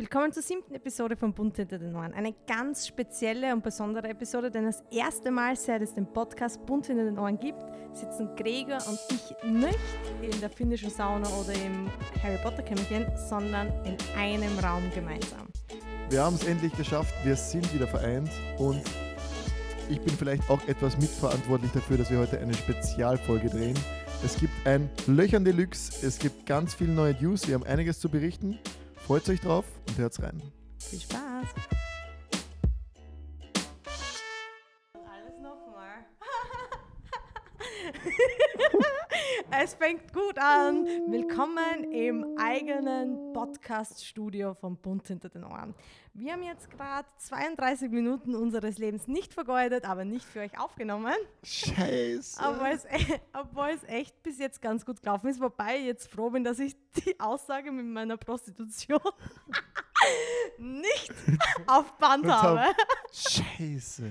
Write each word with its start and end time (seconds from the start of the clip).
Willkommen 0.00 0.32
zur 0.32 0.42
siebten 0.42 0.74
Episode 0.74 1.14
von 1.14 1.34
Bunt 1.34 1.56
hinter 1.56 1.78
den 1.78 1.94
Ohren. 1.94 2.14
Eine 2.14 2.34
ganz 2.46 2.86
spezielle 2.86 3.52
und 3.52 3.62
besondere 3.62 4.08
Episode, 4.08 4.50
denn 4.50 4.64
das 4.64 4.82
erste 4.90 5.30
Mal, 5.30 5.56
seit 5.56 5.82
es 5.82 5.92
den 5.92 6.10
Podcast 6.10 6.64
Bunt 6.64 6.86
hinter 6.86 7.04
den 7.04 7.18
Ohren 7.18 7.38
gibt, 7.38 7.62
sitzen 7.92 8.34
Gregor 8.34 8.78
und 8.88 8.98
ich 9.10 9.50
nicht 9.50 9.78
in 10.22 10.40
der 10.40 10.48
finnischen 10.48 10.88
Sauna 10.88 11.28
oder 11.28 11.52
im 11.52 11.90
Harry 12.22 12.38
Potter 12.42 12.62
Kämmerchen, 12.62 13.14
sondern 13.28 13.68
in 13.84 13.98
einem 14.16 14.58
Raum 14.60 14.84
gemeinsam. 14.94 15.48
Wir 16.08 16.22
haben 16.22 16.36
es 16.36 16.46
endlich 16.46 16.74
geschafft, 16.78 17.12
wir 17.22 17.36
sind 17.36 17.70
wieder 17.74 17.86
vereint 17.86 18.30
und 18.56 18.80
ich 19.90 20.00
bin 20.00 20.14
vielleicht 20.16 20.48
auch 20.48 20.66
etwas 20.66 20.96
mitverantwortlich 20.96 21.72
dafür, 21.72 21.98
dass 21.98 22.10
wir 22.10 22.20
heute 22.20 22.40
eine 22.40 22.54
Spezialfolge 22.54 23.50
drehen. 23.50 23.78
Es 24.24 24.38
gibt 24.38 24.66
ein 24.66 24.88
Löchern 25.06 25.44
Deluxe, 25.44 26.06
es 26.06 26.18
gibt 26.18 26.46
ganz 26.46 26.72
viele 26.72 26.92
neue 26.92 27.14
News, 27.20 27.46
wir 27.46 27.54
haben 27.54 27.64
einiges 27.64 28.00
zu 28.00 28.08
berichten. 28.08 28.58
Freut 29.10 29.28
euch 29.28 29.40
drauf 29.40 29.64
und 29.88 29.98
hört's 29.98 30.22
rein. 30.22 30.40
Viel 30.78 31.00
Spaß! 31.00 31.48
Alles 34.94 35.36
nochmal. 35.42 36.06
es 39.52 39.74
fängt 39.74 40.12
gut 40.12 40.38
an. 40.38 40.84
Willkommen 41.08 41.84
im 41.92 42.36
eigenen 42.38 43.32
Podcast-Studio 43.32 44.54
von 44.54 44.76
Bunt 44.76 45.06
hinter 45.08 45.28
den 45.28 45.44
Ohren. 45.44 45.74
Wir 46.14 46.32
haben 46.32 46.42
jetzt 46.42 46.70
gerade 46.70 47.06
32 47.18 47.90
Minuten 47.90 48.34
unseres 48.34 48.78
Lebens 48.78 49.06
nicht 49.08 49.32
vergeudet, 49.34 49.84
aber 49.84 50.04
nicht 50.04 50.24
für 50.24 50.40
euch 50.40 50.58
aufgenommen. 50.58 51.14
Scheiße. 51.42 52.40
Obwohl 52.44 52.68
es, 52.68 52.86
obwohl 53.32 53.68
es 53.68 53.84
echt 53.84 54.22
bis 54.22 54.38
jetzt 54.38 54.60
ganz 54.62 54.84
gut 54.84 55.02
gelaufen 55.02 55.28
ist. 55.28 55.40
Wobei 55.40 55.78
ich 55.78 55.84
jetzt 55.86 56.10
froh 56.10 56.30
bin, 56.30 56.44
dass 56.44 56.58
ich 56.58 56.74
die 57.04 57.18
Aussage 57.20 57.70
mit 57.72 57.86
meiner 57.86 58.16
Prostitution 58.16 59.00
nicht 60.58 61.12
auf 61.66 61.92
Band 61.98 62.26
habe. 62.26 62.60
hab- 62.62 62.76
Scheiße. 63.12 64.10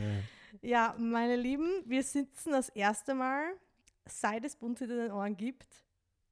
Ja, 0.62 0.94
meine 0.98 1.36
Lieben, 1.38 1.84
wir 1.86 2.04
sitzen 2.04 2.52
das 2.52 2.70
erste 2.70 3.14
Mal, 3.14 3.54
seit 4.10 4.44
es 4.46 4.56
Bunt 4.56 4.80
hinter 4.80 4.96
den 4.96 5.12
Ohren 5.12 5.36
gibt, 5.38 5.68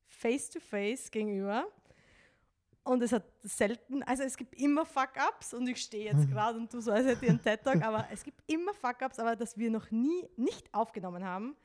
face 0.07 0.49
to 0.49 0.59
face 0.59 1.09
gegenüber. 1.11 1.67
Und 2.83 3.03
es 3.03 3.11
hat 3.11 3.25
selten, 3.41 4.01
also 4.03 4.23
es 4.23 4.37
gibt 4.37 4.55
immer 4.55 4.85
Fuck-Ups 4.85 5.53
und 5.53 5.67
ich 5.67 5.81
stehe 5.81 6.05
jetzt 6.05 6.27
gerade 6.31 6.57
und 6.57 6.71
tu 6.71 6.79
so, 6.79 6.91
als 6.91 7.05
hätte 7.05 7.25
ich 7.25 7.31
einen 7.31 7.41
TED-Talk, 7.41 7.81
aber 7.81 8.07
es 8.11 8.23
gibt 8.23 8.41
immer 8.47 8.73
Fuck-Ups, 8.73 9.19
aber 9.19 9.35
dass 9.35 9.57
wir 9.57 9.69
noch 9.69 9.91
nie 9.91 10.25
nicht 10.37 10.73
aufgenommen 10.73 11.23
haben, 11.25 11.55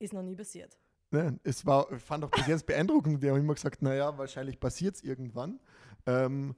ist 0.00 0.12
noch 0.12 0.22
nie 0.22 0.34
passiert. 0.34 0.76
Nein, 1.12 1.38
es 1.44 1.64
war, 1.64 1.92
ich 1.92 2.02
fand 2.02 2.24
auch 2.24 2.30
bis 2.30 2.46
jetzt 2.46 2.66
beeindruckend. 2.66 3.20
Wir 3.20 3.30
haben 3.30 3.40
immer 3.40 3.54
gesagt, 3.54 3.82
naja, 3.82 4.16
wahrscheinlich 4.16 4.58
passiert 4.58 4.96
es 4.96 5.02
irgendwann. 5.02 5.60
Ähm, 6.06 6.56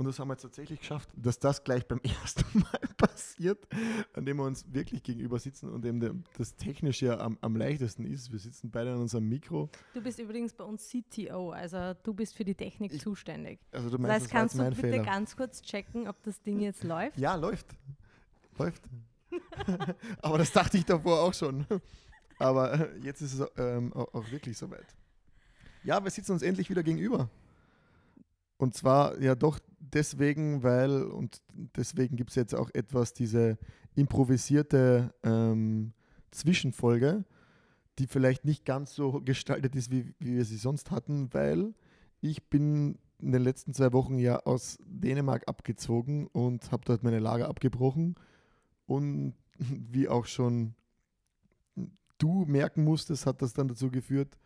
und 0.00 0.06
das 0.06 0.18
haben 0.18 0.28
wir 0.28 0.32
jetzt 0.32 0.40
tatsächlich 0.42 0.80
geschafft, 0.80 1.10
dass 1.14 1.38
das 1.38 1.62
gleich 1.62 1.86
beim 1.86 2.00
ersten 2.22 2.58
Mal 2.60 2.80
passiert, 2.96 3.66
an 4.14 4.24
dem 4.24 4.38
wir 4.38 4.44
uns 4.44 4.64
wirklich 4.72 5.02
gegenüber 5.02 5.38
sitzen 5.38 5.68
und 5.68 5.82
dem 5.82 6.24
das 6.38 6.56
Technische 6.56 7.04
ja 7.06 7.20
am, 7.20 7.36
am 7.42 7.54
leichtesten 7.54 8.06
ist. 8.06 8.32
Wir 8.32 8.38
sitzen 8.38 8.70
beide 8.70 8.92
an 8.94 9.00
unserem 9.00 9.28
Mikro. 9.28 9.68
Du 9.92 10.00
bist 10.00 10.18
übrigens 10.18 10.54
bei 10.54 10.64
uns 10.64 10.88
CTO, 10.88 11.50
also 11.50 11.92
du 12.02 12.14
bist 12.14 12.34
für 12.34 12.44
die 12.44 12.54
Technik 12.54 12.94
Ich- 12.94 13.02
zuständig. 13.02 13.60
Also 13.72 13.90
du 13.90 13.98
Das 13.98 14.00
meinst, 14.00 14.14
heißt, 14.14 14.24
das 14.24 14.30
kannst 14.32 14.54
du 14.58 14.64
bitte 14.64 14.80
Fehler. 14.80 15.04
ganz 15.04 15.36
kurz 15.36 15.60
checken, 15.60 16.08
ob 16.08 16.22
das 16.22 16.40
Ding 16.40 16.60
jetzt 16.60 16.82
läuft? 16.82 17.18
Ja, 17.18 17.34
läuft. 17.34 17.66
Läuft. 18.58 18.82
Aber 20.22 20.38
das 20.38 20.50
dachte 20.50 20.78
ich 20.78 20.84
davor 20.86 21.20
auch 21.20 21.34
schon. 21.34 21.66
Aber 22.38 22.88
jetzt 23.02 23.20
ist 23.20 23.34
es 23.38 23.46
ähm, 23.58 23.92
auch 23.92 24.30
wirklich 24.30 24.56
soweit. 24.56 24.86
Ja, 25.84 26.02
wir 26.02 26.10
sitzen 26.10 26.32
uns 26.32 26.42
endlich 26.42 26.68
wieder 26.70 26.82
gegenüber. 26.82 27.28
Und 28.60 28.74
zwar 28.74 29.18
ja 29.22 29.34
doch 29.34 29.58
deswegen, 29.78 30.62
weil, 30.62 31.04
und 31.04 31.40
deswegen 31.76 32.16
gibt 32.16 32.28
es 32.28 32.36
jetzt 32.36 32.54
auch 32.54 32.68
etwas, 32.74 33.14
diese 33.14 33.56
improvisierte 33.94 35.14
ähm, 35.22 35.94
Zwischenfolge, 36.30 37.24
die 37.98 38.06
vielleicht 38.06 38.44
nicht 38.44 38.66
ganz 38.66 38.94
so 38.94 39.22
gestaltet 39.22 39.74
ist, 39.76 39.90
wie, 39.90 40.14
wie 40.18 40.34
wir 40.34 40.44
sie 40.44 40.58
sonst 40.58 40.90
hatten, 40.90 41.32
weil 41.32 41.72
ich 42.20 42.50
bin 42.50 42.98
in 43.18 43.32
den 43.32 43.40
letzten 43.40 43.72
zwei 43.72 43.94
Wochen 43.94 44.18
ja 44.18 44.40
aus 44.40 44.76
Dänemark 44.84 45.48
abgezogen 45.48 46.26
und 46.26 46.70
habe 46.70 46.84
dort 46.84 47.02
meine 47.02 47.18
Lager 47.18 47.48
abgebrochen. 47.48 48.16
Und 48.84 49.32
wie 49.56 50.06
auch 50.06 50.26
schon 50.26 50.74
du 52.18 52.44
merken 52.44 52.84
musstest, 52.84 53.24
hat 53.24 53.40
das 53.40 53.54
dann 53.54 53.68
dazu 53.68 53.90
geführt, 53.90 54.36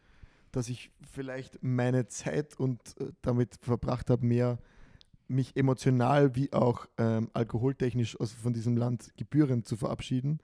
dass 0.56 0.68
ich 0.68 0.90
vielleicht 1.10 1.62
meine 1.62 2.06
Zeit 2.06 2.58
und 2.58 2.80
äh, 3.00 3.12
damit 3.22 3.56
verbracht 3.60 4.10
habe, 4.10 4.26
mehr 4.26 4.58
mich 5.28 5.56
emotional 5.56 6.34
wie 6.36 6.52
auch 6.52 6.86
ähm, 6.98 7.30
alkoholtechnisch 7.32 8.18
aus, 8.20 8.32
von 8.32 8.52
diesem 8.52 8.76
Land 8.76 9.16
gebührend 9.16 9.66
zu 9.66 9.76
verabschieden. 9.76 10.38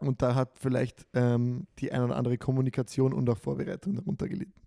Und 0.00 0.22
da 0.22 0.34
hat 0.34 0.58
vielleicht 0.58 1.06
ähm, 1.14 1.66
die 1.78 1.90
ein 1.90 2.02
oder 2.02 2.16
andere 2.16 2.38
Kommunikation 2.38 3.12
und 3.12 3.28
auch 3.30 3.38
Vorbereitung 3.38 3.94
darunter 3.94 4.28
gelitten. 4.28 4.60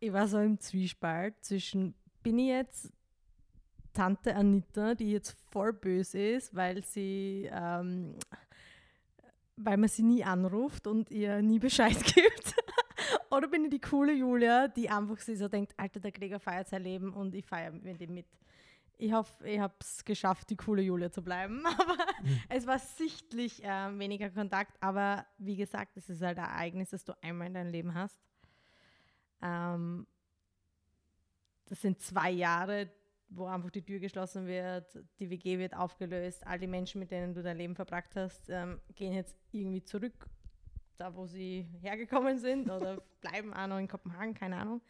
ich 0.00 0.12
war 0.12 0.28
so 0.28 0.38
im 0.38 0.58
Zwiespalt 0.60 1.34
zwischen, 1.40 1.94
bin 2.22 2.38
ich 2.38 2.48
jetzt 2.48 2.92
Tante 3.92 4.36
Anita, 4.36 4.94
die 4.94 5.10
jetzt 5.10 5.36
voll 5.50 5.72
böse 5.72 6.20
ist, 6.20 6.54
weil 6.54 6.84
sie, 6.84 7.50
ähm, 7.52 8.14
weil 9.56 9.76
man 9.76 9.88
sie 9.88 10.04
nie 10.04 10.22
anruft 10.22 10.86
und 10.86 11.10
ihr 11.10 11.42
nie 11.42 11.58
Bescheid 11.58 11.96
gibt. 12.14 12.47
Oder 13.30 13.48
bin 13.48 13.64
ich 13.64 13.70
die 13.70 13.80
coole 13.80 14.12
Julia, 14.12 14.68
die 14.68 14.88
einfach 14.88 15.18
sich 15.18 15.38
so 15.38 15.48
denkt, 15.48 15.74
Alter, 15.76 16.00
der 16.00 16.12
Gregor 16.12 16.40
feiert 16.40 16.68
sein 16.68 16.82
Leben 16.82 17.12
und 17.12 17.34
ich 17.34 17.44
feiere 17.44 17.72
mit 17.72 18.00
ihm 18.00 18.14
mit. 18.14 18.26
Ich 18.96 19.12
hoffe, 19.12 19.48
ich 19.48 19.60
habe 19.60 19.74
es 19.80 20.04
geschafft, 20.04 20.50
die 20.50 20.56
coole 20.56 20.82
Julia 20.82 21.10
zu 21.10 21.22
bleiben. 21.22 21.64
Aber 21.66 21.96
es 22.48 22.66
war 22.66 22.78
sichtlich 22.78 23.62
äh, 23.62 23.98
weniger 23.98 24.30
Kontakt. 24.30 24.76
Aber 24.82 25.24
wie 25.38 25.56
gesagt, 25.56 25.96
es 25.96 26.08
ist 26.10 26.22
halt 26.22 26.38
ein 26.38 26.44
Ereignis, 26.44 26.90
das 26.90 27.04
du 27.04 27.12
einmal 27.22 27.46
in 27.46 27.54
deinem 27.54 27.70
Leben 27.70 27.94
hast. 27.94 28.18
Ähm, 29.40 30.06
das 31.66 31.82
sind 31.82 32.00
zwei 32.00 32.30
Jahre, 32.30 32.90
wo 33.28 33.46
einfach 33.46 33.70
die 33.70 33.82
Tür 33.82 33.98
geschlossen 33.98 34.46
wird, 34.46 34.98
die 35.18 35.30
WG 35.30 35.58
wird 35.58 35.74
aufgelöst, 35.74 36.46
all 36.46 36.58
die 36.58 36.66
Menschen, 36.66 36.98
mit 36.98 37.10
denen 37.10 37.34
du 37.34 37.42
dein 37.42 37.58
Leben 37.58 37.76
verbracht 37.76 38.16
hast, 38.16 38.48
ähm, 38.48 38.80
gehen 38.94 39.12
jetzt 39.12 39.36
irgendwie 39.52 39.84
zurück, 39.84 40.26
da 40.98 41.14
wo 41.14 41.26
sie 41.26 41.66
hergekommen 41.80 42.38
sind 42.38 42.68
oder 42.70 43.00
bleiben 43.20 43.54
auch 43.54 43.66
noch 43.66 43.78
in 43.78 43.88
Kopenhagen, 43.88 44.34
keine 44.34 44.56
Ahnung. 44.56 44.82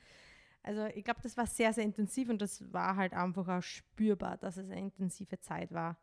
Also 0.63 0.87
ich 0.87 1.05
glaube, 1.05 1.21
das 1.23 1.37
war 1.37 1.47
sehr, 1.47 1.73
sehr 1.73 1.85
intensiv 1.85 2.29
und 2.29 2.43
das 2.43 2.73
war 2.73 2.97
halt 2.97 3.13
einfach 3.13 3.47
auch 3.49 3.63
spürbar, 3.63 4.37
dass 4.39 4.57
es 4.57 4.65
eine 4.65 4.79
intensive 4.79 5.39
Zeit 5.39 5.73
war. 5.73 5.97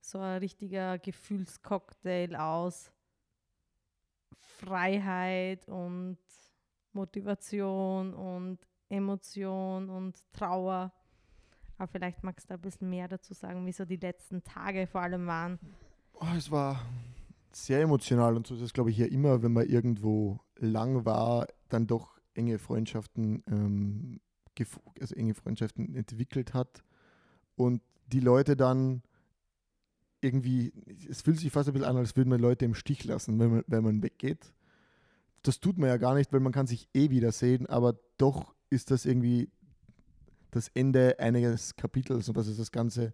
So 0.00 0.18
ein 0.18 0.38
richtiger 0.38 0.98
Gefühlscocktail 0.98 2.36
aus 2.36 2.92
Freiheit 4.58 5.66
und 5.68 6.18
Motivation 6.92 8.12
und 8.12 8.58
Emotion 8.88 9.88
und 9.88 10.32
Trauer. 10.32 10.92
Aber 11.78 11.88
vielleicht 11.88 12.22
magst 12.22 12.50
du 12.50 12.54
ein 12.54 12.60
bisschen 12.60 12.90
mehr 12.90 13.08
dazu 13.08 13.34
sagen, 13.34 13.66
wie 13.66 13.72
so 13.72 13.84
die 13.84 13.96
letzten 13.96 14.44
Tage 14.44 14.86
vor 14.86 15.00
allem 15.00 15.26
waren. 15.26 15.58
Oh, 16.12 16.26
es 16.36 16.50
war 16.50 16.80
sehr 17.56 17.80
emotional 17.80 18.36
und 18.36 18.46
so 18.46 18.54
ist 18.54 18.60
es, 18.60 18.72
glaube 18.72 18.90
ich, 18.90 18.98
ja 18.98 19.06
immer, 19.06 19.42
wenn 19.42 19.52
man 19.52 19.68
irgendwo 19.68 20.40
lang 20.56 21.04
war, 21.04 21.46
dann 21.68 21.86
doch 21.86 22.18
enge 22.34 22.58
Freundschaften, 22.58 23.42
ähm, 23.48 24.20
also 25.00 25.14
enge 25.14 25.34
Freundschaften 25.34 25.94
entwickelt 25.94 26.54
hat 26.54 26.84
und 27.56 27.82
die 28.12 28.20
Leute 28.20 28.56
dann 28.56 29.02
irgendwie, 30.20 30.72
es 31.08 31.22
fühlt 31.22 31.38
sich 31.38 31.52
fast 31.52 31.68
ein 31.68 31.74
bisschen 31.74 31.88
an, 31.88 31.96
als 31.96 32.16
würde 32.16 32.30
man 32.30 32.40
Leute 32.40 32.64
im 32.64 32.74
Stich 32.74 33.04
lassen, 33.04 33.38
wenn 33.38 33.50
man, 33.50 33.64
wenn 33.66 33.84
man 33.84 34.02
weggeht. 34.02 34.52
Das 35.42 35.60
tut 35.60 35.76
man 35.78 35.88
ja 35.88 35.98
gar 35.98 36.14
nicht, 36.14 36.32
weil 36.32 36.40
man 36.40 36.52
kann 36.52 36.66
sich 36.66 36.88
eh 36.94 37.10
wiedersehen, 37.10 37.66
aber 37.66 37.98
doch 38.16 38.54
ist 38.70 38.90
das 38.90 39.04
irgendwie 39.04 39.50
das 40.50 40.68
Ende 40.68 41.18
eines 41.18 41.76
Kapitels 41.76 42.28
und 42.28 42.36
was 42.36 42.46
es 42.46 42.56
das 42.56 42.72
Ganze 42.72 43.12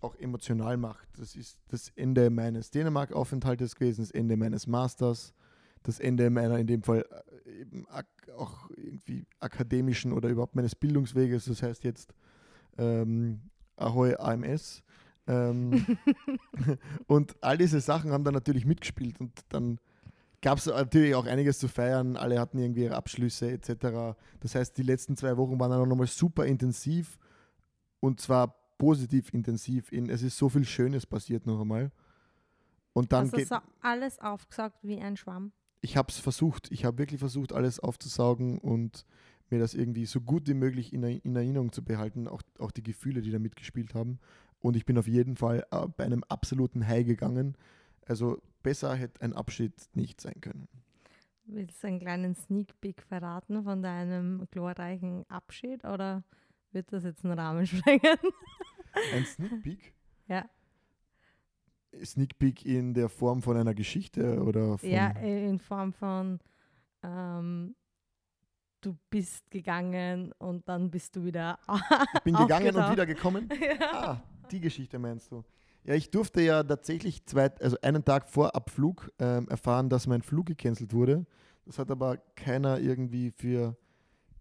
auch 0.00 0.14
emotional 0.16 0.76
macht. 0.76 1.08
Das 1.18 1.36
ist 1.36 1.58
das 1.68 1.90
Ende 1.94 2.30
meines 2.30 2.70
Dänemark-Aufenthaltes 2.70 3.74
gewesen, 3.76 4.02
das 4.02 4.10
Ende 4.10 4.36
meines 4.36 4.66
Masters, 4.66 5.34
das 5.82 6.00
Ende 6.00 6.30
meiner 6.30 6.58
in 6.58 6.66
dem 6.66 6.82
Fall 6.82 7.04
äh, 7.46 7.60
eben 7.60 7.86
auch 8.36 8.70
irgendwie 8.76 9.26
akademischen 9.40 10.12
oder 10.12 10.28
überhaupt 10.28 10.56
meines 10.56 10.74
Bildungsweges. 10.74 11.46
Das 11.46 11.62
heißt 11.62 11.84
jetzt 11.84 12.14
ähm, 12.78 13.40
Ahoy 13.76 14.14
AMS. 14.16 14.82
Ähm, 15.26 15.98
und 17.06 17.36
all 17.40 17.58
diese 17.58 17.80
Sachen 17.80 18.12
haben 18.12 18.24
dann 18.24 18.34
natürlich 18.34 18.64
mitgespielt 18.64 19.20
und 19.20 19.32
dann 19.48 19.78
gab 20.40 20.58
es 20.58 20.66
natürlich 20.66 21.14
auch 21.14 21.26
einiges 21.26 21.58
zu 21.58 21.68
feiern. 21.68 22.16
Alle 22.16 22.40
hatten 22.40 22.58
irgendwie 22.58 22.82
ihre 22.82 22.96
Abschlüsse 22.96 23.50
etc. 23.52 24.18
Das 24.40 24.54
heißt, 24.54 24.76
die 24.76 24.82
letzten 24.82 25.16
zwei 25.16 25.36
Wochen 25.36 25.58
waren 25.58 25.70
dann 25.70 25.80
auch 25.80 25.86
nochmal 25.86 26.08
super 26.08 26.44
intensiv 26.46 27.18
und 28.00 28.20
zwar 28.20 28.61
positiv 28.82 29.32
intensiv. 29.32 29.92
In, 29.92 30.10
es 30.10 30.22
ist 30.22 30.36
so 30.36 30.48
viel 30.48 30.64
Schönes 30.64 31.06
passiert 31.06 31.46
noch 31.46 31.60
einmal. 31.60 31.92
Und 32.92 33.12
dann 33.12 33.24
Hast 33.24 33.32
du 33.32 33.36
geht, 33.36 33.48
alles 33.80 34.18
aufgesaugt 34.18 34.78
wie 34.82 35.00
ein 35.00 35.16
Schwamm? 35.16 35.52
ich 35.82 35.96
habe 35.96 36.08
es 36.10 36.18
versucht. 36.18 36.70
Ich 36.70 36.84
habe 36.84 36.98
wirklich 36.98 37.18
versucht, 37.18 37.52
alles 37.52 37.80
aufzusaugen 37.80 38.58
und 38.58 39.04
mir 39.50 39.58
das 39.58 39.74
irgendwie 39.74 40.06
so 40.06 40.20
gut 40.20 40.48
wie 40.48 40.54
möglich 40.54 40.92
in, 40.92 41.02
in 41.02 41.36
Erinnerung 41.36 41.72
zu 41.72 41.84
behalten, 41.84 42.28
auch, 42.28 42.40
auch 42.58 42.70
die 42.70 42.82
Gefühle, 42.82 43.20
die 43.20 43.30
da 43.30 43.38
mitgespielt 43.38 43.94
haben. 43.94 44.18
Und 44.60 44.76
ich 44.76 44.86
bin 44.86 44.96
auf 44.96 45.08
jeden 45.08 45.36
Fall 45.36 45.66
äh, 45.70 45.86
bei 45.96 46.04
einem 46.04 46.24
absoluten 46.24 46.86
High 46.86 47.04
gegangen. 47.04 47.56
Also 48.06 48.40
besser 48.62 48.94
hätte 48.94 49.20
ein 49.20 49.32
Abschied 49.32 49.74
nicht 49.94 50.20
sein 50.20 50.40
können. 50.40 50.68
Willst 51.44 51.82
du 51.82 51.88
einen 51.88 51.98
kleinen 51.98 52.34
Sneak 52.34 52.80
Peek 52.80 53.02
verraten 53.02 53.64
von 53.64 53.82
deinem 53.82 54.46
glorreichen 54.50 55.24
Abschied 55.28 55.84
oder 55.84 56.22
wird 56.70 56.92
das 56.92 57.02
jetzt 57.02 57.24
einen 57.24 57.38
Rahmen 57.38 57.66
sprengen? 57.66 58.00
Ein 59.14 59.24
Sneak 59.24 59.62
Peek? 59.62 59.94
Ja. 60.28 60.48
Sneak 62.04 62.38
Peek 62.38 62.64
in 62.64 62.94
der 62.94 63.08
Form 63.08 63.42
von 63.42 63.56
einer 63.56 63.74
Geschichte 63.74 64.42
oder 64.42 64.78
von 64.78 64.88
Ja, 64.88 65.10
in 65.10 65.58
Form 65.58 65.92
von 65.92 66.38
ähm, 67.02 67.74
du 68.80 68.96
bist 69.10 69.50
gegangen 69.50 70.32
und 70.38 70.68
dann 70.68 70.90
bist 70.90 71.16
du 71.16 71.24
wieder 71.24 71.58
Ich 72.14 72.20
bin 72.20 72.34
gegangen 72.34 72.74
und 72.74 72.90
wieder 72.90 73.06
gekommen? 73.06 73.48
ja. 73.60 73.92
Ah, 73.92 74.22
die 74.50 74.60
Geschichte 74.60 74.98
meinst 74.98 75.30
du. 75.30 75.44
Ja, 75.84 75.94
ich 75.94 76.10
durfte 76.10 76.40
ja 76.42 76.62
tatsächlich 76.62 77.24
zwei, 77.26 77.50
also 77.60 77.76
einen 77.82 78.04
Tag 78.04 78.28
vor 78.28 78.54
Abflug 78.54 79.10
ähm, 79.18 79.48
erfahren, 79.48 79.88
dass 79.88 80.06
mein 80.06 80.22
Flug 80.22 80.46
gecancelt 80.46 80.92
wurde. 80.92 81.26
Das 81.64 81.78
hat 81.78 81.90
aber 81.90 82.18
keiner 82.36 82.78
irgendwie 82.78 83.30
für 83.30 83.76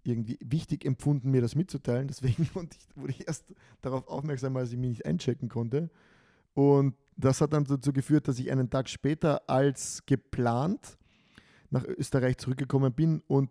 irgendwie 0.04 0.38
wichtig 0.42 0.86
empfunden, 0.86 1.32
mir 1.32 1.42
das 1.42 1.56
mitzuteilen. 1.56 2.08
Deswegen 2.08 2.50
wurde 2.96 3.12
ich 3.12 3.28
erst 3.28 3.46
darauf 3.82 4.08
aufmerksam, 4.08 4.56
als 4.58 4.72
ich 4.72 4.78
mich 4.78 4.90
nicht 4.90 5.06
einchecken 5.06 5.50
konnte. 5.50 5.90
Und 6.54 6.96
das 7.16 7.42
hat 7.42 7.54
dann 7.54 7.64
dazu 7.66 7.94
geführt, 7.94 8.28
dass 8.28 8.40
ich 8.40 8.52
einen 8.52 8.70
Tag 8.70 8.90
später 8.90 9.50
als 9.50 10.06
geplant 10.06 10.98
nach 11.70 11.86
Österreich 11.86 12.38
zurückgekommen 12.38 12.94
bin 12.94 13.22
und 13.28 13.50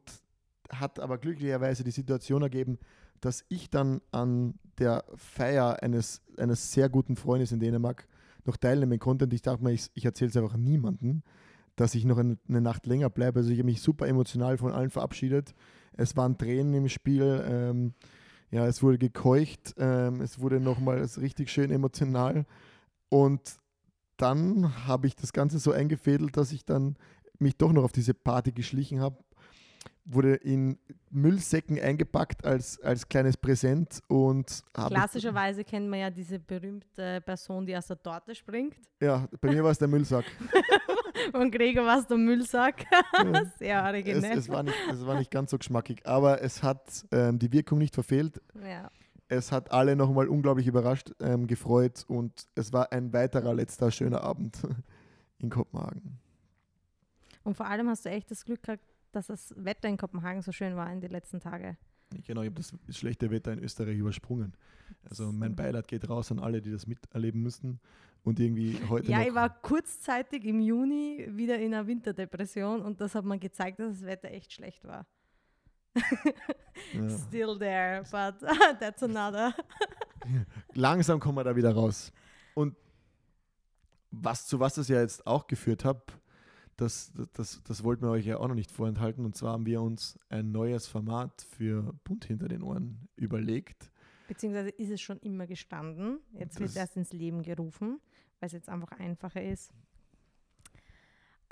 hat 0.70 1.00
aber 1.00 1.19
glücklicherweise 1.19 1.85
die 1.85 1.91
Situation 1.91 2.43
ergeben, 2.43 2.79
dass 3.20 3.44
ich 3.49 3.70
dann 3.70 4.00
an 4.12 4.55
der 4.79 5.05
Feier 5.14 5.82
eines, 5.82 6.23
eines 6.37 6.73
sehr 6.73 6.88
guten 6.88 7.17
Freundes 7.17 7.52
in 7.52 7.61
Dänemark 7.61 8.06
noch 8.44 8.56
teilnehmen 8.56 8.99
konnte. 8.99 9.25
Und 9.26 9.35
ich 9.35 9.43
dachte 9.43 9.62
mir, 9.62 9.73
ich, 9.73 9.91
ich 9.94 10.05
erzähle 10.05 10.31
es 10.31 10.37
einfach 10.37 10.56
niemandem, 10.56 11.23
dass 11.76 11.94
ich 11.94 12.05
noch 12.05 12.19
eine, 12.19 12.38
eine 12.49 12.61
Nacht 12.61 12.87
länger 12.87 13.11
bleibe. 13.11 13.41
Also 13.41 13.50
ich 13.50 13.58
habe 13.58 13.67
mich 13.67 13.82
super 13.82 14.06
emotional 14.06 14.58
von 14.58 14.73
allen 14.73 14.91
verabschiedet. 14.91 15.55
Es 15.96 16.16
waren 16.16 16.38
Tränen 16.38 16.75
im 16.75 16.88
Spiel. 16.88 17.44
Ähm, 17.46 17.94
ja, 18.50 18.66
es 18.66 18.82
wurde 18.82 18.98
gekeucht. 18.98 19.75
Ähm, 19.78 20.20
es 20.20 20.40
wurde 20.40 20.60
nochmal 20.60 20.98
richtig 21.20 21.50
schön 21.50 21.70
emotional. 21.70 22.46
Und 23.08 23.56
dann 24.16 24.87
habe 24.87 25.06
ich 25.06 25.16
das 25.16 25.32
Ganze 25.32 25.58
so 25.58 25.72
eingefädelt, 25.72 26.37
dass 26.37 26.52
ich 26.52 26.64
dann 26.64 26.96
mich 27.38 27.56
doch 27.56 27.72
noch 27.72 27.84
auf 27.84 27.92
diese 27.92 28.14
Party 28.14 28.52
geschlichen 28.52 29.00
habe. 29.00 29.16
Wurde 30.12 30.34
in 30.34 30.76
Müllsäcken 31.10 31.78
eingepackt 31.78 32.44
als, 32.44 32.80
als 32.80 33.08
kleines 33.08 33.36
Präsent 33.36 34.00
und. 34.08 34.64
Klassischerweise 34.72 35.62
kennt 35.62 35.88
man 35.88 36.00
ja 36.00 36.10
diese 36.10 36.38
berühmte 36.38 37.20
Person, 37.20 37.64
die 37.64 37.76
aus 37.76 37.86
der 37.86 38.02
Torte 38.02 38.34
springt. 38.34 38.76
Ja, 39.00 39.28
bei 39.40 39.52
mir 39.52 39.62
war 39.62 39.70
es 39.70 39.78
der 39.78 39.88
Müllsack. 39.88 40.24
Und 41.32 41.52
Gregor 41.52 41.84
war 41.84 41.98
es 41.98 42.06
der 42.06 42.16
Müllsack. 42.16 42.86
Ja. 42.90 43.44
Sehr 43.58 43.78
es, 43.80 43.86
originell. 43.86 44.38
es, 44.38 44.48
war 44.48 44.62
nicht, 44.62 44.76
es 44.90 45.06
war 45.06 45.18
nicht 45.18 45.30
ganz 45.30 45.50
so 45.50 45.58
geschmackig, 45.58 46.06
aber 46.06 46.42
es 46.42 46.62
hat 46.62 47.04
ähm, 47.12 47.38
die 47.38 47.52
Wirkung 47.52 47.78
nicht 47.78 47.94
verfehlt. 47.94 48.40
ja. 48.64 48.90
Es 49.32 49.52
hat 49.52 49.70
alle 49.70 49.94
nochmal 49.94 50.26
unglaublich 50.26 50.66
überrascht, 50.66 51.12
ähm, 51.20 51.46
gefreut 51.46 52.04
und 52.08 52.48
es 52.56 52.72
war 52.72 52.90
ein 52.90 53.12
weiterer 53.12 53.54
letzter 53.54 53.92
schöner 53.92 54.24
Abend 54.24 54.58
in 55.38 55.50
Kopenhagen. 55.50 56.18
Und 57.44 57.56
vor 57.56 57.66
allem 57.66 57.88
hast 57.88 58.04
du 58.04 58.08
echt 58.10 58.28
das 58.32 58.44
Glück 58.44 58.64
gehabt, 58.64 58.82
dass 59.12 59.26
das 59.28 59.54
Wetter 59.56 59.88
in 59.88 59.96
Kopenhagen 59.96 60.42
so 60.42 60.52
schön 60.52 60.76
war 60.76 60.92
in 60.92 61.00
den 61.00 61.10
letzten 61.10 61.40
Tagen. 61.40 61.76
Genau, 62.26 62.42
ich 62.42 62.50
habe 62.50 62.60
das 62.60 62.74
schlechte 62.96 63.30
Wetter 63.30 63.52
in 63.52 63.60
Österreich 63.60 63.96
übersprungen. 63.96 64.54
Also 65.08 65.32
mein 65.32 65.54
Beileid 65.54 65.86
geht 65.86 66.08
raus 66.08 66.32
an 66.32 66.40
alle, 66.40 66.60
die 66.60 66.70
das 66.70 66.86
miterleben 66.86 67.42
müssen. 67.42 67.80
Und 68.22 68.38
irgendwie 68.38 68.78
heute 68.88 69.10
Ja, 69.10 69.22
ich 69.22 69.34
war 69.34 69.48
kurzzeitig 69.48 70.44
im 70.44 70.60
Juni 70.60 71.26
wieder 71.30 71.58
in 71.58 71.72
einer 71.72 71.86
Winterdepression 71.86 72.82
und 72.82 73.00
das 73.00 73.14
hat 73.14 73.24
mir 73.24 73.38
gezeigt, 73.38 73.78
dass 73.78 74.00
das 74.00 74.02
Wetter 74.06 74.30
echt 74.30 74.52
schlecht 74.52 74.84
war. 74.84 75.06
ja. 76.92 77.08
Still 77.28 77.58
there, 77.58 78.02
but 78.10 78.34
that's 78.80 79.02
another. 79.02 79.54
langsam 80.74 81.18
kommen 81.18 81.38
wir 81.38 81.44
da 81.44 81.56
wieder 81.56 81.72
raus. 81.72 82.12
Und 82.54 82.76
was, 84.10 84.46
zu 84.46 84.60
was 84.60 84.74
das 84.74 84.88
ja 84.88 85.00
jetzt 85.00 85.26
auch 85.26 85.46
geführt 85.46 85.84
hat, 85.84 86.19
das, 86.80 87.12
das, 87.34 87.62
das, 87.62 87.84
wollten 87.84 88.02
wir 88.02 88.10
euch 88.10 88.26
ja 88.26 88.38
auch 88.38 88.48
noch 88.48 88.54
nicht 88.54 88.70
vorenthalten. 88.70 89.24
Und 89.24 89.36
zwar 89.36 89.52
haben 89.52 89.66
wir 89.66 89.82
uns 89.82 90.18
ein 90.28 90.50
neues 90.50 90.86
Format 90.86 91.42
für 91.42 91.94
Bunt 92.04 92.24
hinter 92.24 92.48
den 92.48 92.62
Ohren 92.62 93.08
überlegt. 93.16 93.90
Beziehungsweise 94.28 94.70
ist 94.70 94.90
es 94.90 95.00
schon 95.00 95.18
immer 95.18 95.46
gestanden. 95.46 96.20
Jetzt 96.32 96.58
wird 96.58 96.68
es 96.68 96.74
Das- 96.74 96.82
erst 96.82 96.96
ins 96.96 97.12
Leben 97.12 97.42
gerufen, 97.42 98.00
weil 98.38 98.46
es 98.46 98.52
jetzt 98.52 98.68
einfach 98.68 98.92
einfacher 98.92 99.42
ist. 99.42 99.72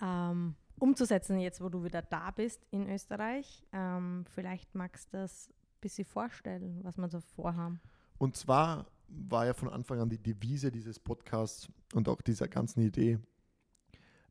Ähm, 0.01 0.55
umzusetzen, 0.79 1.41
jetzt 1.41 1.61
wo 1.61 1.69
du 1.69 1.85
wieder 1.85 2.03
da 2.03 2.31
bist 2.31 2.67
in 2.71 2.89
Österreich. 2.89 3.67
Ähm, 3.73 4.25
vielleicht 4.33 4.75
magst 4.75 5.13
du 5.13 5.19
das 5.19 5.49
ein 5.51 5.81
bisschen 5.81 6.05
vorstellen, 6.05 6.81
was 6.83 6.97
wir 6.97 7.09
so 7.09 7.21
vorhaben. 7.21 7.81
Und 8.19 8.37
zwar 8.37 8.87
war 9.09 9.47
ja 9.47 9.55
von 9.55 9.69
Anfang 9.69 10.01
an 10.01 10.09
die 10.09 10.23
Devise 10.23 10.71
dieses 10.71 10.99
Podcasts 10.99 11.69
und 11.95 12.09
auch 12.09 12.21
dieser 12.23 12.47
ganzen 12.49 12.81
Idee, 12.83 13.19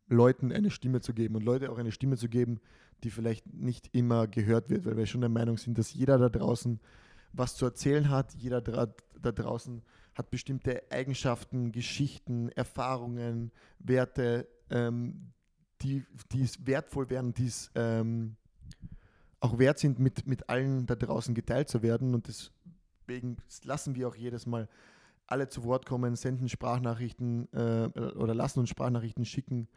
Leuten 0.07 0.51
eine 0.51 0.71
Stimme 0.71 1.01
zu 1.01 1.13
geben 1.13 1.35
und 1.35 1.43
Leute 1.43 1.71
auch 1.71 1.77
eine 1.77 1.91
Stimme 1.91 2.17
zu 2.17 2.29
geben, 2.29 2.59
die 3.03 3.11
vielleicht 3.11 3.53
nicht 3.53 3.89
immer 3.93 4.27
gehört 4.27 4.69
wird, 4.69 4.85
weil 4.85 4.97
wir 4.97 5.05
schon 5.05 5.21
der 5.21 5.29
Meinung 5.29 5.57
sind, 5.57 5.77
dass 5.77 5.93
jeder 5.93 6.17
da 6.17 6.29
draußen 6.29 6.79
was 7.33 7.55
zu 7.55 7.65
erzählen 7.65 8.09
hat, 8.09 8.33
jeder 8.35 8.61
dra 8.61 8.87
da 9.21 9.31
draußen 9.31 9.81
hat 10.13 10.29
bestimmte 10.29 10.83
Eigenschaften, 10.91 11.71
Geschichten, 11.71 12.49
Erfahrungen, 12.49 13.51
Werte, 13.79 14.47
ähm, 14.69 15.31
die, 15.81 16.05
die 16.31 16.47
wertvoll 16.65 17.09
wären, 17.09 17.33
die 17.33 17.47
es 17.47 17.71
ähm, 17.75 18.35
auch 19.39 19.59
wert 19.59 19.79
sind, 19.79 19.99
mit, 19.99 20.25
mit 20.25 20.49
allen 20.49 20.85
da 20.87 20.95
draußen 20.95 21.35
geteilt 21.35 21.69
zu 21.69 21.83
werden. 21.83 22.15
Und 22.15 22.27
deswegen 22.27 23.37
lassen 23.63 23.95
wir 23.95 24.07
auch 24.07 24.15
jedes 24.15 24.45
Mal 24.45 24.67
alle 25.27 25.49
zu 25.49 25.63
Wort 25.63 25.85
kommen, 25.85 26.15
senden 26.15 26.49
Sprachnachrichten 26.49 27.51
äh, 27.53 27.89
oder 28.15 28.33
lassen 28.33 28.59
uns 28.59 28.69
Sprachnachrichten 28.69 29.25
schicken, 29.25 29.67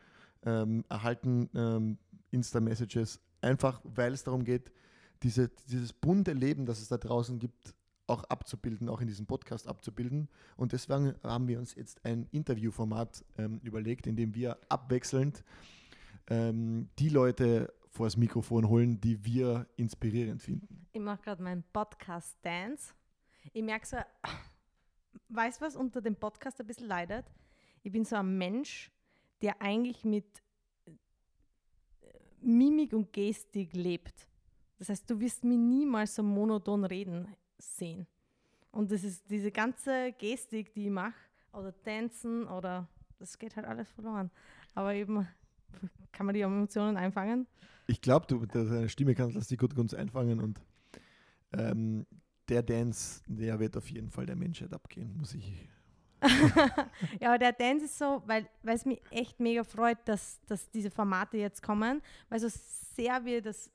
ähm, 0.44 0.84
erhalten 0.88 1.48
ähm, 1.54 1.98
Insta-Messages, 2.30 3.20
einfach 3.40 3.80
weil 3.84 4.12
es 4.12 4.24
darum 4.24 4.44
geht, 4.44 4.72
diese, 5.22 5.50
dieses 5.68 5.92
bunte 5.92 6.32
Leben, 6.32 6.66
das 6.66 6.80
es 6.80 6.88
da 6.88 6.96
draußen 6.96 7.38
gibt, 7.38 7.74
auch 8.06 8.24
abzubilden, 8.24 8.88
auch 8.88 9.00
in 9.00 9.06
diesem 9.06 9.26
Podcast 9.26 9.68
abzubilden. 9.68 10.28
Und 10.56 10.72
deswegen 10.72 11.14
haben 11.22 11.46
wir 11.46 11.58
uns 11.58 11.74
jetzt 11.74 12.04
ein 12.04 12.26
Interviewformat 12.32 13.24
ähm, 13.38 13.60
überlegt, 13.62 14.06
in 14.06 14.16
dem 14.16 14.34
wir 14.34 14.58
abwechselnd 14.68 15.44
ähm, 16.28 16.88
die 16.98 17.08
Leute 17.08 17.72
vor 17.88 18.06
das 18.06 18.16
Mikrofon 18.16 18.68
holen, 18.68 19.00
die 19.00 19.24
wir 19.24 19.66
inspirierend 19.76 20.42
finden. 20.42 20.86
Ich 20.92 21.00
mache 21.00 21.22
gerade 21.22 21.42
meinen 21.42 21.64
Podcast 21.72 22.36
Dance. 22.42 22.94
Ich 23.52 23.62
merke 23.62 23.86
so, 23.86 23.96
weißt 25.28 25.60
du, 25.60 25.64
was 25.64 25.76
unter 25.76 26.00
dem 26.00 26.16
Podcast 26.16 26.60
ein 26.60 26.66
bisschen 26.66 26.88
leidet? 26.88 27.26
Ich 27.82 27.92
bin 27.92 28.04
so 28.04 28.16
ein 28.16 28.36
Mensch, 28.36 28.90
der 29.42 29.60
eigentlich 29.60 30.04
mit 30.04 30.26
äh, 30.86 30.92
Mimik 32.40 32.92
und 32.92 33.12
Gestik 33.12 33.74
lebt. 33.74 34.28
Das 34.78 34.88
heißt, 34.88 35.08
du 35.10 35.20
wirst 35.20 35.44
mich 35.44 35.58
niemals 35.58 36.14
so 36.14 36.22
monoton 36.22 36.84
reden 36.84 37.28
sehen. 37.58 38.06
Und 38.72 38.90
das 38.90 39.04
ist 39.04 39.28
diese 39.28 39.50
ganze 39.50 40.12
Gestik, 40.18 40.72
die 40.74 40.86
ich 40.86 40.90
mache, 40.90 41.18
oder 41.52 41.74
Tanzen, 41.82 42.46
oder 42.46 42.88
das 43.18 43.38
geht 43.38 43.56
halt 43.56 43.66
alles 43.66 43.90
verloren. 43.90 44.30
Aber 44.74 44.94
eben 44.94 45.26
kann 46.12 46.26
man 46.26 46.34
die 46.34 46.40
Emotionen 46.42 46.96
einfangen. 46.96 47.46
Ich 47.86 48.00
glaube, 48.00 48.26
du 48.26 48.38
mit 48.38 48.54
deiner 48.54 48.88
Stimme 48.88 49.14
kannst 49.14 49.34
lass 49.34 49.48
dich 49.48 49.58
gut 49.58 49.74
ganz 49.74 49.94
einfangen 49.94 50.40
und 50.40 50.62
ähm, 51.52 52.06
der 52.48 52.62
Dance, 52.62 53.22
der 53.26 53.58
wird 53.58 53.76
auf 53.76 53.90
jeden 53.90 54.10
Fall 54.10 54.26
der 54.26 54.36
Menschheit 54.36 54.72
abgehen, 54.72 55.16
muss 55.16 55.34
ich. 55.34 55.68
Ja, 57.20 57.28
aber 57.28 57.38
der 57.38 57.52
Dance 57.52 57.86
ist 57.86 57.98
so, 57.98 58.22
weil 58.26 58.46
es 58.64 58.84
mich 58.84 59.00
echt 59.10 59.40
mega 59.40 59.64
freut, 59.64 59.98
dass, 60.04 60.40
dass 60.46 60.70
diese 60.70 60.90
Formate 60.90 61.38
jetzt 61.38 61.62
kommen, 61.62 62.02
weil 62.28 62.40
so 62.40 62.48
sehr 62.48 63.24
wir 63.24 63.40
das 63.40 63.70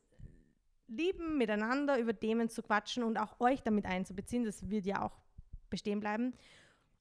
lieben, 0.87 1.37
miteinander 1.37 1.97
über 1.99 2.17
Themen 2.17 2.49
zu 2.49 2.61
quatschen 2.61 3.03
und 3.03 3.17
auch 3.17 3.39
euch 3.39 3.63
damit 3.63 3.85
einzubeziehen, 3.85 4.43
das 4.43 4.69
wird 4.69 4.85
ja 4.85 5.01
auch 5.01 5.17
bestehen 5.69 5.99
bleiben, 5.99 6.33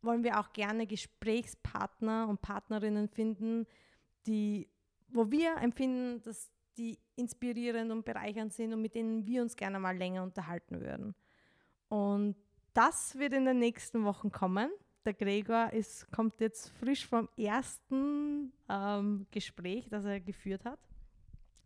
wollen 0.01 0.25
wir 0.25 0.41
auch 0.41 0.53
gerne 0.53 0.87
Gesprächspartner 0.87 2.29
und 2.29 2.41
Partnerinnen 2.41 3.09
finden, 3.09 3.67
die, 4.27 4.69
wo 5.09 5.31
wir 5.31 5.57
empfinden, 5.59 6.23
dass 6.23 6.51
die 6.77 6.99
inspirierend 7.17 7.93
und 7.93 8.05
bereichernd 8.05 8.53
sind 8.53 8.73
und 8.73 8.83
mit 8.83 8.95
denen 8.95 9.27
wir 9.27 9.43
uns 9.43 9.57
gerne 9.57 9.79
mal 9.79 9.97
länger 9.97 10.23
unterhalten 10.23 10.81
würden. 10.81 11.15
Und 11.89 12.37
das 12.73 13.17
wird 13.19 13.33
in 13.33 13.45
den 13.45 13.59
nächsten 13.59 14.05
Wochen 14.05 14.33
kommen. 14.33 14.71
Der 15.05 15.15
Gregor 15.15 15.73
ist, 15.73 16.11
kommt 16.11 16.41
jetzt 16.41 16.71
frisch 16.81 17.07
vom 17.07 17.29
ersten 17.37 18.53
ähm, 18.69 19.27
Gespräch, 19.31 19.89
das 19.91 20.05
er 20.05 20.21
geführt 20.21 20.65
hat. 20.65 20.79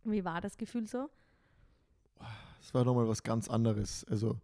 Wie 0.03 0.25
war 0.25 0.41
das 0.41 0.57
Gefühl 0.57 0.87
so? 0.87 1.09
es 2.61 2.73
war 2.73 2.83
nochmal 2.83 3.07
was 3.07 3.23
ganz 3.23 3.49
anderes. 3.49 4.05
Also, 4.09 4.37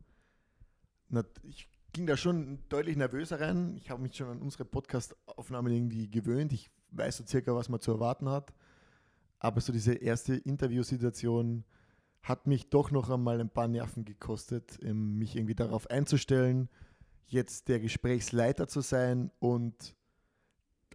ich 1.44 1.68
ging 1.94 2.08
da 2.08 2.18
schon 2.18 2.60
deutlich 2.70 2.96
nervöser 2.96 3.40
rein. 3.40 3.76
Ich 3.78 3.90
habe 3.90 4.02
mich 4.02 4.16
schon 4.16 4.30
an 4.30 4.42
unsere 4.42 4.66
Podcast-Aufnahmen 4.66 5.72
irgendwie 5.72 6.10
gewöhnt. 6.10 6.52
Ich 6.54 6.70
weiß 6.92 7.18
so 7.18 7.26
circa, 7.26 7.54
was 7.54 7.70
man 7.70 7.82
zu 7.82 7.92
erwarten 7.92 8.30
hat. 8.30 8.54
Aber 9.40 9.62
so 9.62 9.72
diese 9.72 9.94
erste 9.94 10.36
Interviewsituation 10.36 11.64
hat 12.24 12.48
mich 12.48 12.70
doch 12.70 12.90
noch 12.92 13.10
einmal 13.10 13.40
ein 13.40 13.50
paar 13.50 13.68
Nerven 13.68 14.06
gekostet, 14.06 14.80
ähm, 14.82 15.20
mich 15.20 15.36
irgendwie 15.36 15.54
darauf 15.54 15.90
einzustellen, 15.90 16.70
jetzt 17.28 17.68
der 17.68 17.80
Gesprächsleiter 17.80 18.68
zu 18.68 18.82
sein 18.82 19.32
und 19.40 19.96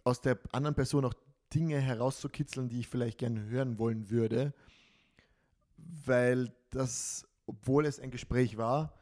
aus 0.03 0.21
der 0.21 0.39
anderen 0.51 0.75
Person 0.75 1.05
auch 1.05 1.13
Dinge 1.53 1.79
herauszukitzeln, 1.79 2.69
die 2.69 2.79
ich 2.79 2.87
vielleicht 2.87 3.17
gerne 3.17 3.43
hören 3.45 3.77
wollen 3.77 4.09
würde. 4.09 4.53
Weil 5.77 6.53
das, 6.69 7.27
obwohl 7.45 7.85
es 7.85 7.99
ein 7.99 8.11
Gespräch 8.11 8.57
war, 8.57 8.93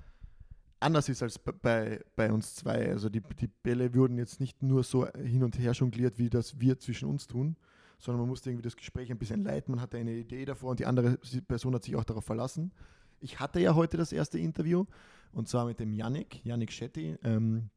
anders 0.80 1.10
ist 1.10 1.22
als 1.22 1.38
bei, 1.40 2.04
bei 2.16 2.32
uns 2.32 2.56
zwei. 2.56 2.90
Also 2.90 3.10
die, 3.10 3.22
die 3.22 3.48
Bälle 3.48 3.94
wurden 3.94 4.18
jetzt 4.18 4.40
nicht 4.40 4.64
nur 4.64 4.84
so 4.84 5.08
hin 5.14 5.44
und 5.44 5.60
her 5.60 5.74
jongliert, 5.74 6.18
wie 6.18 6.30
das 6.30 6.60
wir 6.60 6.80
zwischen 6.80 7.08
uns 7.10 7.28
tun, 7.28 7.56
sondern 8.00 8.22
man 8.22 8.30
musste 8.30 8.50
irgendwie 8.50 8.64
das 8.64 8.78
Gespräch 8.78 9.12
ein 9.12 9.18
bisschen 9.18 9.44
leiten. 9.44 9.74
Man 9.74 9.82
hatte 9.82 9.98
eine 9.98 10.14
Idee 10.14 10.46
davor 10.46 10.72
und 10.72 10.80
die 10.80 10.86
andere 10.86 11.18
Person 11.48 11.76
hat 11.76 11.84
sich 11.84 11.96
auch 11.96 12.06
darauf 12.06 12.26
verlassen. 12.26 12.72
Ich 13.20 13.40
hatte 13.40 13.60
ja 13.60 13.76
heute 13.76 13.98
das 13.98 14.14
erste 14.14 14.40
Interview 14.40 14.86
und 15.32 15.48
zwar 15.48 15.66
mit 15.66 15.80
dem 15.80 15.94
Yannick, 15.94 16.44
Yannick 16.46 16.72
Shetty, 16.72 17.18
ähm, 17.24 17.70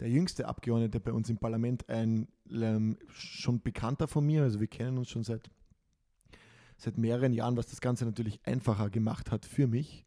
der 0.00 0.10
jüngste 0.10 0.46
Abgeordnete 0.46 1.00
bei 1.00 1.12
uns 1.12 1.30
im 1.30 1.38
Parlament, 1.38 1.88
ein 1.88 2.28
ähm, 2.50 2.98
schon 3.08 3.62
bekannter 3.62 4.08
von 4.08 4.26
mir. 4.26 4.42
Also 4.42 4.60
wir 4.60 4.66
kennen 4.66 4.98
uns 4.98 5.08
schon 5.08 5.24
seit, 5.24 5.50
seit 6.76 6.98
mehreren 6.98 7.32
Jahren, 7.32 7.56
was 7.56 7.66
das 7.66 7.80
Ganze 7.80 8.04
natürlich 8.04 8.40
einfacher 8.46 8.90
gemacht 8.90 9.30
hat 9.30 9.46
für 9.46 9.66
mich 9.66 10.06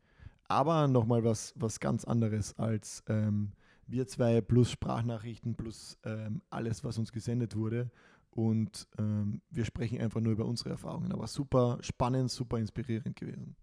aber 0.49 0.87
nochmal 0.87 1.23
was, 1.23 1.53
was 1.55 1.79
ganz 1.79 2.03
anderes 2.03 2.57
als 2.57 3.03
ähm, 3.07 3.53
wir 3.87 4.07
zwei 4.07 4.41
plus 4.41 4.71
Sprachnachrichten 4.71 5.55
plus 5.55 5.97
ähm, 6.03 6.41
alles, 6.49 6.83
was 6.83 6.97
uns 6.97 7.11
gesendet 7.11 7.55
wurde. 7.55 7.91
Und 8.31 8.87
ähm, 8.97 9.41
wir 9.49 9.65
sprechen 9.65 10.01
einfach 10.01 10.21
nur 10.21 10.33
über 10.33 10.45
unsere 10.45 10.71
Erfahrungen. 10.71 11.11
Aber 11.11 11.27
super 11.27 11.77
spannend, 11.81 12.31
super 12.31 12.57
inspirierend 12.57 13.15
gewesen. 13.15 13.55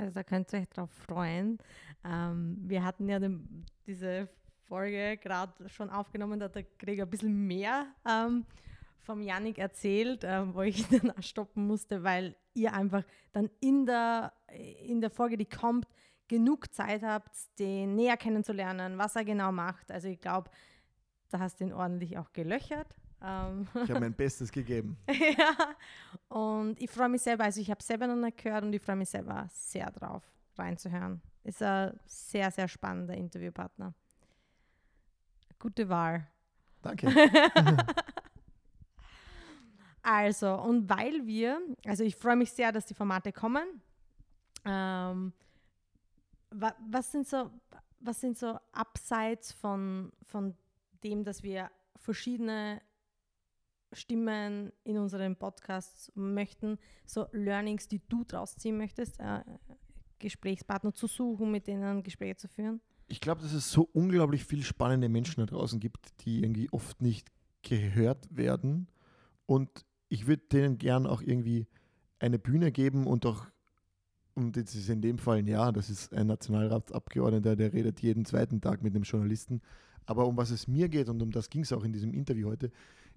Also 0.00 0.14
da 0.14 0.22
könnt 0.22 0.52
ihr 0.52 0.60
euch 0.60 0.68
drauf 0.68 0.90
freuen. 0.90 1.58
Ähm, 2.04 2.56
wir 2.62 2.82
hatten 2.84 3.08
ja 3.08 3.18
den, 3.18 3.66
diese 3.86 4.28
Folge 4.64 5.18
gerade 5.18 5.68
schon 5.68 5.90
aufgenommen, 5.90 6.40
da 6.40 6.46
hat 6.46 6.54
der 6.54 6.64
Gregor 6.78 7.04
ein 7.04 7.10
bisschen 7.10 7.46
mehr 7.46 7.86
ähm, 8.08 8.46
vom 9.00 9.20
Yannick 9.20 9.58
erzählt, 9.58 10.24
äh, 10.24 10.54
wo 10.54 10.62
ich 10.62 10.86
dann 10.88 11.22
stoppen 11.22 11.66
musste, 11.66 12.02
weil 12.02 12.34
ihr 12.54 12.72
einfach 12.72 13.04
dann 13.32 13.50
in 13.60 13.84
der, 13.84 14.32
in 14.86 15.02
der 15.02 15.10
Folge, 15.10 15.36
die 15.36 15.46
kommt, 15.46 15.86
genug 16.28 16.72
Zeit 16.72 17.02
habt, 17.02 17.36
den 17.58 17.96
näher 17.96 18.16
kennenzulernen, 18.16 18.96
was 18.96 19.16
er 19.16 19.24
genau 19.24 19.50
macht. 19.52 19.90
Also 19.90 20.08
ich 20.08 20.20
glaube, 20.20 20.48
da 21.28 21.40
hast 21.40 21.60
du 21.60 21.64
ihn 21.64 21.72
ordentlich 21.72 22.16
auch 22.18 22.32
gelöchert. 22.32 22.94
Ähm 23.22 23.68
ich 23.74 23.90
habe 23.90 24.00
mein 24.00 24.14
Bestes 24.14 24.50
gegeben. 24.50 24.96
ja, 25.08 25.74
und 26.28 26.80
ich 26.80 26.90
freue 26.90 27.08
mich 27.08 27.22
selber, 27.22 27.44
also 27.44 27.60
ich 27.60 27.70
habe 27.70 27.82
selber 27.82 28.06
noch 28.06 28.16
nicht 28.16 28.42
gehört 28.42 28.64
und 28.64 28.72
ich 28.72 28.82
freue 28.82 28.96
mich 28.96 29.10
selber 29.10 29.46
sehr 29.50 29.90
drauf, 29.90 30.22
reinzuhören. 30.56 31.20
Ist 31.44 31.62
ein 31.62 31.98
sehr, 32.06 32.50
sehr 32.50 32.68
spannender 32.68 33.14
Interviewpartner. 33.14 33.94
Gute 35.58 35.88
Wahl. 35.88 36.26
Danke. 36.82 37.08
Also, 40.02 40.54
und 40.54 40.88
weil 40.88 41.26
wir, 41.26 41.60
also 41.84 42.04
ich 42.04 42.16
freue 42.16 42.36
mich 42.36 42.52
sehr, 42.52 42.72
dass 42.72 42.86
die 42.86 42.94
Formate 42.94 43.32
kommen. 43.32 43.82
Ähm, 44.64 45.32
wa, 46.50 46.74
was 46.88 47.12
sind 47.12 47.28
so, 47.28 47.50
was 48.00 48.20
sind 48.20 48.38
so 48.38 48.58
abseits 48.72 49.52
von, 49.52 50.12
von 50.22 50.56
dem, 51.04 51.24
dass 51.24 51.42
wir 51.42 51.70
verschiedene 51.96 52.80
Stimmen 53.92 54.72
in 54.84 54.98
unseren 54.98 55.36
Podcasts 55.36 56.12
möchten, 56.14 56.78
so 57.06 57.26
Learnings, 57.32 57.88
die 57.88 58.00
du 58.08 58.24
draus 58.24 58.56
ziehen 58.56 58.76
möchtest, 58.76 59.18
äh, 59.18 59.40
Gesprächspartner 60.18 60.94
zu 60.94 61.06
suchen, 61.06 61.50
mit 61.50 61.66
denen 61.66 62.02
Gespräche 62.02 62.36
zu 62.36 62.48
führen? 62.48 62.80
Ich 63.08 63.20
glaube, 63.20 63.42
dass 63.42 63.52
es 63.52 63.70
so 63.72 63.88
unglaublich 63.92 64.44
viele 64.44 64.62
spannende 64.62 65.08
Menschen 65.08 65.40
da 65.40 65.46
draußen 65.46 65.80
gibt, 65.80 66.24
die 66.24 66.42
irgendwie 66.42 66.70
oft 66.70 67.02
nicht 67.02 67.28
gehört 67.62 68.28
werden. 68.30 68.86
Und 69.46 69.84
ich 70.08 70.26
würde 70.26 70.44
denen 70.52 70.78
gern 70.78 71.06
auch 71.06 71.22
irgendwie 71.22 71.66
eine 72.20 72.38
Bühne 72.38 72.70
geben 72.70 73.06
und 73.06 73.26
auch, 73.26 73.46
und 74.34 74.56
das 74.56 74.74
ist 74.74 74.88
in 74.88 75.02
dem 75.02 75.18
Fall, 75.18 75.46
ja, 75.48 75.72
das 75.72 75.90
ist 75.90 76.14
ein 76.14 76.28
Nationalratsabgeordneter, 76.28 77.56
der 77.56 77.72
redet 77.72 78.00
jeden 78.00 78.24
zweiten 78.24 78.60
Tag 78.60 78.82
mit 78.82 78.94
einem 78.94 79.02
Journalisten. 79.02 79.60
Aber 80.06 80.26
um 80.26 80.36
was 80.36 80.50
es 80.50 80.68
mir 80.68 80.88
geht, 80.88 81.08
und 81.08 81.20
um 81.22 81.30
das 81.30 81.50
ging 81.50 81.62
es 81.62 81.72
auch 81.72 81.84
in 81.84 81.92
diesem 81.92 82.12
Interview 82.14 82.48
heute, 82.48 82.70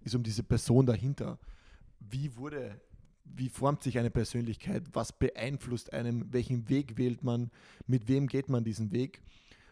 ist 0.03 0.15
um 0.15 0.23
diese 0.23 0.43
Person 0.43 0.85
dahinter. 0.85 1.39
Wie 1.99 2.35
wurde, 2.35 2.79
wie 3.23 3.49
formt 3.49 3.83
sich 3.83 3.97
eine 3.97 4.11
Persönlichkeit? 4.11 4.83
Was 4.93 5.11
beeinflusst 5.13 5.93
einem? 5.93 6.31
Welchen 6.33 6.69
Weg 6.69 6.97
wählt 6.97 7.23
man? 7.23 7.51
Mit 7.87 8.07
wem 8.07 8.27
geht 8.27 8.49
man 8.49 8.63
diesen 8.63 8.91
Weg? 8.91 9.21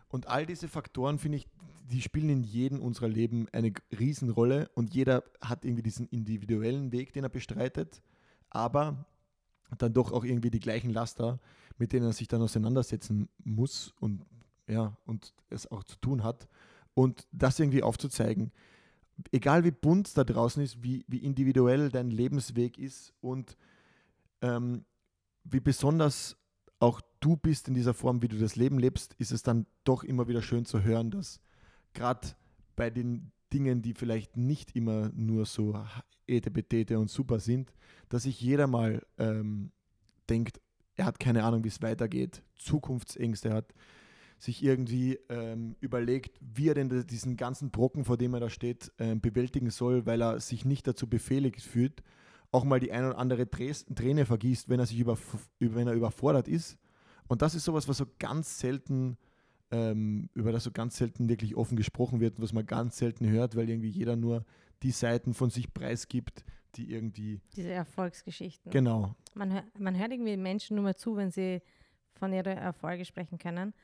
Und 0.09 0.27
all 0.27 0.45
diese 0.45 0.67
Faktoren, 0.67 1.19
finde 1.19 1.37
ich, 1.37 1.47
die 1.89 2.01
spielen 2.01 2.29
in 2.29 2.43
jedem 2.43 2.81
unserer 2.81 3.07
Leben 3.07 3.47
eine 3.51 3.73
Riesenrolle 3.97 4.69
und 4.75 4.93
jeder 4.93 5.23
hat 5.41 5.65
irgendwie 5.65 5.83
diesen 5.83 6.07
individuellen 6.07 6.91
Weg, 6.91 7.13
den 7.13 7.23
er 7.23 7.29
bestreitet, 7.29 8.01
aber 8.49 9.05
dann 9.77 9.93
doch 9.93 10.11
auch 10.11 10.23
irgendwie 10.23 10.51
die 10.51 10.59
gleichen 10.59 10.91
Laster, 10.91 11.39
mit 11.77 11.93
denen 11.93 12.05
er 12.05 12.13
sich 12.13 12.27
dann 12.27 12.41
auseinandersetzen 12.41 13.29
muss 13.43 13.93
und 13.99 14.25
ja, 14.67 14.95
und 15.05 15.33
es 15.49 15.69
auch 15.69 15.83
zu 15.83 15.97
tun 15.97 16.23
hat. 16.23 16.47
Und 16.93 17.27
das 17.31 17.59
irgendwie 17.59 17.83
aufzuzeigen, 17.83 18.51
egal 19.31 19.63
wie 19.63 19.71
bunt 19.71 20.17
da 20.17 20.23
draußen 20.23 20.61
ist, 20.63 20.83
wie, 20.83 21.05
wie 21.07 21.17
individuell 21.17 21.89
dein 21.89 22.09
Lebensweg 22.09 22.77
ist 22.77 23.13
und 23.21 23.57
ähm, 24.41 24.85
wie 25.43 25.59
besonders 25.59 26.37
auch 26.79 27.01
du 27.19 27.37
bist 27.37 27.67
in 27.67 27.73
dieser 27.73 27.93
Form, 27.93 28.21
wie 28.21 28.27
du 28.27 28.37
das 28.37 28.55
Leben 28.55 28.79
lebst, 28.79 29.13
ist 29.15 29.31
es 29.31 29.43
dann 29.43 29.67
doch 29.83 30.03
immer 30.03 30.27
wieder 30.27 30.41
schön 30.41 30.65
zu 30.65 30.83
hören, 30.83 31.11
dass 31.11 31.39
gerade 31.93 32.29
bei 32.75 32.89
den 32.89 33.31
Dingen, 33.53 33.81
die 33.81 33.93
vielleicht 33.93 34.37
nicht 34.37 34.75
immer 34.75 35.09
nur 35.13 35.45
so 35.45 35.77
etepetete 36.27 36.97
und 36.97 37.09
super 37.09 37.39
sind, 37.39 37.73
dass 38.09 38.23
sich 38.23 38.39
jeder 38.41 38.67
mal 38.67 39.05
ähm, 39.17 39.71
denkt, 40.29 40.59
er 40.95 41.05
hat 41.05 41.19
keine 41.19 41.43
Ahnung, 41.43 41.63
wie 41.63 41.69
es 41.69 41.81
weitergeht, 41.81 42.43
Zukunftsängste 42.55 43.53
hat, 43.53 43.73
sich 44.41 44.63
irgendwie 44.63 45.19
ähm, 45.29 45.75
überlegt, 45.81 46.39
wie 46.41 46.69
er 46.69 46.73
denn 46.73 47.05
diesen 47.05 47.37
ganzen 47.37 47.69
Brocken, 47.69 48.05
vor 48.05 48.17
dem 48.17 48.33
er 48.33 48.39
da 48.39 48.49
steht, 48.49 48.91
ähm, 48.97 49.21
bewältigen 49.21 49.69
soll, 49.69 50.07
weil 50.07 50.19
er 50.21 50.39
sich 50.39 50.65
nicht 50.65 50.87
dazu 50.87 51.07
befehligt 51.07 51.61
fühlt, 51.61 52.01
auch 52.51 52.63
mal 52.63 52.79
die 52.79 52.91
ein 52.91 53.05
oder 53.05 53.19
andere 53.19 53.47
Träne 53.47 54.25
vergießt, 54.25 54.67
wenn 54.67 54.79
er 54.79 54.87
sich 54.87 54.99
über, 54.99 55.15
wenn 55.59 55.87
er 55.87 55.93
überfordert 55.93 56.47
ist. 56.47 56.79
Und 57.27 57.43
das 57.43 57.53
ist 57.53 57.65
sowas, 57.65 57.87
was 57.87 57.97
so 57.97 58.05
ganz 58.17 58.59
selten, 58.59 59.15
ähm, 59.69 60.27
über 60.33 60.51
das 60.51 60.63
so 60.63 60.71
ganz 60.71 60.97
selten 60.97 61.29
wirklich 61.29 61.55
offen 61.55 61.77
gesprochen 61.77 62.19
wird, 62.19 62.41
was 62.41 62.51
man 62.51 62.65
ganz 62.65 62.97
selten 62.97 63.29
hört, 63.29 63.55
weil 63.55 63.69
irgendwie 63.69 63.89
jeder 63.89 64.15
nur 64.15 64.43
die 64.81 64.91
Seiten 64.91 65.35
von 65.35 65.51
sich 65.51 65.71
preisgibt, 65.71 66.43
die 66.75 66.91
irgendwie. 66.91 67.41
Diese 67.55 67.69
Erfolgsgeschichten. 67.69 68.71
Genau. 68.71 69.13
Man, 69.35 69.53
hör, 69.53 69.63
man 69.77 69.97
hört 69.99 70.11
irgendwie 70.11 70.35
Menschen 70.35 70.77
nur 70.77 70.83
mal 70.83 70.95
zu, 70.95 71.15
wenn 71.15 71.29
sie 71.29 71.61
von 72.15 72.33
ihren 72.33 72.57
Erfolgen 72.57 73.05
sprechen 73.05 73.37
können. 73.37 73.75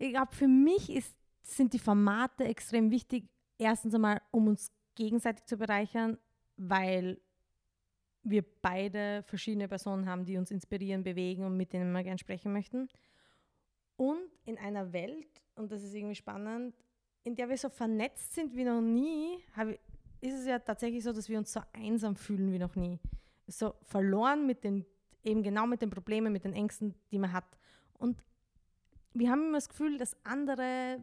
Ich 0.00 0.12
glaube, 0.12 0.34
für 0.34 0.48
mich 0.48 0.90
ist, 0.90 1.14
sind 1.42 1.74
die 1.74 1.78
Formate 1.78 2.44
extrem 2.44 2.90
wichtig. 2.90 3.28
Erstens 3.58 3.94
einmal, 3.94 4.22
um 4.30 4.48
uns 4.48 4.72
gegenseitig 4.94 5.44
zu 5.44 5.58
bereichern, 5.58 6.16
weil 6.56 7.20
wir 8.22 8.42
beide 8.62 9.22
verschiedene 9.24 9.68
Personen 9.68 10.08
haben, 10.08 10.24
die 10.24 10.38
uns 10.38 10.50
inspirieren, 10.50 11.02
bewegen 11.02 11.44
und 11.44 11.58
mit 11.58 11.74
denen 11.74 11.92
wir 11.92 12.02
gerne 12.02 12.16
sprechen 12.16 12.50
möchten. 12.50 12.88
Und 13.96 14.22
in 14.46 14.56
einer 14.56 14.90
Welt, 14.94 15.42
und 15.54 15.70
das 15.70 15.82
ist 15.82 15.94
irgendwie 15.94 16.14
spannend, 16.14 16.74
in 17.22 17.34
der 17.34 17.50
wir 17.50 17.58
so 17.58 17.68
vernetzt 17.68 18.32
sind 18.32 18.56
wie 18.56 18.64
noch 18.64 18.80
nie, 18.80 19.44
ist 20.22 20.32
es 20.32 20.46
ja 20.46 20.58
tatsächlich 20.60 21.04
so, 21.04 21.12
dass 21.12 21.28
wir 21.28 21.36
uns 21.36 21.52
so 21.52 21.60
einsam 21.74 22.16
fühlen 22.16 22.50
wie 22.52 22.58
noch 22.58 22.74
nie. 22.74 22.98
So 23.46 23.74
verloren 23.82 24.46
mit 24.46 24.64
den, 24.64 24.86
eben 25.24 25.42
genau 25.42 25.66
mit 25.66 25.82
den 25.82 25.90
Problemen, 25.90 26.32
mit 26.32 26.44
den 26.44 26.54
Ängsten, 26.54 26.94
die 27.12 27.18
man 27.18 27.34
hat. 27.34 27.58
Und 27.98 28.24
wir 29.12 29.30
haben 29.30 29.46
immer 29.46 29.58
das 29.58 29.68
Gefühl, 29.68 29.98
dass 29.98 30.16
andere, 30.24 31.02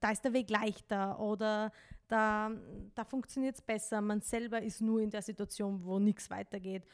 da 0.00 0.10
ist 0.10 0.24
der 0.24 0.32
Weg 0.32 0.50
leichter 0.50 1.18
oder 1.18 1.72
da, 2.08 2.50
da 2.94 3.04
funktioniert 3.04 3.54
es 3.54 3.62
besser. 3.62 4.00
Man 4.00 4.20
selber 4.20 4.60
ist 4.60 4.80
nur 4.80 5.00
in 5.00 5.10
der 5.10 5.22
Situation, 5.22 5.82
wo 5.84 5.98
nichts 5.98 6.28
weitergeht. 6.28 6.84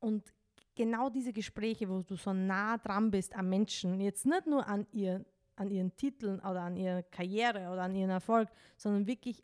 Und 0.00 0.32
genau 0.74 1.08
diese 1.08 1.32
Gespräche, 1.32 1.88
wo 1.88 2.02
du 2.02 2.16
so 2.16 2.32
nah 2.32 2.76
dran 2.76 3.10
bist 3.10 3.34
am 3.34 3.48
Menschen, 3.48 4.00
jetzt 4.00 4.26
nicht 4.26 4.46
nur 4.46 4.66
an, 4.66 4.86
ihr, 4.92 5.24
an 5.56 5.70
ihren 5.70 5.96
Titeln 5.96 6.40
oder 6.40 6.62
an 6.62 6.76
ihrer 6.76 7.02
Karriere 7.02 7.70
oder 7.70 7.82
an 7.82 7.94
ihren 7.94 8.10
Erfolg, 8.10 8.50
sondern 8.76 9.06
wirklich 9.06 9.42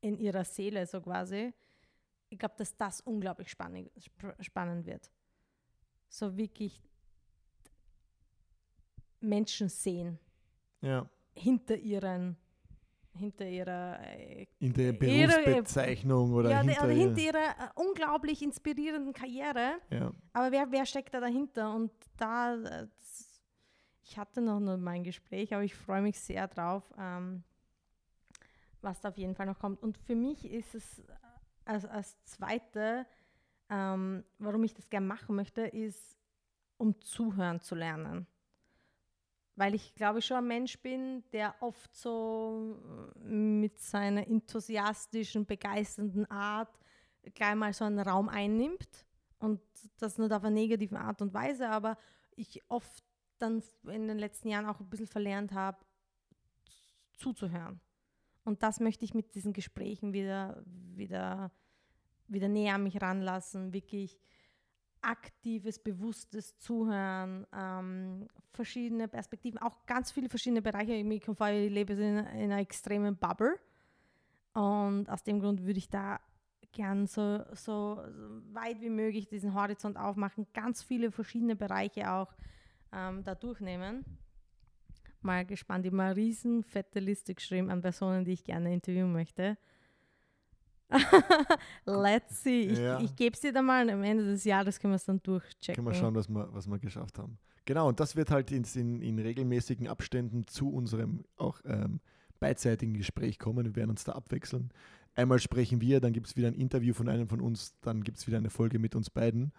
in 0.00 0.16
ihrer 0.18 0.44
Seele 0.44 0.86
so 0.86 1.00
quasi. 1.00 1.52
Ich 2.30 2.38
glaube, 2.38 2.54
dass 2.58 2.76
das 2.76 3.00
unglaublich 3.00 3.50
spannend, 3.50 3.90
spannend 4.40 4.86
wird. 4.86 5.10
So 6.08 6.36
wirklich 6.36 6.87
Menschen 9.20 9.68
sehen. 9.68 10.18
Ja. 10.80 11.08
Hinter 11.34 11.76
ihren, 11.76 12.36
hinter 13.14 13.46
ihrer 13.46 14.00
äh, 14.00 14.46
In 14.58 14.72
der 14.72 14.92
Ihre- 15.02 15.28
Berufsbezeichnung 15.28 16.32
oder 16.32 16.50
ja, 16.50 16.60
hinter, 16.62 16.84
oder 16.84 16.92
hinter 16.92 17.20
ihrer 17.20 17.38
äh, 17.50 17.68
unglaublich 17.74 18.42
inspirierenden 18.42 19.12
Karriere. 19.12 19.78
ja. 19.90 20.12
Aber 20.32 20.52
wer, 20.52 20.70
wer 20.70 20.86
steckt 20.86 21.14
da 21.14 21.20
dahinter? 21.20 21.74
Und 21.74 21.90
da, 22.16 22.56
das, 22.56 23.42
ich 24.04 24.16
hatte 24.18 24.40
noch 24.40 24.60
nicht 24.60 24.78
mein 24.78 25.02
Gespräch, 25.04 25.52
aber 25.54 25.64
ich 25.64 25.74
freue 25.74 26.02
mich 26.02 26.18
sehr 26.18 26.46
drauf, 26.48 26.84
ähm, 26.98 27.42
was 28.80 29.00
da 29.00 29.08
auf 29.08 29.18
jeden 29.18 29.34
Fall 29.34 29.46
noch 29.46 29.58
kommt. 29.58 29.82
Und 29.82 29.98
für 29.98 30.14
mich 30.14 30.44
ist 30.44 30.74
es 30.74 31.00
äh, 31.00 31.02
als, 31.64 31.84
als 31.86 32.22
zweite, 32.24 33.04
ähm, 33.70 34.24
warum 34.38 34.62
ich 34.64 34.74
das 34.74 34.88
gerne 34.88 35.06
machen 35.06 35.34
möchte, 35.36 35.62
ist, 35.62 36.16
um 36.78 36.98
zuhören 37.00 37.60
zu 37.60 37.74
lernen. 37.74 38.26
Weil 39.58 39.74
ich 39.74 39.92
glaube 39.96 40.20
ich 40.20 40.26
schon 40.26 40.36
ein 40.36 40.46
Mensch 40.46 40.78
bin, 40.78 41.24
der 41.32 41.52
oft 41.58 41.92
so 41.96 42.78
äh, 43.16 43.28
mit 43.28 43.80
seiner 43.80 44.24
enthusiastischen, 44.24 45.46
begeisternden 45.46 46.30
Art 46.30 46.78
gleich 47.34 47.56
mal 47.56 47.72
so 47.72 47.84
einen 47.84 47.98
Raum 47.98 48.28
einnimmt 48.28 49.04
und 49.40 49.60
das 49.98 50.16
nicht 50.16 50.32
auf 50.32 50.44
eine 50.44 50.54
negative 50.54 50.96
Art 50.96 51.20
und 51.22 51.34
Weise, 51.34 51.68
aber 51.68 51.98
ich 52.36 52.62
oft 52.68 53.02
dann 53.38 53.60
in 53.88 54.06
den 54.06 54.18
letzten 54.18 54.48
Jahren 54.48 54.66
auch 54.66 54.78
ein 54.78 54.88
bisschen 54.88 55.08
verlernt 55.08 55.50
habe, 55.50 55.78
zuzuhören. 57.14 57.80
Und 58.44 58.62
das 58.62 58.78
möchte 58.78 59.04
ich 59.04 59.12
mit 59.12 59.34
diesen 59.34 59.52
Gesprächen 59.52 60.12
wieder, 60.12 60.62
wieder, 60.66 61.50
wieder 62.28 62.46
näher 62.46 62.76
an 62.76 62.84
mich 62.84 63.02
ranlassen, 63.02 63.72
wirklich 63.72 64.20
aktives, 65.02 65.78
bewusstes 65.78 66.58
Zuhören, 66.58 67.46
ähm, 67.52 68.28
verschiedene 68.52 69.08
Perspektiven, 69.08 69.58
auch 69.58 69.86
ganz 69.86 70.10
viele 70.10 70.28
verschiedene 70.28 70.62
Bereiche. 70.62 70.94
Ich 70.94 71.22
komme 71.22 71.36
vor, 71.36 71.48
ich 71.48 71.70
lebe 71.70 71.92
in, 71.94 72.18
in 72.18 72.52
einer 72.52 72.58
extremen 72.58 73.16
Bubble 73.16 73.58
und 74.52 75.08
aus 75.08 75.22
dem 75.22 75.40
Grund 75.40 75.64
würde 75.64 75.78
ich 75.78 75.88
da 75.88 76.20
gern 76.72 77.06
so, 77.06 77.44
so 77.52 78.02
weit 78.52 78.80
wie 78.80 78.90
möglich 78.90 79.28
diesen 79.28 79.54
Horizont 79.54 79.96
aufmachen, 79.96 80.46
ganz 80.52 80.82
viele 80.82 81.10
verschiedene 81.10 81.56
Bereiche 81.56 82.12
auch 82.12 82.34
ähm, 82.92 83.24
da 83.24 83.34
durchnehmen. 83.34 84.04
Mal 85.20 85.44
gespannt, 85.44 85.84
ich 85.84 85.92
habe 85.92 86.02
eine 86.02 86.16
riesen 86.16 86.62
fette 86.62 87.00
Liste 87.00 87.34
geschrieben 87.34 87.70
an 87.70 87.80
Personen, 87.80 88.24
die 88.24 88.32
ich 88.32 88.44
gerne 88.44 88.72
interviewen 88.72 89.12
möchte. 89.12 89.58
Let's 91.84 92.42
see. 92.42 92.62
Ich, 92.62 92.78
Ja. 92.78 93.00
ich 93.00 93.14
gebe 93.16 93.34
es 93.34 93.40
dir 93.40 93.52
dann 93.52 93.66
mal 93.66 93.84
und 93.84 93.90
am 93.90 94.02
Ende 94.02 94.24
des 94.24 94.44
Jahres 94.44 94.78
können 94.80 94.92
wir 94.92 94.96
es 94.96 95.04
dann 95.04 95.22
durchchecken. 95.22 95.84
Können 95.84 95.86
wir 95.86 96.00
schauen, 96.00 96.14
was 96.14 96.28
wir, 96.28 96.48
was 96.52 96.66
wir 96.66 96.78
geschafft 96.78 97.18
haben. 97.18 97.38
Genau, 97.64 97.88
und 97.88 98.00
das 98.00 98.16
wird 98.16 98.30
halt 98.30 98.50
in, 98.50 98.64
in, 98.74 99.02
in 99.02 99.18
regelmäßigen 99.18 99.88
Abständen 99.88 100.46
zu 100.46 100.70
unserem 100.70 101.24
auch 101.36 101.60
ähm, 101.66 102.00
beidseitigen 102.40 102.94
Gespräch 102.94 103.38
kommen. 103.38 103.66
Wir 103.66 103.76
werden 103.76 103.90
uns 103.90 104.04
da 104.04 104.12
abwechseln. 104.12 104.70
Einmal 105.14 105.38
sprechen 105.38 105.80
wir, 105.80 106.00
dann 106.00 106.12
gibt 106.12 106.28
es 106.28 106.36
wieder 106.36 106.48
ein 106.48 106.54
Interview 106.54 106.94
von 106.94 107.08
einem 107.08 107.28
von 107.28 107.40
uns, 107.40 107.74
dann 107.80 108.04
gibt 108.04 108.18
es 108.18 108.26
wieder 108.26 108.38
eine 108.38 108.50
Folge 108.50 108.78
mit 108.78 108.94
uns 108.94 109.10
beiden, 109.10 109.52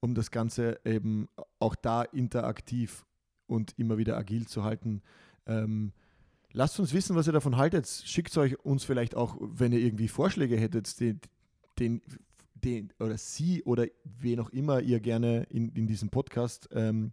um 0.00 0.14
das 0.14 0.30
Ganze 0.30 0.80
eben 0.84 1.28
auch 1.58 1.76
da 1.76 2.02
interaktiv 2.02 3.06
und 3.46 3.72
immer 3.78 3.98
wieder 3.98 4.16
agil 4.18 4.46
zu 4.46 4.64
halten. 4.64 5.02
Ähm, 5.46 5.92
lasst 6.56 6.80
uns 6.80 6.94
wissen, 6.94 7.14
was 7.14 7.26
ihr 7.26 7.32
davon 7.32 7.56
haltet. 7.56 7.86
Schickt 7.86 8.36
euch 8.38 8.58
uns 8.64 8.82
vielleicht 8.82 9.14
auch, 9.14 9.36
wenn 9.40 9.72
ihr 9.72 9.78
irgendwie 9.78 10.08
Vorschläge 10.08 10.56
hättet, 10.56 10.98
den, 10.98 11.20
den, 11.78 12.02
den 12.54 12.92
oder 12.98 13.18
sie 13.18 13.62
oder 13.64 13.86
wen 14.04 14.40
auch 14.40 14.48
immer 14.50 14.80
ihr 14.80 14.98
gerne 15.00 15.44
in, 15.50 15.68
in 15.74 15.86
diesem 15.86 16.08
Podcast 16.08 16.68
ähm, 16.72 17.12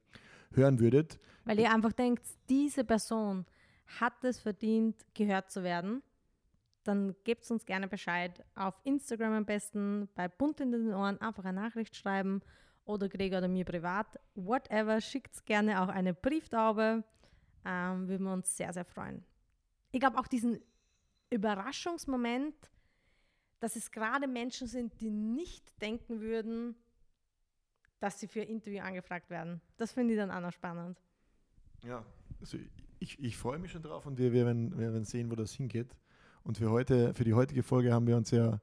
hören 0.53 0.79
würdet. 0.79 1.19
Weil 1.43 1.59
ihr 1.59 1.71
einfach 1.71 1.91
denkt, 1.91 2.25
diese 2.49 2.85
Person 2.85 3.45
hat 3.99 4.23
es 4.23 4.39
verdient, 4.39 4.95
gehört 5.13 5.51
zu 5.51 5.61
werden, 5.61 6.01
dann 6.85 7.13
gebt 7.25 7.49
uns 7.51 7.65
gerne 7.65 7.89
Bescheid. 7.89 8.43
Auf 8.55 8.79
Instagram 8.85 9.33
am 9.33 9.45
besten, 9.45 10.07
bei 10.15 10.29
Bunt 10.29 10.61
in 10.61 10.71
den 10.71 10.93
Ohren 10.93 11.19
einfach 11.19 11.43
eine 11.43 11.61
Nachricht 11.61 11.97
schreiben 11.97 12.41
oder 12.85 13.09
Gregor 13.09 13.39
oder 13.39 13.49
mir 13.49 13.65
privat. 13.65 14.07
Whatever, 14.35 15.01
schickt 15.01 15.45
gerne 15.45 15.81
auch 15.81 15.89
eine 15.89 16.13
Brieftaube. 16.13 17.03
Ähm, 17.65 18.07
würden 18.07 18.25
wir 18.25 18.33
uns 18.33 18.55
sehr, 18.55 18.71
sehr 18.73 18.85
freuen. 18.85 19.23
Ich 19.93 19.99
glaube 19.99 20.17
auch 20.17 20.27
diesen 20.27 20.59
Überraschungsmoment, 21.29 22.55
dass 23.59 23.75
es 23.75 23.91
gerade 23.91 24.27
Menschen 24.27 24.67
sind, 24.67 24.99
die 24.99 25.11
nicht 25.11 25.79
denken 25.81 26.19
würden, 26.19 26.75
dass 27.99 28.19
sie 28.19 28.27
für 28.27 28.41
Interview 28.41 28.81
angefragt 28.81 29.29
werden. 29.29 29.61
Das 29.77 29.93
finde 29.93 30.15
ich 30.15 30.19
dann 30.19 30.31
auch 30.31 30.41
noch 30.41 30.51
spannend. 30.51 30.99
Ja, 31.83 32.03
also 32.41 32.57
ich, 32.99 33.19
ich 33.19 33.37
freue 33.37 33.59
mich 33.59 33.71
schon 33.71 33.83
drauf 33.83 34.07
und 34.07 34.17
wir, 34.17 34.33
werden, 34.33 34.71
wir 34.71 34.91
werden 34.91 35.05
sehen, 35.05 35.29
wo 35.29 35.35
das 35.35 35.53
hingeht. 35.53 35.95
Und 36.43 36.57
für 36.57 36.71
heute, 36.71 37.13
für 37.13 37.23
die 37.23 37.35
heutige 37.35 37.61
Folge 37.61 37.93
haben 37.93 38.07
wir 38.07 38.17
uns 38.17 38.31
ja 38.31 38.59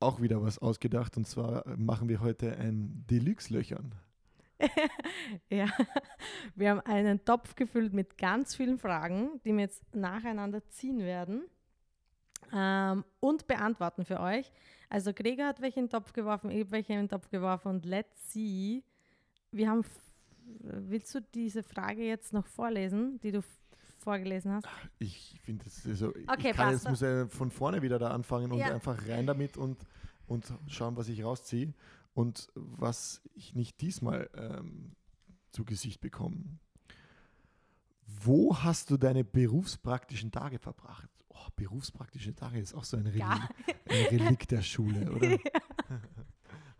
auch 0.00 0.22
wieder 0.22 0.42
was 0.42 0.58
ausgedacht 0.58 1.18
und 1.18 1.26
zwar 1.26 1.64
machen 1.76 2.08
wir 2.08 2.20
heute 2.20 2.56
ein 2.56 3.04
Deluxe-Löchern. 3.10 3.94
ja, 5.50 5.68
wir 6.54 6.70
haben 6.70 6.80
einen 6.80 7.24
Topf 7.24 7.54
gefüllt 7.54 7.92
mit 7.92 8.16
ganz 8.18 8.54
vielen 8.56 8.78
Fragen, 8.78 9.40
die 9.44 9.52
wir 9.52 9.60
jetzt 9.60 9.94
nacheinander 9.94 10.66
ziehen 10.68 11.00
werden 11.00 11.42
ähm, 12.52 13.04
und 13.20 13.46
beantworten 13.46 14.04
für 14.04 14.20
euch. 14.20 14.50
Also 14.88 15.12
Gregor 15.12 15.46
hat 15.46 15.60
welche 15.60 15.80
in 15.80 15.86
den 15.86 15.90
Topf 15.90 16.12
geworfen, 16.12 16.50
ich 16.50 16.60
habe 16.60 16.70
welche 16.70 16.92
in 16.92 17.00
den 17.00 17.08
Topf 17.08 17.28
geworfen 17.28 17.68
und 17.68 17.84
let's 17.84 18.32
see. 18.32 18.82
Wir 19.50 19.70
haben, 19.70 19.84
willst 20.60 21.14
du 21.14 21.20
diese 21.20 21.62
Frage 21.62 22.04
jetzt 22.04 22.32
noch 22.32 22.46
vorlesen, 22.46 23.20
die 23.20 23.32
du 23.32 23.42
vorgelesen 23.98 24.52
hast? 24.52 24.68
Ich 24.98 25.40
finde 25.42 25.64
es 25.66 25.86
also, 25.86 26.08
Okay, 26.28 26.50
ich 26.50 26.56
kann 26.56 26.70
jetzt 26.70 26.88
muss 26.88 27.00
ja 27.00 27.26
von 27.26 27.50
vorne 27.50 27.82
wieder 27.82 27.98
da 27.98 28.10
anfangen 28.10 28.52
und 28.52 28.58
Ja. 28.58 28.74
einfach 28.74 29.08
rein 29.08 29.26
damit 29.26 29.56
und, 29.56 29.78
und 30.28 30.52
schauen, 30.68 30.96
was 30.96 31.08
ich 31.08 31.24
rausziehe 31.24 31.72
und 32.16 32.48
was 32.54 33.20
ich 33.34 33.54
nicht 33.54 33.80
diesmal 33.82 34.30
ähm, 34.34 34.96
zu 35.52 35.66
Gesicht 35.66 36.00
bekomme. 36.00 36.58
Wo 38.06 38.56
hast 38.56 38.90
du 38.90 38.96
deine 38.96 39.22
berufspraktischen 39.22 40.32
Tage 40.32 40.58
verbracht? 40.58 41.10
Oh, 41.28 41.48
berufspraktische 41.56 42.34
Tage 42.34 42.58
ist 42.58 42.72
auch 42.74 42.84
so 42.84 42.96
ein 42.96 43.02
Relikt, 43.06 43.18
Ja. 43.20 43.48
ein 43.90 44.06
Relikt 44.18 44.50
der 44.50 44.62
Schule, 44.62 45.12
oder? 45.12 45.38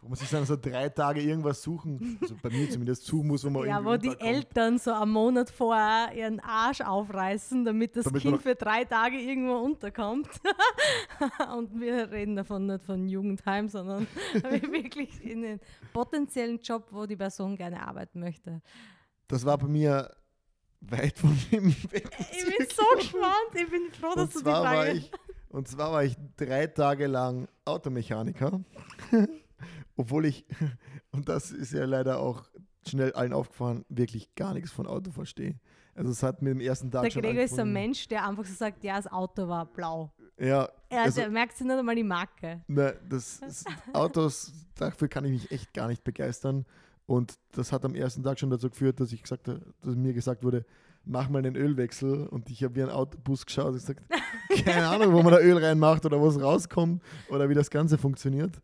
wo 0.07 0.11
man 0.11 0.17
sich 0.19 0.31
dann 0.31 0.47
so 0.47 0.57
drei 0.57 0.89
Tage 0.89 1.21
irgendwas 1.21 1.63
suchen, 1.63 2.17
also 2.23 2.37
bei 2.41 2.49
mir 2.49 2.71
zumindest 2.71 3.05
suchen 3.07 3.27
muss, 3.27 3.45
wo 3.45 3.51
man 3.51 3.67
Ja, 3.67 3.85
wo 3.85 3.97
die. 3.97 4.15
Eltern 4.21 4.79
so 4.79 4.93
am 4.93 5.11
Monat 5.11 5.51
vorher 5.51 6.13
ihren 6.15 6.39
Arsch 6.39 6.81
aufreißen, 6.81 7.65
damit 7.65 7.97
das 7.97 8.05
Damit 8.05 8.23
Kind 8.23 8.41
für 8.41 8.55
drei 8.55 8.85
Tage 8.85 9.17
irgendwo 9.19 9.57
unterkommt. 9.57 10.29
Und 11.57 11.81
wir 11.81 12.13
reden 12.13 12.37
davon 12.37 12.67
nicht 12.67 12.85
von 12.85 13.09
Jugendheim, 13.09 13.69
sondern 13.69 14.07
wirklich 14.71 15.25
in 15.25 15.43
den 15.43 15.61
potenziellen 15.93 16.61
Job, 16.61 16.87
wo 16.93 17.05
die 17.07 17.17
Person 17.17 17.57
gerne 17.57 17.85
arbeiten 17.85 18.21
möchte. 18.21 18.63
Das 19.27 19.45
war 19.45 19.59
bei 19.59 19.67
mir 19.67 20.15
weit 20.83 21.19
von 21.19 21.37
dem 21.51 21.75
weg. 21.91 22.09
Ich 22.33 22.45
bin 22.45 22.67
so 22.73 22.85
gespannt. 22.97 23.55
Ich 23.55 23.69
bin 23.69 23.91
froh, 23.91 24.15
dass 24.15 24.27
Und 24.27 24.35
du 24.37 24.39
die 24.39 24.45
war 24.47 24.63
Frage... 24.63 24.93
ich, 24.93 25.11
und 25.49 25.67
zwar 25.67 25.91
war 25.91 26.05
ich 26.05 26.15
drei 26.37 26.69
Tage 26.69 27.09
lang 27.09 27.49
Automechaniker, 27.65 28.61
obwohl 29.97 30.27
ich, 30.27 30.47
und 31.11 31.29
das 31.29 31.51
ist 31.51 31.73
ja 31.73 31.85
leider 31.85 32.21
auch 32.21 32.45
schnell 32.87 33.13
allen 33.13 33.33
aufgefallen, 33.33 33.85
wirklich 33.89 34.35
gar 34.35 34.55
nichts 34.55 34.71
von 34.71 34.87
Auto 34.87 35.11
verstehe. 35.11 35.59
Also 35.95 36.11
es 36.11 36.23
hat 36.23 36.43
mir 36.43 36.51
im 36.51 36.61
ersten 36.61 36.91
Tag 36.91 37.05
der 37.05 37.11
schon 37.11 37.23
Gregor 37.23 37.43
ist 37.43 37.57
so 37.57 37.63
ein 37.63 37.73
Mensch, 37.73 38.07
der 38.09 38.29
einfach 38.29 38.45
so 38.45 38.53
sagt, 38.55 38.85
ja, 38.85 38.97
das 38.97 39.11
Auto 39.11 39.49
war 39.49 39.65
blau. 39.67 40.13
Ja, 40.39 40.69
Er 40.91 41.05
also, 41.05 41.23
der 41.23 41.31
merkt 41.31 41.57
sich 41.57 41.67
nicht 41.67 41.77
einmal 41.77 41.97
die 41.97 42.05
Marke. 42.05 42.63
ne, 42.69 42.95
das, 43.09 43.41
das 43.41 43.65
Autos, 43.95 44.53
dafür 44.75 45.09
kann 45.09 45.25
ich 45.25 45.33
mich 45.33 45.51
echt 45.51 45.73
gar 45.73 45.89
nicht 45.89 46.05
begeistern. 46.05 46.67
Und 47.07 47.39
das 47.53 47.73
hat 47.73 47.85
am 47.85 47.95
ersten 47.95 48.23
Tag 48.23 48.39
schon 48.39 48.51
dazu 48.51 48.69
geführt, 48.69 49.01
dass 49.01 49.13
ich 49.13 49.23
gesagt 49.23 49.49
habe, 49.49 49.63
dass 49.81 49.95
mir 49.95 50.13
gesagt 50.13 50.45
wurde, 50.45 50.67
mach 51.05 51.31
mal 51.31 51.39
einen 51.39 51.57
Ölwechsel. 51.57 52.27
Und 52.27 52.51
ich 52.51 52.63
habe 52.63 52.75
wie 52.75 52.83
ein 52.83 52.91
Autobus 52.91 53.47
geschaut 53.47 53.69
und 53.69 53.75
gesagt, 53.75 54.03
keine 54.65 54.89
Ahnung, 54.89 55.15
wo 55.15 55.23
man 55.23 55.33
da 55.33 55.39
Öl 55.41 55.57
reinmacht 55.57 56.05
oder 56.05 56.21
wo 56.21 56.29
es 56.29 56.39
rauskommt 56.39 57.03
oder 57.31 57.49
wie 57.49 57.55
das 57.55 57.71
Ganze 57.71 57.97
funktioniert. 57.97 58.61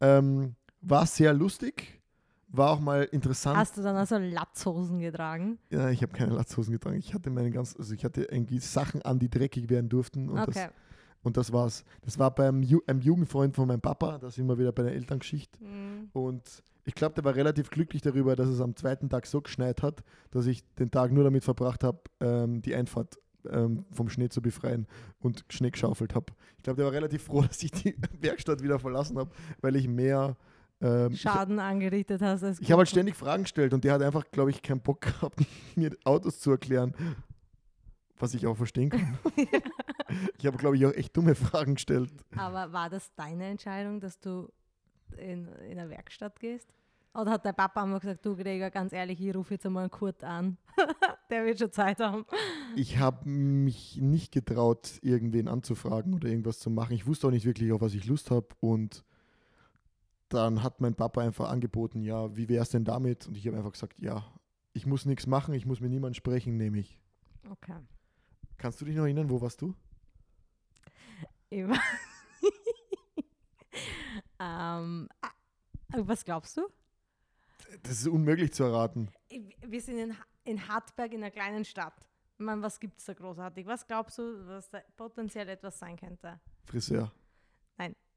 Ähm, 0.00 0.56
war 0.80 1.06
sehr 1.06 1.32
lustig, 1.32 2.00
war 2.48 2.70
auch 2.70 2.80
mal 2.80 3.04
interessant. 3.04 3.56
Hast 3.56 3.76
du 3.76 3.82
dann 3.82 3.96
also 3.96 4.18
Latzhosen 4.18 5.00
getragen? 5.00 5.58
ja, 5.70 5.90
ich 5.90 6.02
habe 6.02 6.12
keine 6.12 6.32
Latzhosen 6.34 6.72
getragen. 6.72 6.96
Ich 6.96 7.12
hatte 7.12 7.30
meine 7.30 7.50
ganz, 7.50 7.76
also 7.76 7.92
ich 7.94 8.04
hatte 8.04 8.22
irgendwie 8.24 8.58
Sachen 8.60 9.02
an, 9.02 9.18
die 9.18 9.28
dreckig 9.28 9.68
werden 9.68 9.88
durften. 9.88 10.28
Und 10.28 10.36
das 10.36 10.56
Okay. 10.56 10.68
und 11.22 11.36
das 11.36 11.52
war's. 11.52 11.84
Das 12.02 12.18
war 12.18 12.34
beim 12.34 12.62
Ju 12.62 12.80
einem 12.86 13.00
Jugendfreund 13.00 13.56
von 13.56 13.66
meinem 13.68 13.80
Papa, 13.80 14.18
da 14.18 14.30
sind 14.30 14.46
wir 14.48 14.58
wieder 14.58 14.72
bei 14.72 14.84
der 14.84 14.92
Elterngeschichte. 14.94 15.62
Mhm. 15.62 16.10
Und 16.12 16.62
ich 16.84 16.94
glaube, 16.94 17.16
der 17.16 17.24
war 17.24 17.34
relativ 17.34 17.68
glücklich 17.68 18.00
darüber, 18.00 18.36
dass 18.36 18.48
es 18.48 18.60
am 18.60 18.76
zweiten 18.76 19.08
Tag 19.08 19.26
so 19.26 19.40
geschneit 19.40 19.82
hat, 19.82 20.04
dass 20.30 20.46
ich 20.46 20.62
den 20.74 20.90
Tag 20.92 21.10
nur 21.10 21.24
damit 21.24 21.42
verbracht 21.42 21.82
habe, 21.82 21.98
ähm, 22.20 22.62
die 22.62 22.76
Einfahrt 22.76 23.18
ähm, 23.50 23.84
vom 23.90 24.08
Schnee 24.08 24.28
zu 24.28 24.40
befreien 24.40 24.86
und 25.18 25.44
Schnee 25.50 25.70
geschaufelt 25.70 26.14
habe. 26.14 26.32
Ich 26.58 26.62
glaube, 26.62 26.76
der 26.76 26.86
war 26.86 26.92
relativ 26.92 27.24
froh, 27.24 27.42
dass 27.46 27.60
ich 27.62 27.72
die 27.72 27.96
Werkstatt 28.20 28.62
wieder 28.62 28.78
verlassen 28.78 29.18
habe, 29.18 29.30
weil 29.60 29.74
ich 29.74 29.88
mehr 29.88 30.36
ähm, 30.80 31.12
ich, 31.12 31.20
Schaden 31.20 31.58
angerichtet 31.58 32.20
hast. 32.22 32.42
ich 32.60 32.70
habe 32.70 32.80
halt 32.80 32.88
ständig 32.88 33.14
Fragen 33.14 33.44
gestellt 33.44 33.72
und 33.72 33.84
der 33.84 33.94
hat 33.94 34.02
einfach, 34.02 34.24
glaube 34.30 34.50
ich, 34.50 34.62
keinen 34.62 34.80
Bock 34.80 35.00
gehabt, 35.00 35.40
mir 35.76 35.96
Autos 36.04 36.40
zu 36.40 36.50
erklären, 36.50 36.94
was 38.18 38.34
ich 38.34 38.46
auch 38.46 38.56
verstehen 38.56 38.90
kann. 38.90 39.18
ich 40.38 40.46
habe, 40.46 40.56
glaube 40.56 40.76
ich, 40.76 40.86
auch 40.86 40.92
echt 40.92 41.16
dumme 41.16 41.34
Fragen 41.34 41.74
gestellt. 41.74 42.10
Aber 42.36 42.72
war 42.72 42.90
das 42.90 43.14
deine 43.14 43.46
Entscheidung, 43.46 44.00
dass 44.00 44.18
du 44.20 44.50
in, 45.16 45.48
in 45.68 45.78
eine 45.78 45.88
Werkstatt 45.90 46.38
gehst? 46.40 46.68
Oder 47.14 47.30
hat 47.30 47.46
dein 47.46 47.54
Papa 47.54 47.82
einfach 47.82 48.00
gesagt, 48.00 48.26
du 48.26 48.36
Gregor, 48.36 48.68
ganz 48.68 48.92
ehrlich, 48.92 49.18
ich 49.20 49.34
rufe 49.34 49.54
jetzt 49.54 49.64
einmal 49.64 49.84
einen 49.84 49.90
Kurt 49.90 50.22
an. 50.22 50.58
Der 51.30 51.46
wird 51.46 51.58
schon 51.58 51.72
Zeit 51.72 51.98
haben. 51.98 52.26
Ich 52.76 52.98
habe 52.98 53.26
mich 53.26 53.98
nicht 54.00 54.32
getraut, 54.32 54.98
irgendwen 55.00 55.48
anzufragen 55.48 56.12
oder 56.12 56.28
irgendwas 56.28 56.58
zu 56.58 56.68
machen. 56.68 56.92
Ich 56.92 57.06
wusste 57.06 57.28
auch 57.28 57.30
nicht 57.30 57.46
wirklich, 57.46 57.72
auf 57.72 57.80
was 57.80 57.94
ich 57.94 58.04
Lust 58.04 58.30
habe. 58.30 58.48
Und 58.60 59.02
dann 60.28 60.62
hat 60.62 60.80
mein 60.80 60.94
Papa 60.94 61.20
einfach 61.20 61.48
angeboten, 61.48 62.02
ja, 62.02 62.34
wie 62.36 62.48
wäre 62.48 62.62
es 62.62 62.70
denn 62.70 62.84
damit? 62.84 63.26
Und 63.26 63.36
ich 63.36 63.46
habe 63.46 63.56
einfach 63.56 63.72
gesagt, 63.72 63.94
ja, 63.98 64.24
ich 64.72 64.86
muss 64.86 65.06
nichts 65.06 65.26
machen, 65.26 65.54
ich 65.54 65.66
muss 65.66 65.80
mit 65.80 65.90
niemandem 65.90 66.14
sprechen, 66.14 66.56
nehme 66.56 66.78
ich. 66.78 66.98
Okay. 67.50 67.76
Kannst 68.58 68.80
du 68.80 68.84
dich 68.84 68.96
noch 68.96 69.04
erinnern, 69.04 69.30
wo 69.30 69.40
warst 69.40 69.60
du? 69.62 69.74
Ich 71.50 71.66
war- 71.66 71.78
ähm, 74.40 75.08
ah, 75.20 75.30
was 75.96 76.24
glaubst 76.24 76.56
du? 76.56 76.62
Das 77.82 77.92
ist 77.92 78.06
unmöglich 78.08 78.52
zu 78.52 78.64
erraten. 78.64 79.10
Wir 79.66 79.80
sind 79.80 79.98
in, 79.98 80.16
in 80.44 80.68
Hartberg 80.68 81.12
in 81.12 81.22
einer 81.22 81.30
kleinen 81.30 81.64
Stadt. 81.64 81.94
Ich 82.38 82.44
meine, 82.44 82.62
was 82.62 82.78
gibt 82.78 82.98
es 82.98 83.04
da 83.06 83.14
großartig? 83.14 83.66
Was 83.66 83.86
glaubst 83.86 84.18
du, 84.18 84.46
was 84.46 84.68
da 84.68 84.80
potenziell 84.96 85.48
etwas 85.48 85.78
sein 85.78 85.96
könnte? 85.96 86.38
Friseur. 86.64 87.12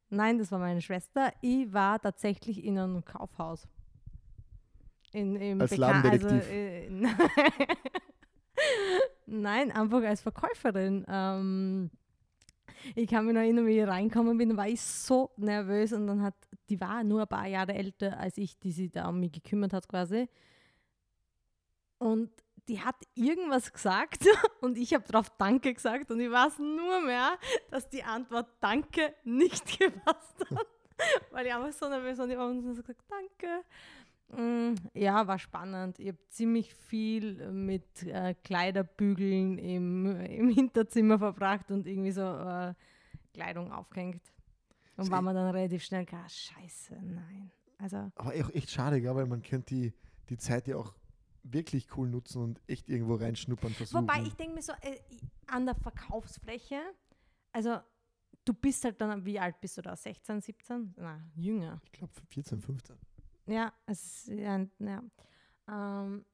Nein, 0.10 0.38
das 0.40 0.52
war 0.52 0.60
meine 0.60 0.82
Schwester. 0.82 1.32
Ich 1.42 1.72
war 1.72 2.00
tatsächlich 2.02 2.64
in 2.64 2.78
einem 2.80 3.06
Kaufhaus. 3.06 3.68
In, 5.12 5.36
im 5.36 5.62
Als 5.62 5.72
Bekan- 5.72 5.78
Ladendetektiv. 5.80 6.32
Also, 6.32 6.52
äh, 6.52 6.90
Nein, 9.26 9.72
einfach 9.72 10.02
als 10.04 10.22
Verkäuferin. 10.22 11.06
Ähm, 11.08 11.92
ich 12.96 13.08
kann 13.08 13.26
mich 13.26 13.34
noch 13.34 13.42
erinnern, 13.42 13.68
wie 13.68 13.80
ich 13.80 13.88
reingekommen 13.88 14.38
bin, 14.38 14.58
war 14.58 14.68
ich 14.68 14.82
so 14.82 15.32
nervös 15.38 15.94
und 15.94 16.08
dann 16.08 16.22
hat, 16.22 16.36
die 16.70 16.80
war 16.80 17.04
nur 17.04 17.22
ein 17.22 17.28
paar 17.28 17.48
Jahre 17.48 17.74
älter 17.74 18.18
als 18.20 18.38
ich, 18.38 18.58
die 18.60 18.72
sich 18.72 18.90
da 18.92 19.08
um 19.10 19.20
mich 19.20 19.32
gekümmert 19.32 19.74
hat 19.74 19.88
quasi. 19.88 20.28
Und 22.00 22.32
die 22.70 22.80
hat 22.80 22.96
irgendwas 23.16 23.74
gesagt 23.74 24.26
und 24.62 24.78
ich 24.78 24.94
habe 24.94 25.04
darauf 25.06 25.30
Danke 25.38 25.74
gesagt 25.74 26.12
und 26.12 26.20
ich 26.20 26.32
weiß 26.32 26.60
nur 26.60 27.02
mehr, 27.02 27.38
dass 27.72 27.90
die 27.90 28.04
Antwort 28.04 28.48
Danke 28.62 29.14
nicht 29.24 29.80
gepasst 29.80 30.46
hat, 30.52 30.68
weil 31.32 31.48
ich 31.48 31.54
einfach 31.54 31.74
so 31.74 31.90
nervös 31.90 32.18
war 32.20 32.26
und 32.26 32.32
ich 32.32 32.38
habe 32.38 32.62
so 32.62 32.82
gesagt 32.84 33.04
Danke. 33.10 33.64
Mm, 34.32 34.76
Ja, 34.94 35.26
war 35.26 35.40
spannend. 35.40 35.98
Ich 36.00 36.10
habe 36.10 36.20
ziemlich 36.30 36.76
viel 36.76 37.52
mit 37.52 38.04
äh, 38.04 38.36
Kleiderbügeln 38.36 39.58
im, 39.58 40.22
im 40.22 40.50
Hinterzimmer 40.50 41.18
verbracht 41.18 41.72
und 41.72 41.88
irgendwie 41.88 42.12
so 42.12 42.22
äh, 42.22 42.76
Kleidung 43.34 43.72
aufgehängt. 43.72 44.22
Und 44.98 45.06
So 45.06 45.12
war 45.12 45.24
mir 45.24 45.34
dann 45.34 45.50
relativ 45.50 45.84
schnell 45.84 46.06
klar, 46.06 46.30
scheiße, 46.30 46.94
nein. 47.02 47.52
Also, 47.80 48.12
Aber 48.16 48.30
auch 48.30 48.54
echt 48.54 48.70
schade, 48.70 49.02
gell, 49.02 49.16
weil 49.16 49.26
man 49.26 49.42
könnte 49.42 49.74
die, 49.74 49.94
die 50.30 50.38
Zeit 50.38 50.68
ja 50.68 50.76
auch 50.76 50.94
wirklich 51.52 51.96
cool 51.98 52.10
nutzen 52.10 52.42
und 52.42 52.62
echt 52.68 52.90
irgendwo 52.90 53.16
reinschnuppern 53.16 53.72
versuchen. 53.72 54.04
Wobei 54.04 54.22
ich 54.22 54.34
denke 54.36 54.56
mir 54.56 54.62
so, 54.62 54.74
äh, 54.82 55.00
an 55.48 55.66
der 55.66 55.76
Verkaufsfläche, 55.76 56.80
also 57.52 57.80
du 58.46 58.54
bist 58.54 58.84
halt 58.84 59.00
dann, 59.02 59.26
wie 59.26 59.40
alt 59.40 59.60
bist 59.62 59.78
du 59.78 59.82
da? 59.82 59.96
16, 59.96 60.42
17? 60.42 60.94
Na, 60.98 61.22
jünger. 61.36 61.80
ich 61.84 61.92
glaube 61.92 62.14
14, 62.30 62.62
15. 62.62 62.98
Ja, 63.48 63.74
es 63.86 64.28
ist 64.28 64.28
ja, 64.28 64.66
ja. 64.80 65.04
Ähm, 65.68 66.26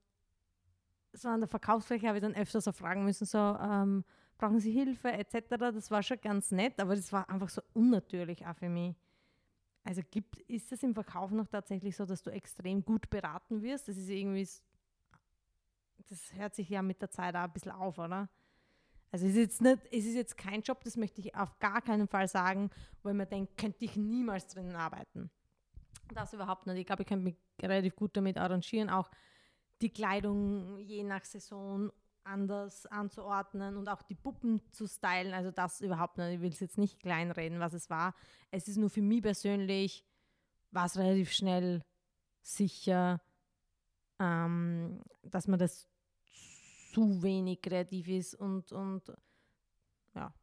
so 1.14 1.30
an 1.30 1.40
der 1.40 1.48
Verkaufsfläche 1.48 2.08
habe 2.08 2.18
ich 2.18 2.22
dann 2.22 2.36
öfter 2.36 2.60
so 2.62 2.72
fragen 2.72 3.06
müssen, 3.06 3.26
so, 3.26 3.38
ähm, 3.38 4.04
brauchen 4.38 4.60
Sie 4.60 4.72
Hilfe 4.72 5.12
etc. 5.12 5.48
Das 5.50 5.92
war 5.92 6.04
schon 6.04 6.20
ganz 6.22 6.52
nett, 6.52 6.80
aber 6.80 6.96
das 6.96 7.12
war 7.12 7.30
einfach 7.30 7.50
so 7.50 7.62
unnatürlich 7.74 8.46
auch 8.46 8.56
für 8.56 8.70
mich. 8.70 8.96
Also 9.84 10.02
gibt, 10.10 10.40
ist 10.42 10.72
es 10.72 10.84
im 10.84 10.94
Verkauf 10.94 11.32
noch 11.32 11.48
tatsächlich 11.48 11.96
so, 11.96 12.06
dass 12.06 12.24
du 12.24 12.32
extrem 12.32 12.84
gut 12.84 13.10
beraten 13.10 13.62
wirst? 13.62 13.88
Das 13.88 13.98
ist 13.98 14.10
irgendwie, 14.10 14.48
das 16.10 16.34
hört 16.34 16.56
sich 16.56 16.70
ja 16.70 16.82
mit 16.82 17.02
der 17.02 17.10
Zeit 17.10 17.36
auch 17.36 17.42
ein 17.42 17.54
bisschen 17.54 17.72
auf, 17.72 17.98
oder? 17.98 18.30
Also 19.12 19.28
es 19.28 19.34
ist 19.34 19.38
jetzt 19.38 19.62
nicht, 19.62 19.80
es 19.92 20.06
ist 20.06 20.16
jetzt 20.16 20.38
kein 20.38 20.62
Job, 20.62 20.84
das 20.84 20.98
möchte 20.98 21.22
ich 21.22 21.36
auf 21.36 21.58
gar 21.60 21.82
keinen 21.82 22.08
Fall 22.08 22.28
sagen, 22.28 22.70
wo 23.02 23.10
ich 23.10 23.16
mir 23.16 23.26
denke, 23.26 23.54
könnte 23.56 23.86
ich 23.86 23.96
niemals 23.96 24.48
drinnen 24.48 24.76
arbeiten. 24.76 25.30
Das 26.14 26.34
überhaupt 26.34 26.68
nicht. 26.68 26.78
Ich 26.78 26.86
glaube, 26.86 27.04
ich 27.04 27.08
könnte 27.08 27.24
mich 27.24 27.38
relativ 27.62 27.96
gut 27.96 28.16
damit 28.18 28.38
arrangieren, 28.38 28.90
auch 28.90 29.10
die 29.82 29.90
Kleidung 29.90 30.80
je 30.80 31.04
nach 31.04 31.24
Saison 31.24 31.92
anders 32.26 32.86
anzuordnen 32.88 33.78
und 33.78 33.88
auch 33.88 34.02
die 34.02 34.16
Puppen 34.16 34.62
zu 34.72 34.88
stylen. 34.88 35.34
Also 35.34 35.52
das 35.52 35.82
überhaupt 35.82 36.18
nicht. 36.18 36.36
Ich 36.36 36.42
will 36.42 36.50
es 36.50 36.60
jetzt 36.60 36.78
nicht 36.78 37.00
kleinreden, 37.00 37.60
was 37.60 37.74
es 37.74 37.90
war. 37.90 38.16
Es 38.52 38.68
ist 38.68 38.78
nur 38.78 38.90
für 38.90 39.02
mich 39.02 39.22
persönlich, 39.22 40.06
war 40.72 40.86
es 40.86 40.98
relativ 40.98 41.32
schnell 41.32 41.84
sicher, 42.42 43.22
ähm, 44.20 45.02
dass 45.24 45.48
man 45.48 45.60
das 45.60 45.88
zu 46.96 47.22
wenig 47.22 47.62
kreativ 47.62 48.08
ist 48.08 48.36
und, 48.36 48.72
und 48.72 49.02
ja, 50.16 50.34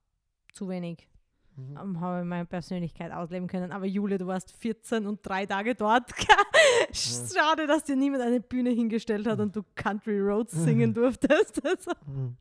zu 0.52 0.68
wenig 0.68 1.08
Mhm. 1.54 1.76
ähm, 1.76 2.00
habe 2.00 2.20
ich 2.20 2.24
meine 2.26 2.46
Persönlichkeit 2.46 3.12
ausleben 3.12 3.46
können. 3.46 3.72
Aber 3.72 3.84
Jule, 3.84 4.16
du 4.16 4.26
warst 4.26 4.52
14 4.56 5.06
und 5.06 5.20
drei 5.22 5.44
Tage 5.44 5.74
dort. 5.74 6.10
Schade, 6.92 7.66
dass 7.66 7.84
dir 7.84 7.94
niemand 7.94 8.22
eine 8.22 8.40
Bühne 8.40 8.70
hingestellt 8.70 9.26
hat 9.26 9.38
und 9.38 9.54
du 9.54 9.62
Country 9.74 10.18
Roads 10.18 10.52
singen 10.64 10.94
durftest. 10.94 11.60
Also, 11.66 11.90
Mhm. 12.06 12.36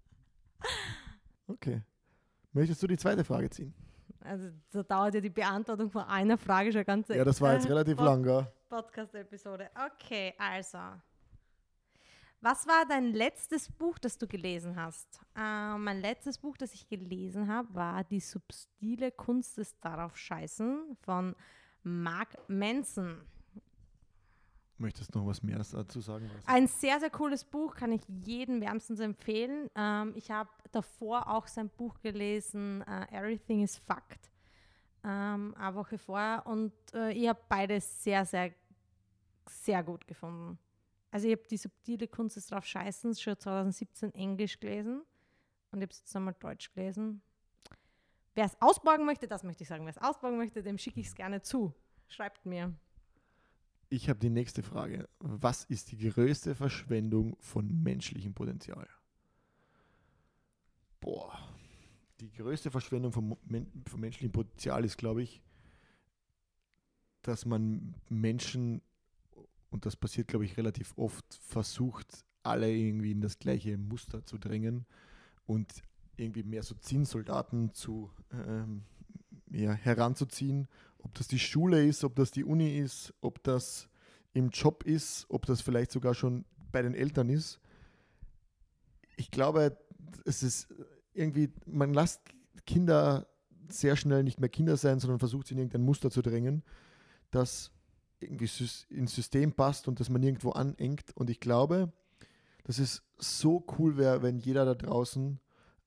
Okay. 1.47 1.81
Möchtest 2.53 2.81
du 2.83 2.87
die 2.87 2.97
zweite 2.97 3.23
Frage 3.25 3.49
ziehen? 3.49 3.73
also 4.23 4.49
da 4.71 4.83
dauert 4.83 5.15
ja 5.15 5.19
die 5.21 5.29
Beantwortung 5.29 5.89
von 5.89 6.03
einer 6.03 6.37
Frage 6.37 6.71
schon 6.71 6.83
ganz 6.85 7.09
Ja, 7.09 7.25
das 7.25 7.41
war 7.41 7.53
jetzt 7.55 7.65
äh, 7.65 7.69
relativ 7.69 7.97
Pod- 7.97 8.05
lang, 8.05 8.23
gell? 8.23 8.47
Podcast-Episode. 8.69 9.69
Okay, 9.93 10.33
also. 10.37 10.77
Was 12.43 12.65
war 12.65 12.87
dein 12.89 13.13
letztes 13.13 13.71
Buch, 13.71 13.99
das 13.99 14.17
du 14.17 14.25
gelesen 14.25 14.75
hast? 14.75 15.19
Äh, 15.35 15.77
mein 15.77 16.01
letztes 16.01 16.39
Buch, 16.39 16.57
das 16.57 16.73
ich 16.73 16.87
gelesen 16.87 17.47
habe, 17.47 17.71
war 17.75 18.03
Die 18.03 18.19
subtile 18.19 19.11
Kunst 19.11 19.59
des 19.59 19.79
Darauf 19.79 20.17
Scheißen 20.17 20.97
von 21.01 21.35
Mark 21.83 22.35
Manson. 22.47 23.21
Möchtest 24.77 25.13
du 25.13 25.19
noch 25.19 25.27
was 25.27 25.43
mehr 25.43 25.59
dazu 25.59 26.01
sagen? 26.01 26.31
Was? 26.35 26.47
Ein 26.47 26.65
sehr, 26.65 26.99
sehr 26.99 27.11
cooles 27.11 27.43
Buch, 27.43 27.75
kann 27.75 27.91
ich 27.91 28.01
jedem 28.07 28.59
wärmstens 28.59 28.99
empfehlen. 29.01 29.69
Ähm, 29.75 30.13
ich 30.15 30.31
habe 30.31 30.49
davor 30.71 31.27
auch 31.29 31.45
sein 31.45 31.69
Buch 31.69 31.99
gelesen, 32.01 32.81
äh, 32.87 33.05
Everything 33.15 33.61
is 33.61 33.77
Fact, 33.77 34.31
ähm, 35.03 35.53
eine 35.59 35.75
Woche 35.75 35.99
vorher. 35.99 36.47
Und 36.47 36.73
äh, 36.95 37.11
ich 37.11 37.27
habe 37.27 37.39
beides 37.47 38.03
sehr, 38.03 38.25
sehr, 38.25 38.51
sehr 39.47 39.83
gut 39.83 40.07
gefunden. 40.07 40.57
Also 41.11 41.27
ich 41.27 41.33
habe 41.33 41.47
die 41.47 41.57
subtile 41.57 42.07
Kunst 42.07 42.37
des 42.37 42.47
drauf 42.47 42.65
Scheißens 42.65 43.21
schon 43.21 43.37
2017 43.37 44.13
Englisch 44.15 44.59
gelesen 44.59 45.01
und 45.71 45.79
ich 45.79 45.83
habe 45.83 45.91
es 45.91 45.99
jetzt 45.99 46.15
nochmal 46.15 46.35
Deutsch 46.39 46.73
gelesen. 46.73 47.21
Wer 48.33 48.45
es 48.45 48.61
ausborgen 48.61 49.05
möchte, 49.05 49.27
das 49.27 49.43
möchte 49.43 49.63
ich 49.63 49.69
sagen, 49.69 49.85
wer 49.85 49.91
es 49.91 49.97
ausborgen 49.97 50.37
möchte, 50.37 50.63
dem 50.63 50.77
schicke 50.77 51.01
ich 51.01 51.07
es 51.07 51.15
gerne 51.15 51.41
zu. 51.41 51.73
Schreibt 52.07 52.45
mir. 52.45 52.73
Ich 53.89 54.07
habe 54.07 54.19
die 54.19 54.29
nächste 54.29 54.63
Frage. 54.63 55.09
Was 55.19 55.65
ist 55.65 55.91
die 55.91 55.97
größte 56.09 56.55
Verschwendung 56.55 57.35
von 57.41 57.83
menschlichem 57.83 58.33
Potenzial? 58.33 58.87
Boah. 61.01 61.37
Die 62.21 62.31
größte 62.31 62.71
Verschwendung 62.71 63.11
von, 63.11 63.35
von 63.87 63.99
menschlichem 63.99 64.31
Potenzial 64.31 64.85
ist, 64.85 64.97
glaube 64.97 65.23
ich, 65.23 65.41
dass 67.21 67.45
man 67.45 67.95
Menschen, 68.07 68.81
und 69.71 69.85
das 69.85 69.95
passiert, 69.95 70.27
glaube 70.27 70.45
ich, 70.45 70.57
relativ 70.57 70.93
oft, 70.97 71.25
versucht, 71.41 72.25
alle 72.43 72.71
irgendwie 72.71 73.11
in 73.11 73.21
das 73.21 73.39
gleiche 73.39 73.77
Muster 73.77 74.25
zu 74.25 74.37
drängen 74.37 74.85
und 75.45 75.71
irgendwie 76.17 76.43
mehr 76.43 76.63
so 76.63 76.75
Zinnsoldaten 76.75 77.73
zu 77.73 78.11
ähm, 78.31 78.83
ja, 79.49 79.73
heranzuziehen. 79.73 80.67
Ob 80.99 81.13
das 81.15 81.27
die 81.27 81.39
Schule 81.39 81.85
ist, 81.85 82.03
ob 82.03 82.15
das 82.15 82.31
die 82.31 82.43
Uni 82.43 82.77
ist, 82.77 83.13
ob 83.21 83.41
das 83.43 83.89
im 84.33 84.49
Job 84.49 84.83
ist, 84.83 85.25
ob 85.29 85.45
das 85.45 85.61
vielleicht 85.61 85.91
sogar 85.91 86.13
schon 86.13 86.45
bei 86.71 86.81
den 86.81 86.93
Eltern 86.93 87.29
ist. 87.29 87.59
Ich 89.17 89.31
glaube, 89.31 89.77
es 90.25 90.43
ist 90.43 90.67
irgendwie, 91.13 91.49
man 91.65 91.93
lässt 91.93 92.21
Kinder 92.65 93.27
sehr 93.69 93.95
schnell 93.95 94.23
nicht 94.23 94.39
mehr 94.39 94.49
Kinder 94.49 94.77
sein, 94.77 94.99
sondern 94.99 95.19
versucht 95.19 95.47
sie 95.47 95.53
in 95.53 95.59
irgendein 95.59 95.83
Muster 95.83 96.11
zu 96.11 96.21
drängen, 96.21 96.63
das 97.31 97.71
irgendwie 98.21 98.49
ins 98.89 99.15
System 99.15 99.53
passt 99.53 99.87
und 99.87 99.99
das 99.99 100.09
man 100.09 100.21
nirgendwo 100.21 100.51
anengt. 100.51 101.15
Und 101.15 101.29
ich 101.29 101.39
glaube, 101.39 101.91
dass 102.63 102.79
es 102.79 103.03
so 103.17 103.65
cool 103.77 103.97
wäre, 103.97 104.21
wenn 104.21 104.39
jeder 104.39 104.65
da 104.65 104.75
draußen 104.75 105.39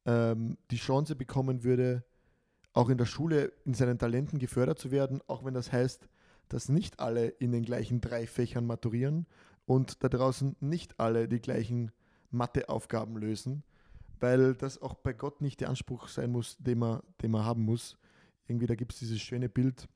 ähm, 0.06 0.58
die 0.70 0.76
Chance 0.76 1.16
bekommen 1.16 1.64
würde, 1.64 2.04
auch 2.72 2.88
in 2.88 2.98
der 2.98 3.06
Schule 3.06 3.52
in 3.64 3.74
seinen 3.74 3.98
Talenten 3.98 4.38
gefördert 4.38 4.78
zu 4.78 4.90
werden, 4.90 5.20
auch 5.26 5.44
wenn 5.44 5.54
das 5.54 5.72
heißt, 5.72 6.08
dass 6.48 6.68
nicht 6.68 7.00
alle 7.00 7.28
in 7.28 7.52
den 7.52 7.62
gleichen 7.62 8.00
drei 8.00 8.26
Fächern 8.26 8.66
maturieren 8.66 9.26
und 9.66 10.02
da 10.02 10.08
draußen 10.08 10.56
nicht 10.60 11.00
alle 11.00 11.28
die 11.28 11.40
gleichen 11.40 11.90
Matheaufgaben 12.30 13.16
lösen, 13.16 13.62
weil 14.20 14.54
das 14.54 14.82
auch 14.82 14.94
bei 14.94 15.12
Gott 15.12 15.40
nicht 15.40 15.60
der 15.60 15.68
Anspruch 15.68 16.08
sein 16.08 16.32
muss, 16.32 16.56
den 16.58 16.78
man, 16.78 17.00
den 17.22 17.30
man 17.30 17.44
haben 17.44 17.62
muss. 17.62 17.96
Irgendwie, 18.46 18.66
da 18.66 18.74
gibt 18.74 18.92
es 18.92 18.98
dieses 18.98 19.20
schöne 19.20 19.48
Bild 19.48 19.88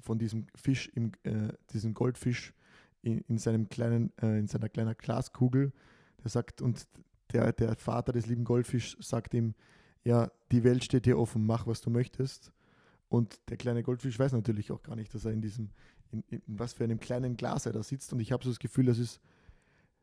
von 0.00 0.18
diesem 0.18 0.46
Fisch, 0.54 0.88
im, 0.94 1.12
äh, 1.24 1.52
diesem 1.72 1.94
Goldfisch 1.94 2.52
in, 3.02 3.18
in, 3.28 3.38
seinem 3.38 3.68
kleinen, 3.68 4.12
äh, 4.20 4.38
in 4.38 4.46
seiner 4.46 4.68
kleinen 4.68 4.96
Glaskugel. 4.96 5.72
Der 6.22 6.30
sagt, 6.30 6.62
und 6.62 6.86
der, 7.32 7.52
der 7.52 7.76
Vater 7.76 8.12
des 8.12 8.26
lieben 8.26 8.44
Goldfisch 8.44 8.96
sagt 9.00 9.34
ihm, 9.34 9.54
ja, 10.04 10.30
die 10.52 10.64
Welt 10.64 10.84
steht 10.84 11.06
dir 11.06 11.18
offen, 11.18 11.44
mach, 11.44 11.66
was 11.66 11.80
du 11.80 11.90
möchtest. 11.90 12.52
Und 13.08 13.40
der 13.48 13.56
kleine 13.56 13.82
Goldfisch 13.82 14.18
weiß 14.18 14.32
natürlich 14.32 14.72
auch 14.72 14.82
gar 14.82 14.96
nicht, 14.96 15.14
dass 15.14 15.24
er 15.24 15.32
in 15.32 15.40
diesem, 15.40 15.70
in, 16.10 16.22
in 16.28 16.42
was 16.46 16.72
für 16.72 16.84
einem 16.84 17.00
kleinen 17.00 17.36
Glas 17.36 17.66
er 17.66 17.72
da 17.72 17.82
sitzt. 17.82 18.12
Und 18.12 18.20
ich 18.20 18.32
habe 18.32 18.44
so 18.44 18.50
das 18.50 18.58
Gefühl, 18.58 18.86
das 18.86 18.98
ist 18.98 19.20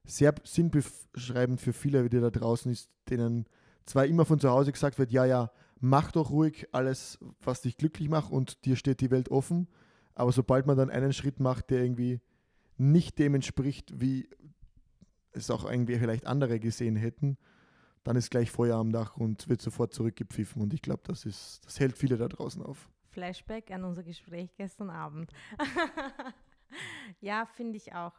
sehr 0.05 0.33
sinnbeschreibend 0.43 1.61
für 1.61 1.73
viele, 1.73 2.09
die 2.09 2.19
da 2.19 2.29
draußen 2.29 2.71
ist, 2.71 2.89
denen 3.09 3.45
zwar 3.85 4.05
immer 4.05 4.25
von 4.25 4.39
zu 4.39 4.49
Hause 4.49 4.71
gesagt 4.71 4.99
wird, 4.99 5.11
ja, 5.11 5.25
ja, 5.25 5.51
mach 5.83 6.13
doch 6.13 6.31
ruhig 6.31 6.67
alles, 6.71 7.19
was 7.41 7.61
dich 7.61 7.75
glücklich 7.75 8.07
macht 8.07 8.31
und 8.31 8.63
dir 8.63 8.77
steht 8.77 9.01
die 9.01 9.11
Welt 9.11 9.29
offen. 9.29 9.67
Aber 10.15 10.31
sobald 10.31 10.65
man 10.65 10.77
dann 10.77 10.89
einen 10.89 11.11
Schritt 11.11 11.41
macht, 11.41 11.69
der 11.69 11.83
irgendwie 11.83 12.21
nicht 12.77 13.19
dem 13.19 13.35
entspricht, 13.35 13.99
wie 13.99 14.29
es 15.33 15.51
auch 15.51 15.69
irgendwie 15.69 15.97
vielleicht 15.99 16.25
andere 16.25 16.61
gesehen 16.61 16.95
hätten, 16.95 17.37
dann 18.05 18.15
ist 18.15 18.31
gleich 18.31 18.49
Feuer 18.49 18.77
am 18.77 18.93
Dach 18.93 19.17
und 19.17 19.49
wird 19.49 19.61
sofort 19.61 19.93
zurückgepfiffen. 19.93 20.61
Und 20.61 20.73
ich 20.73 20.81
glaube, 20.81 21.01
das 21.03 21.25
ist, 21.25 21.65
das 21.65 21.81
hält 21.81 21.97
viele 21.97 22.15
da 22.15 22.29
draußen 22.29 22.63
auf. 22.63 22.89
Flashback 23.09 23.69
an 23.71 23.83
unser 23.83 24.03
Gespräch 24.03 24.55
gestern 24.55 24.89
Abend. 24.89 25.33
ja, 27.19 27.45
finde 27.45 27.75
ich 27.75 27.93
auch. 27.93 28.13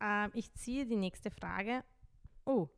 Ähm, 0.00 0.30
ich 0.34 0.52
ziehe 0.54 0.86
die 0.86 0.96
nächste 0.96 1.30
Frage. 1.30 1.84
Oh. 2.44 2.68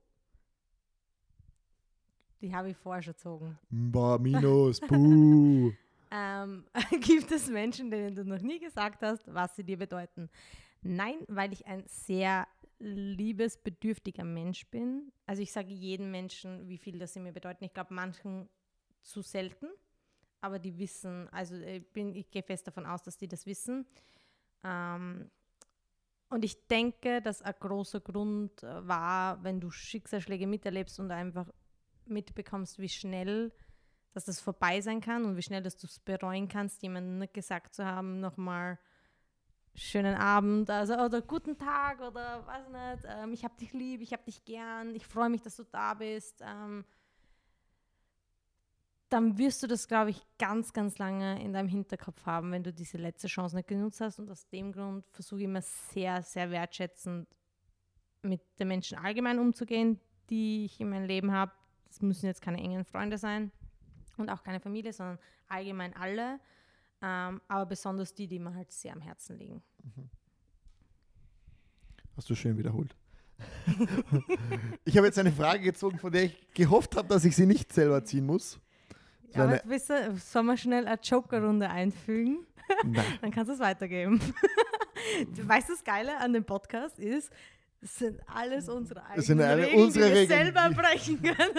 Die 2.41 2.55
habe 2.55 2.71
ich 2.71 2.77
vorher 2.77 3.03
schon 3.03 3.15
gezogen. 3.15 3.59
Bah, 3.71 4.19
minus, 4.19 4.81
puh. 4.89 5.73
ähm, 6.11 6.65
gibt 7.01 7.31
es 7.33 7.49
Menschen, 7.49 7.91
denen 7.91 8.15
du 8.15 8.25
noch 8.25 8.41
nie 8.41 8.61
gesagt 8.61 9.03
hast, 9.03 9.23
was 9.33 9.57
sie 9.57 9.65
dir 9.65 9.79
bedeuten? 9.79 10.31
Nein, 10.83 11.17
weil 11.27 11.53
ich 11.53 11.67
ein 11.67 11.83
sehr 11.87 12.47
liebesbedürftiger 12.79 14.25
Mensch 14.25 14.67
bin. 14.69 15.11
Also 15.27 15.43
ich 15.43 15.53
sage 15.53 15.73
jedem 15.73 16.11
Menschen, 16.11 16.69
wie 16.69 16.79
viel 16.79 16.99
das 16.99 17.13
sie 17.13 17.21
mir 17.21 17.33
bedeuten. 17.33 17.65
Ich 17.65 17.75
glaube, 17.75 17.93
manchen 17.93 18.49
zu 19.03 19.23
selten, 19.23 19.67
aber 20.41 20.59
die 20.59 20.79
wissen, 20.79 21.29
also 21.31 21.57
ich, 21.57 21.85
bin, 21.93 22.15
ich 22.15 22.31
gehe 22.31 22.43
fest 22.43 22.67
davon 22.67 22.87
aus, 22.87 23.03
dass 23.03 23.17
die 23.17 23.27
das 23.27 23.47
wissen. 23.47 23.85
Ähm, 24.63 25.31
und 26.31 26.45
ich 26.45 26.67
denke, 26.67 27.23
dass 27.23 27.43
ein 27.43 27.55
großer 27.59 28.01
Grund 28.01 28.63
äh, 28.63 28.87
war, 28.87 29.43
wenn 29.43 29.61
du 29.61 29.71
Schicksalsschläge 29.71 30.47
miterlebst 30.47 31.01
und 31.01 31.11
einfach 31.11 31.49
mitbekommst, 32.11 32.79
wie 32.79 32.89
schnell 32.89 33.53
dass 34.13 34.25
das 34.25 34.41
vorbei 34.41 34.81
sein 34.81 35.01
kann 35.01 35.25
und 35.25 35.37
wie 35.37 35.43
schnell 35.43 35.63
dass 35.63 35.77
du 35.77 35.87
es 35.87 36.01
bereuen 36.01 36.49
kannst, 36.49 36.83
jemandem 36.83 37.29
gesagt 37.33 37.75
zu 37.75 37.85
haben, 37.85 38.21
nochmal 38.21 38.79
schönen 39.75 40.17
Abend, 40.17 40.71
also 40.71 40.95
oder 40.95 41.23
guten 41.23 41.57
Tag 41.57 42.01
oder 42.01 42.45
weiß 42.47 42.69
nicht, 42.69 43.09
ähm, 43.09 43.33
ich 43.33 43.45
habe 43.45 43.55
dich 43.57 43.73
lieb, 43.73 44.01
ich 44.01 44.13
habe 44.13 44.25
dich 44.25 44.45
gern, 44.45 44.95
ich 44.95 45.07
freue 45.07 45.29
mich, 45.29 45.43
dass 45.43 45.57
du 45.57 45.65
da 45.65 45.95
bist. 45.95 46.43
Ähm, 46.45 46.85
dann 49.09 49.39
wirst 49.39 49.63
du 49.63 49.67
das, 49.67 49.89
glaube 49.89 50.11
ich, 50.11 50.21
ganz, 50.39 50.73
ganz 50.73 50.99
lange 50.99 51.43
in 51.43 51.53
deinem 51.53 51.69
Hinterkopf 51.69 52.27
haben, 52.27 52.53
wenn 52.53 52.63
du 52.63 52.73
diese 52.73 52.99
letzte 52.99 53.27
Chance 53.27 53.57
nicht 53.57 53.69
genutzt 53.69 54.01
hast. 54.01 54.19
Und 54.19 54.31
aus 54.31 54.49
dem 54.49 54.73
Grund 54.73 55.09
versuche 55.13 55.41
ich 55.41 55.45
immer 55.45 55.63
sehr, 55.63 56.23
sehr 56.23 56.51
wertschätzend 56.51 57.27
mit 58.23 58.43
den 58.59 58.69
Menschen 58.69 58.99
allgemein 58.99 59.39
umzugehen, 59.39 59.99
die 60.29 60.67
ich 60.67 60.81
in 60.81 60.91
meinem 60.91 61.07
Leben 61.07 61.33
habe. 61.33 61.53
Das 61.89 62.03
müssen 62.03 62.27
jetzt 62.27 62.43
keine 62.43 62.59
engen 62.59 62.85
Freunde 62.85 63.19
sein 63.19 63.51
und 64.17 64.31
auch 64.31 64.43
keine 64.43 64.61
Familie, 64.61 64.93
sondern 64.93 65.19
allgemein 65.49 65.95
alle. 65.97 66.41
Ähm, 67.01 67.41
aber 67.49 67.67
besonders 67.67 68.15
die, 68.15 68.27
die 68.27 68.39
mir 68.39 68.55
halt 68.55 68.73
sehr 68.73 68.93
am 68.93 69.01
Herzen 69.01 69.39
liegen. 69.39 69.63
Mhm. 69.83 70.11
Hast 72.17 72.29
du 72.29 72.35
schön 72.35 72.59
wiederholt. 72.59 72.97
ich 74.85 74.97
habe 74.97 75.07
jetzt 75.07 75.19
eine 75.19 75.31
Frage 75.31 75.61
gezogen, 75.61 75.99
von 75.99 76.11
der 76.11 76.25
ich 76.25 76.53
gehofft 76.53 76.97
habe, 76.97 77.07
dass 77.07 77.25
ich 77.25 77.37
sie 77.37 77.47
nicht 77.47 77.73
selber 77.73 78.05
ziehen 78.05 78.27
muss. 78.27 78.59
Ja, 79.35 79.45
aber 79.45 79.59
du, 79.59 80.17
sollen 80.19 80.47
wir 80.47 80.57
schnell 80.57 80.87
eine 80.87 80.99
Joker-Runde 81.01 81.69
einfügen? 81.69 82.47
Dann 83.21 83.31
kannst 83.31 83.51
du 83.51 83.55
es 83.55 83.61
weitergeben. 83.61 84.21
weißt 85.43 85.69
du, 85.69 85.73
das 85.75 85.85
Geile 85.85 86.19
an 86.19 86.33
dem 86.33 86.45
Podcast 86.45 86.99
ist, 86.99 87.31
das 87.81 87.97
sind 87.97 88.21
alles 88.27 88.69
unsere 88.69 89.05
eigenen 89.05 89.23
sind 89.25 89.41
alle 89.41 89.63
Regeln, 89.67 89.83
unsere 89.85 90.07
die 90.09 90.15
wir 90.15 90.21
Regeln. 90.23 90.45
selber 90.45 90.71
brechen 90.71 91.23
können. 91.23 91.59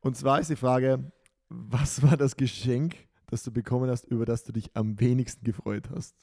Und 0.00 0.16
zwar 0.16 0.40
ist 0.40 0.50
die 0.50 0.56
Frage, 0.56 1.10
was 1.48 2.02
war 2.02 2.16
das 2.16 2.36
Geschenk, 2.36 2.96
das 3.26 3.42
du 3.42 3.50
bekommen 3.50 3.90
hast, 3.90 4.04
über 4.04 4.24
das 4.24 4.44
du 4.44 4.52
dich 4.52 4.70
am 4.74 4.98
wenigsten 5.00 5.44
gefreut 5.44 5.88
hast? 5.94 6.14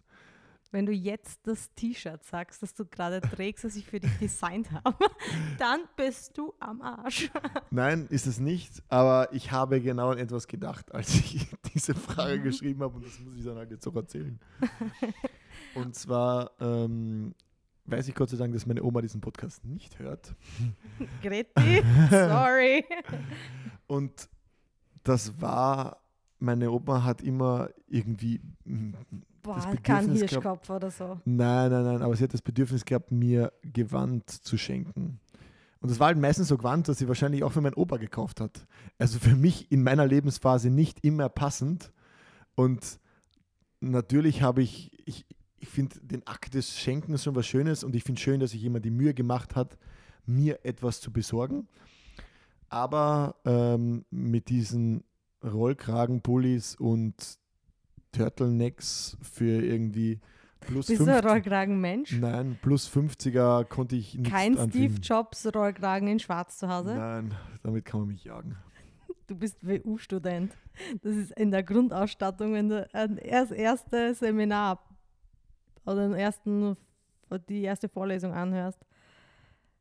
Wenn 0.71 0.85
du 0.85 0.91
jetzt 0.91 1.39
das 1.47 1.73
T-Shirt 1.75 2.23
sagst, 2.25 2.61
das 2.61 2.73
du 2.73 2.85
gerade 2.85 3.21
trägst, 3.21 3.63
das 3.63 3.77
ich 3.77 3.85
für 3.85 4.01
dich 4.01 4.11
designt 4.19 4.69
habe, 4.71 4.97
dann 5.57 5.81
bist 5.95 6.37
du 6.37 6.53
am 6.59 6.81
Arsch. 6.81 7.31
Nein, 7.71 8.05
ist 8.09 8.27
es 8.27 8.39
nicht, 8.39 8.83
aber 8.89 9.29
ich 9.31 9.51
habe 9.51 9.79
genau 9.79 10.09
an 10.09 10.17
etwas 10.17 10.45
gedacht, 10.47 10.93
als 10.93 11.15
ich 11.15 11.47
diese 11.73 11.95
Frage 11.95 12.41
geschrieben 12.41 12.81
habe 12.83 12.95
und 12.97 13.05
das 13.05 13.17
muss 13.19 13.37
ich 13.37 13.45
dann 13.45 13.55
halt 13.55 13.71
jetzt 13.71 13.87
auch 13.87 13.95
erzählen. 13.95 14.39
Und 15.73 15.95
zwar 15.95 16.51
ähm, 16.59 17.33
weiß 17.87 18.07
ich 18.07 18.15
Gott 18.15 18.29
sei 18.29 18.37
Dank, 18.37 18.53
dass 18.53 18.65
meine 18.65 18.83
Oma 18.83 19.01
diesen 19.01 19.21
Podcast 19.21 19.65
nicht 19.65 19.99
hört. 19.99 20.35
Greti, 21.21 21.83
sorry. 22.09 22.85
Und 23.87 24.29
das 25.03 25.41
war, 25.41 26.01
meine 26.39 26.71
Oma 26.71 27.03
hat 27.03 27.21
immer 27.21 27.69
irgendwie 27.87 28.41
Boah, 29.41 29.75
kein 29.81 30.11
Hirschkopf 30.11 30.69
oder 30.69 30.91
so. 30.91 31.19
Nein, 31.23 31.71
nein, 31.71 31.83
nein, 31.85 32.01
aber 32.01 32.15
sie 32.15 32.25
hat 32.25 32.33
das 32.33 32.41
Bedürfnis 32.41 32.83
gehabt, 32.83 33.11
mir 33.11 33.53
Gewand 33.61 34.29
zu 34.29 34.57
schenken. 34.57 35.19
Und 35.79 35.91
das 35.91 35.99
war 35.99 36.07
halt 36.07 36.17
meistens 36.17 36.49
so 36.49 36.57
Gewand, 36.57 36.87
dass 36.87 36.97
sie 36.97 37.07
wahrscheinlich 37.07 37.43
auch 37.43 37.51
für 37.51 37.61
meinen 37.61 37.75
Opa 37.75 37.97
gekauft 37.97 38.41
hat. 38.41 38.67
Also 38.97 39.19
für 39.19 39.35
mich 39.35 39.71
in 39.71 39.83
meiner 39.83 40.05
Lebensphase 40.05 40.69
nicht 40.69 41.05
immer 41.05 41.29
passend. 41.29 41.93
Und 42.55 42.99
natürlich 43.79 44.41
habe 44.41 44.61
ich, 44.61 44.91
ich, 45.07 45.25
ich 45.59 45.67
finde 45.69 45.99
den 46.01 46.25
Akt 46.27 46.53
des 46.53 46.77
Schenkens 46.77 47.23
schon 47.23 47.35
was 47.35 47.47
Schönes 47.47 47.83
und 47.83 47.95
ich 47.95 48.03
finde 48.03 48.21
schön, 48.21 48.39
dass 48.39 48.51
sich 48.51 48.61
jemand 48.61 48.85
die 48.85 48.91
Mühe 48.91 49.13
gemacht 49.13 49.55
hat, 49.55 49.77
mir 50.25 50.59
etwas 50.63 51.01
zu 51.01 51.11
besorgen. 51.11 51.67
Aber 52.69 53.35
ähm, 53.45 54.05
mit 54.09 54.49
diesen 54.49 55.03
Rollkragenpullis 55.43 56.75
und 56.75 57.15
Turtlenecks 58.11 59.17
für 59.21 59.63
irgendwie 59.63 60.19
plus 60.59 60.87
Bist 60.87 61.03
50. 61.03 61.05
du 61.05 61.11
ein 61.11 61.31
Rollkragenmensch? 61.31 62.19
Nein, 62.19 62.57
plus 62.61 62.89
50er 62.89 63.63
konnte 63.65 63.95
ich 63.95 64.15
nicht 64.15 64.29
Kein 64.29 64.57
anfinden. 64.57 64.97
Steve 64.97 65.01
Jobs 65.01 65.47
Rollkragen 65.53 66.07
in 66.07 66.19
schwarz 66.19 66.57
zu 66.57 66.67
Hause? 66.67 66.95
Nein, 66.95 67.33
damit 67.63 67.85
kann 67.85 68.01
man 68.01 68.09
mich 68.09 68.23
jagen. 68.23 68.57
Du 69.27 69.35
bist 69.35 69.65
WU-Student. 69.65 70.55
Das 71.01 71.15
ist 71.15 71.31
in 71.31 71.51
der 71.51 71.63
Grundausstattung, 71.63 72.53
wenn 72.53 72.69
du 72.69 72.87
das 72.93 73.51
erste 73.51 74.13
Seminar 74.13 74.86
oder 75.87 76.07
den 76.07 76.17
ersten, 76.17 76.77
die 77.49 77.63
erste 77.63 77.89
Vorlesung 77.89 78.33
anhörst. 78.33 78.85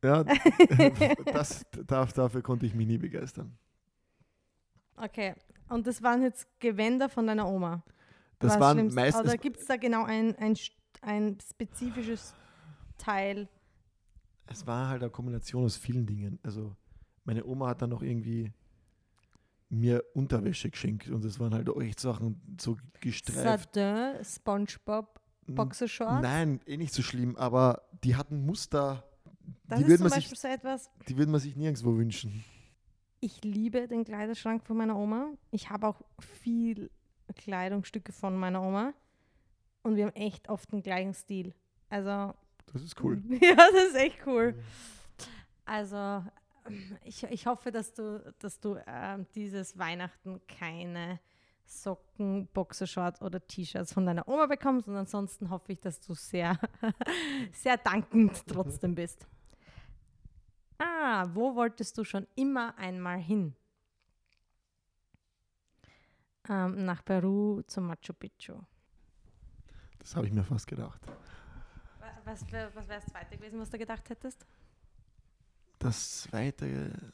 Ja, 0.03 0.23
das, 1.25 1.65
dafür 1.85 2.41
konnte 2.41 2.65
ich 2.65 2.73
mich 2.73 2.87
nie 2.87 2.97
begeistern. 2.97 3.57
Okay, 4.95 5.35
und 5.69 5.85
das 5.85 6.01
waren 6.01 6.23
jetzt 6.23 6.47
Gewänder 6.59 7.09
von 7.09 7.27
deiner 7.27 7.47
Oma? 7.47 7.83
Das 8.39 8.53
Was 8.53 8.59
waren 8.59 8.93
meistens. 8.93 9.25
Oder 9.25 9.37
gibt 9.37 9.59
es 9.59 9.65
da 9.65 9.77
genau 9.77 10.03
ein, 10.05 10.35
ein, 10.37 10.55
ein 11.01 11.37
spezifisches 11.39 12.33
Teil? 12.97 13.47
Es 14.47 14.65
war 14.65 14.89
halt 14.89 15.01
eine 15.01 15.11
Kombination 15.11 15.65
aus 15.65 15.77
vielen 15.77 16.05
Dingen. 16.05 16.39
Also 16.43 16.75
meine 17.25 17.45
Oma 17.45 17.69
hat 17.69 17.81
dann 17.81 17.89
noch 17.89 18.01
irgendwie 18.01 18.53
mir 19.69 20.03
Unterwäsche 20.13 20.69
geschenkt 20.69 21.09
und 21.09 21.25
das 21.25 21.39
waren 21.39 21.53
halt 21.53 21.69
auch 21.69 21.81
echt 21.81 21.99
Sachen 21.99 22.41
so 22.59 22.77
gestreift. 23.01 23.75
Satin, 23.75 24.23
Spongebob, 24.23 25.19
Boxershorts? 25.55 26.21
Nein, 26.21 26.61
eh 26.65 26.77
nicht 26.77 26.93
so 26.93 27.01
schlimm, 27.01 27.35
aber 27.35 27.83
die 28.03 28.15
hatten 28.15 28.45
Muster. 28.45 29.03
Das 29.67 29.79
die 29.79 29.85
ist 29.85 29.97
zum 29.99 30.09
Beispiel 30.09 30.29
sich, 30.29 30.39
so 30.39 30.47
etwas. 30.47 30.89
Die 31.07 31.17
würde 31.17 31.31
man 31.31 31.39
sich 31.39 31.55
nirgendwo 31.55 31.95
wünschen. 31.97 32.43
Ich 33.19 33.43
liebe 33.43 33.87
den 33.87 34.03
Kleiderschrank 34.03 34.63
von 34.63 34.77
meiner 34.77 34.97
Oma. 34.97 35.31
Ich 35.51 35.69
habe 35.69 35.87
auch 35.87 36.01
viel 36.19 36.91
Kleidungsstücke 37.35 38.11
von 38.11 38.35
meiner 38.35 38.61
Oma 38.61 38.93
und 39.83 39.95
wir 39.95 40.05
haben 40.05 40.15
echt 40.15 40.49
oft 40.49 40.71
den 40.71 40.81
gleichen 40.81 41.13
Stil. 41.13 41.53
Also. 41.89 42.33
Das 42.73 42.83
ist 42.83 43.01
cool. 43.01 43.21
ja, 43.41 43.55
das 43.55 43.89
ist 43.89 43.95
echt 43.95 44.25
cool. 44.25 44.55
Also, 45.65 46.23
ich, 47.03 47.23
ich 47.23 47.45
hoffe, 47.47 47.71
dass 47.71 47.93
du, 47.93 48.33
dass 48.39 48.59
du 48.59 48.75
äh, 48.75 49.17
dieses 49.35 49.77
Weihnachten 49.77 50.41
keine 50.47 51.19
Socken, 51.67 52.47
Boxershorts 52.53 53.21
oder 53.21 53.45
T-Shirts 53.45 53.93
von 53.93 54.05
deiner 54.05 54.27
Oma 54.27 54.45
bekommst. 54.45 54.87
Und 54.87 54.95
ansonsten 54.95 55.49
hoffe 55.49 55.73
ich, 55.73 55.81
dass 55.81 55.99
du 55.99 56.13
sehr, 56.13 56.57
sehr 57.51 57.77
dankend 57.77 58.47
trotzdem 58.47 58.95
bist. 58.95 59.27
Ah, 60.79 61.27
wo 61.33 61.55
wolltest 61.55 61.97
du 61.97 62.03
schon 62.03 62.27
immer 62.35 62.77
einmal 62.77 63.19
hin? 63.19 63.55
Ähm, 66.49 66.85
nach 66.85 67.03
Peru 67.03 67.61
zum 67.63 67.87
Machu 67.87 68.13
Picchu. 68.13 68.59
Das 69.99 70.15
habe 70.15 70.27
ich 70.27 70.33
mir 70.33 70.43
fast 70.43 70.67
gedacht. 70.67 71.01
Was, 72.23 72.49
wär, 72.51 72.73
was 72.75 72.87
wäre 72.87 73.01
das 73.01 73.11
zweite 73.11 73.37
gewesen, 73.37 73.59
was 73.59 73.69
du 73.69 73.77
gedacht 73.77 74.09
hättest? 74.09 74.45
Das 75.79 76.21
zweite, 76.21 77.13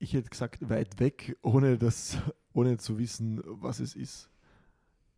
ich 0.00 0.14
hätte 0.14 0.30
gesagt, 0.30 0.68
weit 0.68 0.98
weg, 0.98 1.36
ohne, 1.42 1.78
das, 1.78 2.18
ohne 2.52 2.78
zu 2.78 2.98
wissen, 2.98 3.40
was 3.44 3.80
es 3.80 3.94
ist. 3.94 4.30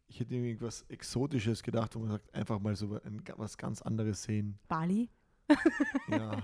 Ich 0.08 0.20
hätte 0.20 0.34
irgendwas 0.34 0.84
Exotisches 0.88 1.62
gedacht, 1.62 1.94
wo 1.94 2.00
man 2.00 2.10
sagt, 2.10 2.34
einfach 2.34 2.58
mal 2.58 2.76
so 2.76 3.00
ein, 3.02 3.22
was 3.36 3.56
ganz 3.56 3.80
anderes 3.80 4.24
sehen. 4.24 4.58
Bali? 4.68 5.08
Ja, 6.08 6.42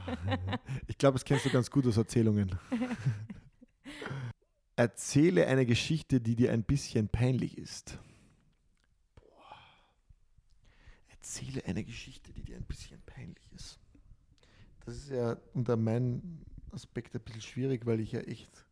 ich 0.87 0.97
glaube, 0.97 1.15
das 1.15 1.25
kennst 1.25 1.45
du 1.45 1.51
ganz 1.51 1.71
gut 1.71 1.87
aus 1.87 1.97
Erzählungen. 1.97 2.59
Erzähle 4.77 5.47
eine 5.49 5.67
Geschichte, 5.67 6.21
die 6.21 6.37
dir 6.37 6.53
ein 6.53 6.63
bisschen 6.63 7.09
peinlich 7.09 7.59
ist. 7.59 7.99
Boah. 9.17 9.57
Erzähle 11.09 11.65
eine 11.65 11.85
Geschichte, 11.85 12.33
die 12.33 12.45
dir 12.45 12.57
ein 12.57 12.65
bisschen 12.65 13.03
peinlich 13.05 13.53
ist. 13.53 13.81
Das 14.85 14.97
ist 14.97 15.11
ja 15.11 15.37
unter 15.55 15.77
meinem 15.77 16.45
Aspekt 16.73 17.15
ein 17.15 17.21
bisschen 17.23 17.41
schwierig, 17.43 17.87
weil 17.87 18.01
ich 18.01 18.13
ja 18.13 18.21
echt 18.21 18.65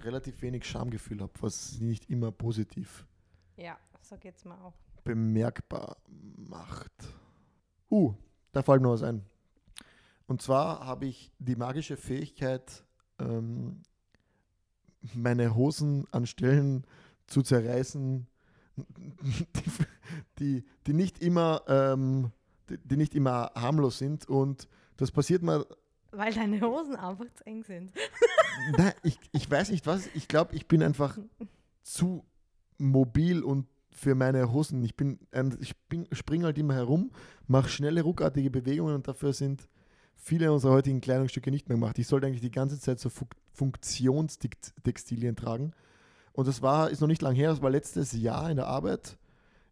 relativ 0.00 0.42
wenig 0.42 0.64
Schamgefühl 0.64 1.20
habe, 1.20 1.32
was 1.40 1.78
nicht 1.80 2.10
immer 2.10 2.32
positiv 2.32 3.06
Ja, 3.56 3.78
so 4.02 4.16
geht's 4.16 4.44
mir 4.44 4.60
auch. 4.60 4.74
bemerkbar 5.04 5.96
macht. 6.36 6.92
Uh, 7.90 8.14
da 8.52 8.62
fällt 8.62 8.82
mir 8.82 8.90
was 8.90 9.02
ein. 9.02 9.24
Und 10.26 10.42
zwar 10.42 10.84
habe 10.86 11.06
ich 11.06 11.30
die 11.38 11.56
magische 11.56 11.96
Fähigkeit, 11.96 12.84
ähm, 13.18 13.82
meine 15.12 15.54
Hosen 15.54 16.06
an 16.12 16.26
Stellen 16.26 16.86
zu 17.26 17.42
zerreißen, 17.42 18.26
die, 18.76 19.62
die, 20.38 20.64
die 20.86 20.92
nicht 20.92 21.20
immer, 21.20 21.62
ähm, 21.68 22.32
die, 22.68 22.78
die 22.78 22.96
nicht 22.96 23.14
immer 23.14 23.52
harmlos 23.54 23.98
sind. 23.98 24.26
Und 24.28 24.66
das 24.96 25.10
passiert 25.10 25.42
mir 25.42 25.66
Weil 26.16 26.32
deine 26.32 26.60
Hosen 26.60 26.96
einfach 26.96 27.26
zu 27.34 27.46
eng 27.46 27.64
sind. 27.64 27.92
Nein, 28.76 28.92
ich, 29.02 29.18
ich 29.32 29.50
weiß 29.50 29.70
nicht 29.70 29.86
was. 29.86 30.08
Ich 30.14 30.28
glaube, 30.28 30.54
ich 30.54 30.66
bin 30.68 30.82
einfach 30.82 31.18
zu 31.82 32.24
mobil 32.78 33.42
und 33.42 33.66
für 33.90 34.14
meine 34.14 34.52
Hosen. 34.52 34.82
Ich 34.84 34.96
bin, 34.96 35.18
ich 35.60 35.76
bin, 35.88 36.06
springe 36.12 36.46
halt 36.46 36.58
immer 36.58 36.74
herum, 36.74 37.10
mache 37.46 37.68
schnelle, 37.68 38.02
ruckartige 38.02 38.50
Bewegungen 38.50 38.94
und 38.94 39.08
dafür 39.08 39.32
sind 39.32 39.68
viele 40.16 40.52
unserer 40.52 40.72
heutigen 40.72 41.00
Kleidungsstücke 41.00 41.50
nicht 41.50 41.68
mehr 41.68 41.76
gemacht. 41.76 41.98
Ich 41.98 42.06
sollte 42.06 42.26
eigentlich 42.26 42.40
die 42.40 42.50
ganze 42.50 42.78
Zeit 42.78 42.98
so 42.98 43.08
Fun 43.08 43.28
Funktionstextilien 43.52 45.36
tragen. 45.36 45.72
Und 46.32 46.48
das 46.48 46.60
war, 46.60 46.90
ist 46.90 47.00
noch 47.00 47.06
nicht 47.06 47.22
lang 47.22 47.36
her, 47.36 47.50
das 47.50 47.62
war 47.62 47.70
letztes 47.70 48.12
Jahr 48.12 48.50
in 48.50 48.56
der 48.56 48.66
Arbeit. 48.66 49.16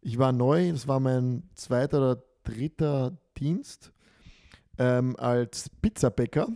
Ich 0.00 0.18
war 0.18 0.31
neu, 0.31 0.70
das 0.70 0.87
war 0.87 1.00
mein 1.00 1.42
zweiter 1.57 1.98
oder 1.98 2.22
dritter 2.44 3.16
Dienst 3.37 3.92
ähm, 4.82 5.14
als 5.16 5.70
Pizzabäcker. 5.80 6.48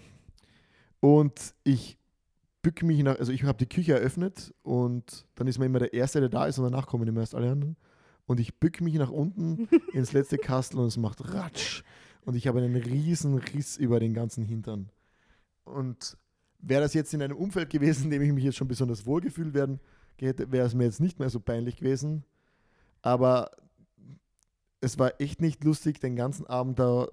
Und 0.98 1.54
ich 1.62 1.96
bücke 2.60 2.84
mich 2.84 3.00
nach, 3.04 3.18
also 3.20 3.30
ich 3.30 3.44
habe 3.44 3.58
die 3.58 3.68
Küche 3.68 3.92
eröffnet 3.92 4.52
und 4.64 5.26
dann 5.36 5.46
ist 5.46 5.58
man 5.58 5.66
immer 5.66 5.78
der 5.78 5.94
Erste, 5.94 6.18
der 6.18 6.28
da 6.28 6.46
ist 6.46 6.58
und 6.58 6.64
danach 6.64 6.88
kommen 6.88 7.06
immer 7.06 7.20
erst 7.20 7.36
alle 7.36 7.52
anderen. 7.52 7.76
Und 8.26 8.40
ich 8.40 8.58
bücke 8.58 8.82
mich 8.82 8.94
nach 8.94 9.12
unten 9.12 9.68
ins 9.92 10.12
letzte 10.12 10.38
Kastel 10.38 10.80
und 10.80 10.88
es 10.88 10.96
macht 10.96 11.32
Ratsch. 11.32 11.84
Und 12.24 12.34
ich 12.34 12.48
habe 12.48 12.58
einen 12.58 12.74
riesen 12.74 13.38
Riss 13.38 13.76
über 13.76 14.00
den 14.00 14.12
ganzen 14.12 14.44
Hintern. 14.44 14.90
Und 15.62 16.16
wäre 16.58 16.80
das 16.80 16.94
jetzt 16.94 17.14
in 17.14 17.22
einem 17.22 17.36
Umfeld 17.36 17.70
gewesen, 17.70 18.04
in 18.04 18.10
dem 18.10 18.22
ich 18.22 18.32
mich 18.32 18.42
jetzt 18.42 18.56
schon 18.56 18.66
besonders 18.66 19.06
wohlgefühlt 19.06 19.54
werden 19.54 19.78
hätte, 20.18 20.50
wäre 20.50 20.66
es 20.66 20.74
mir 20.74 20.84
jetzt 20.84 20.98
nicht 20.98 21.20
mehr 21.20 21.30
so 21.30 21.38
peinlich 21.38 21.76
gewesen. 21.76 22.24
Aber 23.02 23.52
es 24.80 24.98
war 24.98 25.20
echt 25.20 25.40
nicht 25.40 25.62
lustig, 25.62 26.00
den 26.00 26.16
ganzen 26.16 26.44
Abend 26.46 26.80
da 26.80 27.06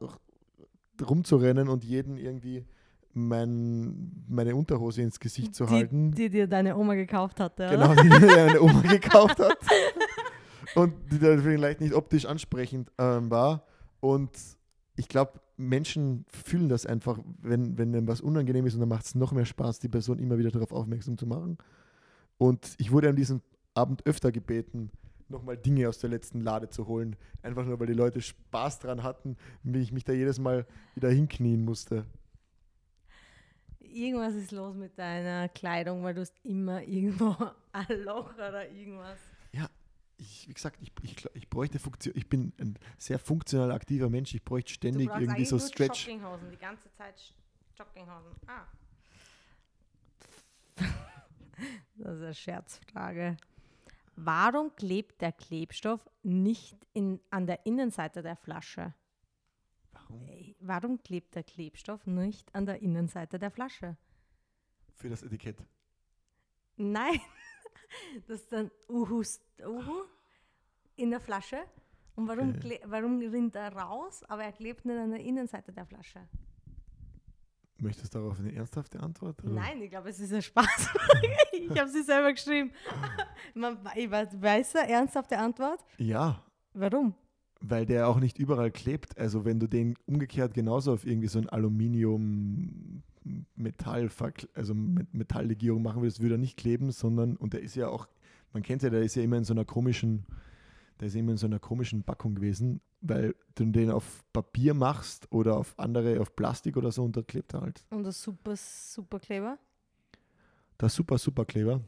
rumzurennen 1.02 1.70
und 1.70 1.84
jeden 1.84 2.18
irgendwie 2.18 2.66
mein, 3.14 4.26
meine 4.28 4.56
Unterhose 4.56 5.02
ins 5.02 5.20
Gesicht 5.20 5.56
zu 5.56 5.70
halten. 5.70 6.12
Die, 6.12 6.24
die 6.24 6.30
dir 6.30 6.48
deine 6.48 6.76
Oma 6.76 6.96
gekauft 6.96 7.40
hatte, 7.40 7.68
oder? 7.68 7.94
Genau, 7.96 8.02
die 8.02 8.26
mir 8.26 8.44
eine 8.44 8.62
Oma 8.62 8.82
gekauft 8.90 9.40
hat. 9.40 9.58
Und 10.76 10.94
die 11.12 11.20
dann 11.20 11.40
vielleicht 11.40 11.82
nicht 11.82 11.94
optisch 11.94 12.26
ansprechend 12.26 12.92
ähm, 12.98 13.30
war. 13.30 13.66
Und 14.00 14.32
ich 14.96 15.08
glaube, 15.08 15.40
Menschen 15.58 16.26
fühlen 16.28 16.70
das 16.70 16.86
einfach, 16.86 17.20
wenn, 17.42 17.78
wenn 17.78 17.96
einem 17.96 18.08
was 18.08 18.22
unangenehm 18.22 18.66
ist 18.66 18.74
und 18.74 18.80
dann 18.80 18.90
macht 18.90 19.06
es 19.06 19.16
noch 19.16 19.32
mehr 19.32 19.46
Spaß, 19.46 19.80
die 19.80 19.90
Person 19.90 20.18
immer 20.18 20.38
wieder 20.38 20.50
darauf 20.50 20.72
aufmerksam 20.72 21.18
zu 21.18 21.28
machen. 21.28 21.58
Und 22.38 22.74
ich 22.80 22.92
wurde 22.92 23.10
an 23.10 23.16
diesem 23.16 23.42
Abend 23.76 24.06
öfter 24.06 24.32
gebeten, 24.32 24.92
nochmal 25.34 25.58
Dinge 25.58 25.90
aus 25.90 26.00
der 26.00 26.10
letzten 26.10 26.42
Lade 26.42 26.70
zu 26.70 26.88
holen. 26.88 27.16
Einfach 27.42 27.66
nur, 27.66 27.80
weil 27.80 27.88
die 27.88 27.94
Leute 27.94 28.22
Spaß 28.22 28.80
dran 28.80 29.04
hatten, 29.04 29.36
wie 29.64 29.82
ich 29.82 29.92
mich 29.92 30.06
da 30.06 30.14
jedes 30.14 30.40
Mal 30.40 30.66
wieder 30.96 31.10
hinknien 31.10 31.66
musste. 31.66 32.06
Irgendwas 33.80 34.34
ist 34.36 34.52
los 34.52 34.76
mit 34.76 34.98
deiner 34.98 35.50
Kleidung, 35.50 36.04
weil 36.04 36.14
du 36.14 36.22
hast 36.22 36.34
immer 36.44 36.82
irgendwo 36.82 37.36
ein 37.74 38.04
Loch 38.04 38.34
oder 38.36 38.70
irgendwas. 38.70 39.20
Ich, 40.18 40.48
wie 40.48 40.54
gesagt, 40.54 40.78
ich, 40.82 40.92
ich, 41.02 41.26
ich 41.34 41.50
bräuchte 41.50 41.80
Funktion, 41.80 42.14
ich 42.16 42.30
bin 42.30 42.54
ein 42.60 42.78
sehr 42.98 43.20
funktional 43.20 43.72
aktiver 43.72 44.10
Mensch, 44.10 44.34
ich 44.34 44.44
bräuchte 44.44 44.72
ständig 44.72 45.10
irgendwie 45.10 45.44
so 45.44 45.58
nur 45.58 45.68
Stretch. 45.68 46.08
Jogginghosen, 46.08 46.50
die 46.50 46.58
ganze 46.58 46.90
Zeit 46.94 47.34
Jogginghosen. 47.78 48.32
Ah. 48.48 48.66
Das 51.96 52.16
ist 52.16 52.24
eine 52.24 52.34
Scherzfrage. 52.34 53.38
Warum 54.16 54.76
klebt 54.76 55.22
der 55.22 55.32
Klebstoff 55.32 56.08
nicht 56.22 56.78
in, 56.94 57.20
an 57.30 57.48
der 57.48 57.66
Innenseite 57.66 58.22
der 58.22 58.36
Flasche? 58.36 58.94
Warum? 59.92 60.56
Warum 60.60 61.02
klebt 61.04 61.36
der 61.36 61.44
Klebstoff 61.44 62.06
nicht 62.06 62.54
an 62.54 62.66
der 62.66 62.82
Innenseite 62.82 63.40
der 63.40 63.52
Flasche? 63.52 63.98
Für 64.96 65.10
das 65.10 65.24
Etikett. 65.24 65.58
Nein, 66.78 67.20
das 68.28 68.42
ist 68.42 68.52
dann 68.52 68.72
Uhu, 68.88 69.24
Uhu 69.66 70.04
in 70.96 71.10
der 71.12 71.20
Flasche. 71.20 71.64
Und 72.16 72.28
warum, 72.28 72.50
Okay. 72.52 72.80
warum 72.86 73.20
rinnt 73.20 73.56
er 73.56 73.76
raus, 73.76 74.24
aber 74.26 74.44
er 74.44 74.52
klebt 74.52 74.86
nicht 74.86 74.98
an 74.98 75.12
der 75.12 75.22
Innenseite 75.22 75.74
der 75.74 75.86
Flasche? 75.86 76.28
Möchtest 77.84 78.16
du 78.16 78.20
darauf 78.20 78.40
eine 78.40 78.54
ernsthafte 78.54 79.00
Antwort? 79.00 79.44
oder? 79.44 79.54
Nein, 79.54 79.82
ich 79.82 79.90
glaube, 79.90 80.10
es 80.10 80.20
ist 80.20 80.34
ein 80.34 80.42
Spaß. 80.42 80.90
ich 81.52 81.80
habe 81.80 81.90
sie 81.90 82.02
selber 82.02 82.32
geschrieben. 82.32 82.72
Man, 83.54 83.78
ich 83.96 84.10
weiß, 84.10 84.76
eine 84.76 84.90
ernsthafte 84.90 85.38
Antwort? 85.38 85.80
Ja, 85.98 86.44
Warum? 86.74 87.14
weil 87.66 87.86
der 87.86 88.10
auch 88.10 88.20
nicht 88.20 88.38
überall 88.40 88.72
klebt. 88.72 89.18
Also 89.18 89.46
wenn 89.46 89.60
du 89.60 89.68
den 89.68 89.96
umgekehrt 90.06 90.54
genauso 90.54 90.92
auf 90.94 91.06
irgendwie 91.06 91.30
so 91.30 91.40
ein 91.40 91.48
Aluminium 91.48 93.04
Metall, 93.56 94.10
also 94.54 94.74
Metalllegierung 94.74 95.82
machen 95.82 96.02
würdest, 96.02 96.22
würde 96.22 96.36
er 96.36 96.40
nicht 96.40 96.58
kleben, 96.58 96.92
sondern, 96.92 97.38
und 97.38 97.54
der 97.54 97.62
ist 97.62 97.76
ja 97.76 97.88
auch, 97.88 98.08
man 98.52 98.64
kennt 98.64 98.84
ja, 98.84 98.90
der 98.90 99.02
ist 99.02 99.16
ja 99.16 99.24
immer 99.24 99.38
in 99.38 99.46
so 99.46 99.54
einer 99.54 99.64
komischen, 99.66 100.26
der 101.00 101.08
ist 101.08 101.16
immer 101.16 101.32
in 101.32 101.38
so 101.38 101.48
einer 101.48 101.60
komischen 101.60 102.04
Packung 102.04 102.36
gewesen, 102.36 102.82
weil 103.02 103.36
du 103.56 103.66
den 103.66 103.92
auf 103.92 104.24
Papier 104.32 104.74
machst 104.74 105.32
oder 105.32 105.58
auf 105.58 105.78
andere, 105.78 106.20
auf 106.22 106.36
Plastik 106.36 106.78
oder 106.78 106.92
so 106.92 107.04
und 107.04 107.16
dort 107.16 107.28
klebt 107.28 107.54
er 107.54 107.62
halt. 107.62 107.86
Und 107.90 108.04
das 108.04 108.22
super, 108.22 108.56
super 108.56 109.20
Kleber? 109.20 109.58
Der 110.80 110.90
super, 110.90 111.18
super 111.18 111.46
Kleber. 111.46 111.82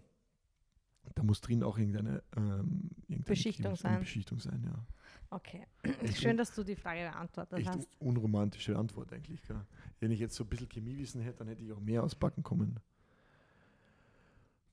Da 1.14 1.24
muss 1.24 1.40
drin 1.40 1.64
auch 1.64 1.78
irgendeine, 1.78 2.24
ähm, 2.36 2.90
irgendeine 3.08 3.24
Beschichtung 3.26 3.76
sein. 3.76 4.00
Beschichtung 4.00 4.40
sein, 4.40 4.64
ja. 4.66 4.86
Okay. 5.30 5.66
Echt 6.02 6.22
Schön, 6.22 6.38
dass 6.38 6.54
du 6.54 6.64
die 6.64 6.76
Frage 6.76 7.02
beantwortet 7.02 7.60
Echt 7.60 7.70
hast. 7.70 7.88
unromantische 8.00 8.78
Antwort 8.78 9.12
eigentlich. 9.14 9.42
Gell? 9.44 9.62
Wenn 10.00 10.12
ich 10.12 10.20
jetzt 10.20 10.36
so 10.36 10.44
ein 10.44 10.50
bisschen 10.50 10.70
Chemiewissen 10.70 11.22
hätte, 11.22 11.40
dann 11.40 11.48
hätte 11.48 11.64
ich 11.64 11.72
auch 11.72 11.80
mehr 11.80 12.04
auspacken 12.04 12.44
kommen. 12.44 12.80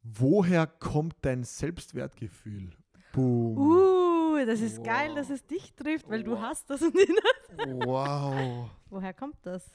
Woher 0.02 0.66
kommt 0.66 1.14
dein 1.22 1.44
Selbstwertgefühl? 1.44 2.72
Boom. 3.12 3.56
Uh, 3.56 4.11
das 4.46 4.60
ist 4.60 4.82
geil, 4.84 5.10
Wow. 5.10 5.16
dass 5.16 5.30
es 5.30 5.46
dich 5.46 5.72
trifft, 5.74 6.08
weil 6.08 6.22
du 6.22 6.32
Wow. 6.32 6.40
hast 6.42 6.70
das 6.70 6.82
und 6.82 6.94
ich 6.98 7.08
nicht. 7.08 7.86
Wow. 7.86 8.70
Woher 8.90 9.12
kommt 9.14 9.36
das? 9.42 9.70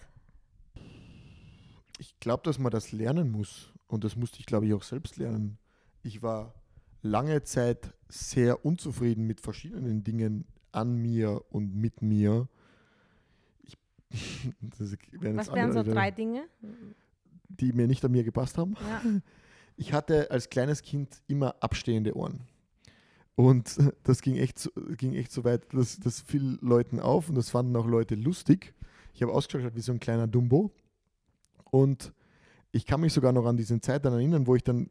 Ich 2.00 2.20
glaube, 2.20 2.44
dass 2.44 2.60
man 2.60 2.72
das 2.72 2.92
lernen 2.92 3.32
muss. 3.32 3.74
Und 3.88 4.04
das 4.04 4.16
musste 4.16 4.40
ich, 4.40 4.46
glaube 4.46 4.66
ich, 4.68 4.74
auch 4.74 4.84
selbst 4.84 5.18
lernen. 5.18 5.58
Ich 6.04 6.22
war 6.22 6.54
lange 7.02 7.44
Zeit 7.44 7.94
sehr 8.10 8.66
unzufrieden 8.66 9.26
mit 9.26 9.42
verschiedenen 9.42 10.04
Dingen 10.04 10.46
an 10.72 10.96
mir 10.96 11.42
und 11.50 11.74
mit 11.76 12.02
mir. 12.02 12.48
Ich, 13.64 13.78
Was 14.62 15.52
wären 15.54 15.74
so 15.74 15.84
drei 15.84 16.12
Dinge? 16.12 16.48
die 17.50 17.72
mir 17.72 17.88
nicht 17.88 18.04
an 18.04 18.12
mir 18.12 18.24
gepasst 18.26 18.58
haben. 18.58 18.76
Ja. 18.88 19.02
ich 19.78 19.94
hatte 19.94 20.30
als 20.32 20.50
kleines 20.50 20.82
Kind 20.82 21.22
immer 21.28 21.56
abstehende 21.62 22.16
Ohren. 22.16 22.42
Und 23.38 23.78
das 24.04 24.22
ging 24.22 24.36
echt 24.36 24.58
so, 24.60 24.72
ging 24.98 25.14
echt 25.14 25.32
so 25.32 25.46
weit, 25.46 25.72
dass 25.74 26.00
das 26.00 26.22
fiel 26.22 26.58
Leuten 26.60 27.00
auf 27.00 27.30
und 27.30 27.36
das 27.36 27.52
fanden 27.52 27.76
auch 27.78 27.86
Leute 27.86 28.16
lustig. 28.16 28.74
Ich 29.14 29.22
habe 29.22 29.32
ausgeschaut 29.32 29.76
wie 29.76 29.82
so 29.82 29.94
ein 29.94 30.00
kleiner 30.00 30.28
Dumbo. 30.28 30.72
Und 31.70 32.14
ich 32.72 32.86
kann 32.86 33.00
mich 33.00 33.14
sogar 33.14 33.32
noch 33.32 33.46
an 33.46 33.56
diese 33.56 33.80
Zeit 33.80 34.06
dann 34.06 34.14
erinnern, 34.14 34.48
wo 34.48 34.56
ich 34.56 34.64
dann, 34.64 34.90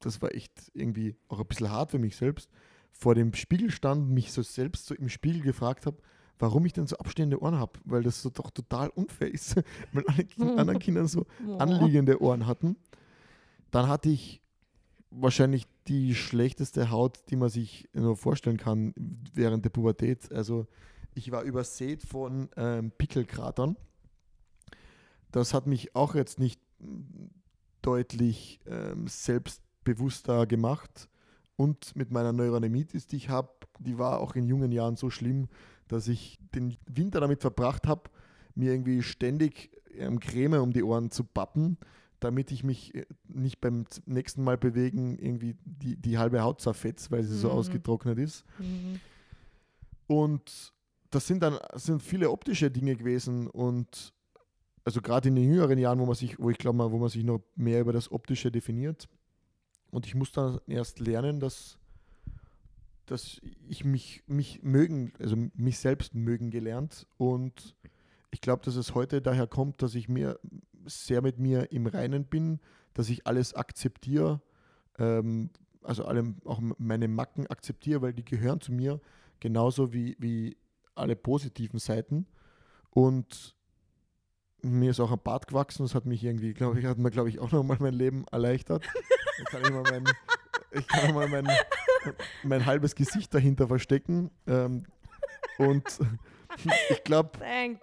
das 0.00 0.20
war 0.20 0.34
echt 0.34 0.52
irgendwie 0.74 1.14
auch 1.28 1.38
ein 1.38 1.46
bisschen 1.46 1.70
hart 1.70 1.92
für 1.92 1.98
mich 1.98 2.16
selbst, 2.16 2.50
vor 2.90 3.14
dem 3.14 3.32
Spiegel 3.32 3.70
stand, 3.70 4.10
mich 4.10 4.32
so 4.32 4.42
selbst 4.42 4.86
so 4.86 4.94
im 4.94 5.08
Spiegel 5.08 5.42
gefragt 5.42 5.86
habe, 5.86 5.98
warum 6.38 6.66
ich 6.66 6.72
denn 6.72 6.88
so 6.88 6.96
abstehende 6.96 7.40
Ohren 7.40 7.58
habe, 7.58 7.78
weil 7.84 8.02
das 8.02 8.22
so 8.22 8.30
doch 8.30 8.50
total 8.50 8.88
unfair 8.90 9.32
ist, 9.32 9.56
weil 9.92 10.04
alle 10.08 10.58
anderen 10.58 10.78
Kinder 10.80 11.06
so 11.06 11.26
anliegende 11.58 12.20
Ohren 12.20 12.46
hatten. 12.46 12.76
Dann 13.70 13.86
hatte 13.88 14.08
ich 14.08 14.42
wahrscheinlich 15.10 15.66
die 15.88 16.14
schlechteste 16.14 16.90
Haut, 16.90 17.18
die 17.30 17.36
man 17.36 17.48
sich 17.48 17.88
nur 17.92 18.16
vorstellen 18.16 18.56
kann 18.56 18.94
während 19.34 19.64
der 19.64 19.70
Pubertät. 19.70 20.32
Also 20.32 20.66
ich 21.14 21.30
war 21.32 21.42
übersät 21.42 22.02
von 22.02 22.48
ähm, 22.56 22.92
Pickelkratern. 22.96 23.76
Das 25.30 25.54
hat 25.54 25.66
mich 25.66 25.94
auch 25.96 26.14
jetzt 26.14 26.38
nicht 26.38 26.60
deutlich 27.80 28.60
ähm, 28.66 29.06
selbstbewusster 29.08 30.46
gemacht. 30.46 31.08
Und 31.56 31.94
mit 31.96 32.10
meiner 32.10 32.32
Neurodermitis, 32.32 33.06
die 33.06 33.16
ich 33.16 33.28
habe, 33.28 33.50
die 33.78 33.98
war 33.98 34.20
auch 34.20 34.34
in 34.36 34.46
jungen 34.46 34.72
Jahren 34.72 34.96
so 34.96 35.10
schlimm, 35.10 35.48
dass 35.88 36.08
ich 36.08 36.38
den 36.54 36.76
Winter 36.86 37.20
damit 37.20 37.40
verbracht 37.40 37.86
habe, 37.86 38.10
mir 38.54 38.72
irgendwie 38.72 39.02
ständig 39.02 39.70
ähm, 39.94 40.18
Creme 40.20 40.60
um 40.60 40.72
die 40.72 40.82
Ohren 40.82 41.10
zu 41.10 41.24
pappen, 41.24 41.76
damit 42.24 42.50
ich 42.50 42.64
mich 42.64 42.94
äh, 42.94 43.06
nicht 43.28 43.60
beim 43.60 43.84
nächsten 44.06 44.42
Mal 44.44 44.58
bewegen 44.58 45.18
irgendwie 45.18 45.56
die, 45.64 45.96
die 45.96 46.18
halbe 46.18 46.42
Haut 46.42 46.60
zerfetzt, 46.60 47.10
weil 47.10 47.22
sie 47.22 47.34
mhm. 47.34 47.40
so 47.40 47.50
ausgetrocknet 47.50 48.18
ist. 48.18 48.44
Mhm. 48.58 49.00
Und 50.06 50.72
das 51.10 51.26
sind 51.26 51.42
dann 51.42 51.58
sind 51.74 52.02
viele 52.02 52.30
optische 52.30 52.70
Dinge 52.70 52.96
gewesen 52.96 53.46
und 53.46 54.12
also 54.84 55.00
gerade 55.00 55.28
in 55.28 55.36
den 55.36 55.44
jüngeren 55.44 55.78
Jahren, 55.78 56.00
wo 56.00 56.06
man 56.06 56.14
sich, 56.14 56.38
wo 56.38 56.50
ich 56.50 56.58
glaube 56.58 56.90
wo 56.90 56.98
man 56.98 57.08
sich 57.08 57.24
noch 57.24 57.40
mehr 57.54 57.80
über 57.80 57.92
das 57.92 58.10
Optische 58.10 58.50
definiert. 58.50 59.08
Und 59.90 60.06
ich 60.06 60.14
muss 60.14 60.32
dann 60.32 60.58
erst 60.66 60.98
lernen, 61.00 61.38
dass 61.38 61.78
dass 63.06 63.40
ich 63.68 63.84
mich, 63.84 64.22
mich 64.26 64.62
mögen, 64.62 65.12
also 65.18 65.36
mich 65.54 65.78
selbst 65.78 66.14
mögen 66.14 66.50
gelernt. 66.50 67.06
Und 67.18 67.76
ich 68.30 68.40
glaube, 68.40 68.64
dass 68.64 68.76
es 68.76 68.94
heute 68.94 69.20
daher 69.20 69.46
kommt, 69.46 69.82
dass 69.82 69.94
ich 69.94 70.08
mir 70.08 70.38
sehr 70.86 71.22
mit 71.22 71.38
mir 71.38 71.72
im 71.72 71.86
Reinen 71.86 72.24
bin, 72.24 72.60
dass 72.94 73.08
ich 73.08 73.26
alles 73.26 73.54
akzeptiere, 73.54 74.40
ähm, 74.98 75.50
also 75.82 76.04
alle, 76.04 76.34
auch 76.44 76.60
meine 76.78 77.08
Macken 77.08 77.46
akzeptiere, 77.48 78.02
weil 78.02 78.12
die 78.12 78.24
gehören 78.24 78.60
zu 78.60 78.72
mir, 78.72 79.00
genauso 79.40 79.92
wie, 79.92 80.16
wie 80.18 80.56
alle 80.94 81.16
positiven 81.16 81.78
Seiten. 81.78 82.26
Und 82.90 83.56
mir 84.62 84.90
ist 84.90 85.00
auch 85.00 85.10
ein 85.10 85.18
Bart 85.22 85.48
gewachsen, 85.48 85.82
das 85.82 85.94
hat 85.94 86.06
mich 86.06 86.22
irgendwie, 86.22 86.54
glaube 86.54 86.78
ich, 86.78 86.86
hat 86.86 86.98
mir, 86.98 87.10
glaube 87.10 87.28
ich, 87.28 87.40
auch 87.40 87.50
nochmal 87.50 87.78
mein 87.80 87.94
Leben 87.94 88.24
erleichtert. 88.30 88.84
Da 89.38 89.44
kann 89.44 89.62
ich 89.62 89.70
mal 89.70 89.82
mein, 89.82 90.04
ich 90.72 90.86
kann 90.86 91.14
mal 91.14 91.28
mein, 91.28 91.48
mein 92.44 92.66
halbes 92.66 92.94
Gesicht 92.94 93.34
dahinter 93.34 93.66
verstecken. 93.66 94.30
Ähm, 94.46 94.84
und 95.58 95.84
ich 96.90 97.04
glaube, 97.04 97.38
äh, 97.44 97.76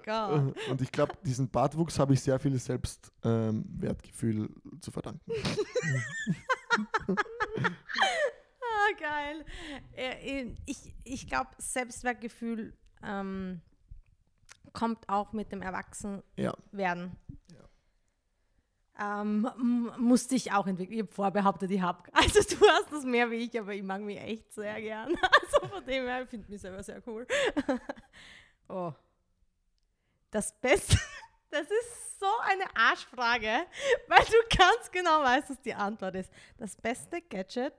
und 0.70 0.82
ich 0.82 0.92
glaube, 0.92 1.14
diesen 1.24 1.50
Bartwuchs 1.50 2.00
habe 2.00 2.14
ich 2.14 2.22
sehr 2.22 2.40
viel 2.40 2.58
Selbstwertgefühl 2.58 4.46
ähm, 4.46 4.82
zu 4.82 4.92
verdanken. 4.92 5.22
ah, 7.08 7.14
geil. 9.00 9.46
Äh, 9.96 10.56
ich, 10.66 10.96
ich 11.04 11.28
glaube, 11.28 11.50
Selbstwertgefühl 11.58 12.74
ähm, 13.04 13.62
kommt 14.74 15.08
auch 15.10 15.34
mit 15.34 15.52
dem 15.52 15.62
Erwachsenwerden. 15.62 16.24
Ja. 16.72 16.94
Ähm, 19.02 19.50
musste 19.98 20.36
ich 20.36 20.52
auch 20.52 20.68
entwickeln. 20.68 20.96
Ich 20.96 21.04
habe 21.04 21.12
vorbehauptet, 21.12 21.72
ich 21.72 21.82
habe. 21.82 22.04
Also 22.12 22.42
du 22.42 22.68
hast 22.68 22.92
das 22.92 23.06
mehr 23.06 23.32
wie 23.32 23.36
ich, 23.36 23.58
aber 23.58 23.74
ich 23.74 23.84
mag 23.84 24.02
mich 24.02 24.20
echt 24.20 24.52
sehr 24.54 24.80
gern. 24.82 25.16
Also 25.42 25.68
von 25.68 25.86
dem 25.86 26.06
her 26.06 26.28
finde 26.28 26.46
ich 26.46 26.50
mich 26.50 26.62
selber 26.62 26.84
sehr 26.84 27.02
cool. 27.08 27.26
Oh. 28.70 28.94
Das 30.32 30.54
Beste, 30.60 30.98
das 31.50 31.64
ist 31.64 32.20
so 32.20 32.28
eine 32.44 32.66
Arschfrage, 32.76 33.66
weil 34.08 34.26
du 34.26 34.58
ganz 34.58 34.92
genau 34.92 35.24
weißt, 35.24 35.50
was 35.50 35.62
die 35.62 35.74
Antwort 35.74 36.16
ist. 36.16 36.32
Das 36.58 36.76
beste 36.76 37.22
Gadget, 37.22 37.74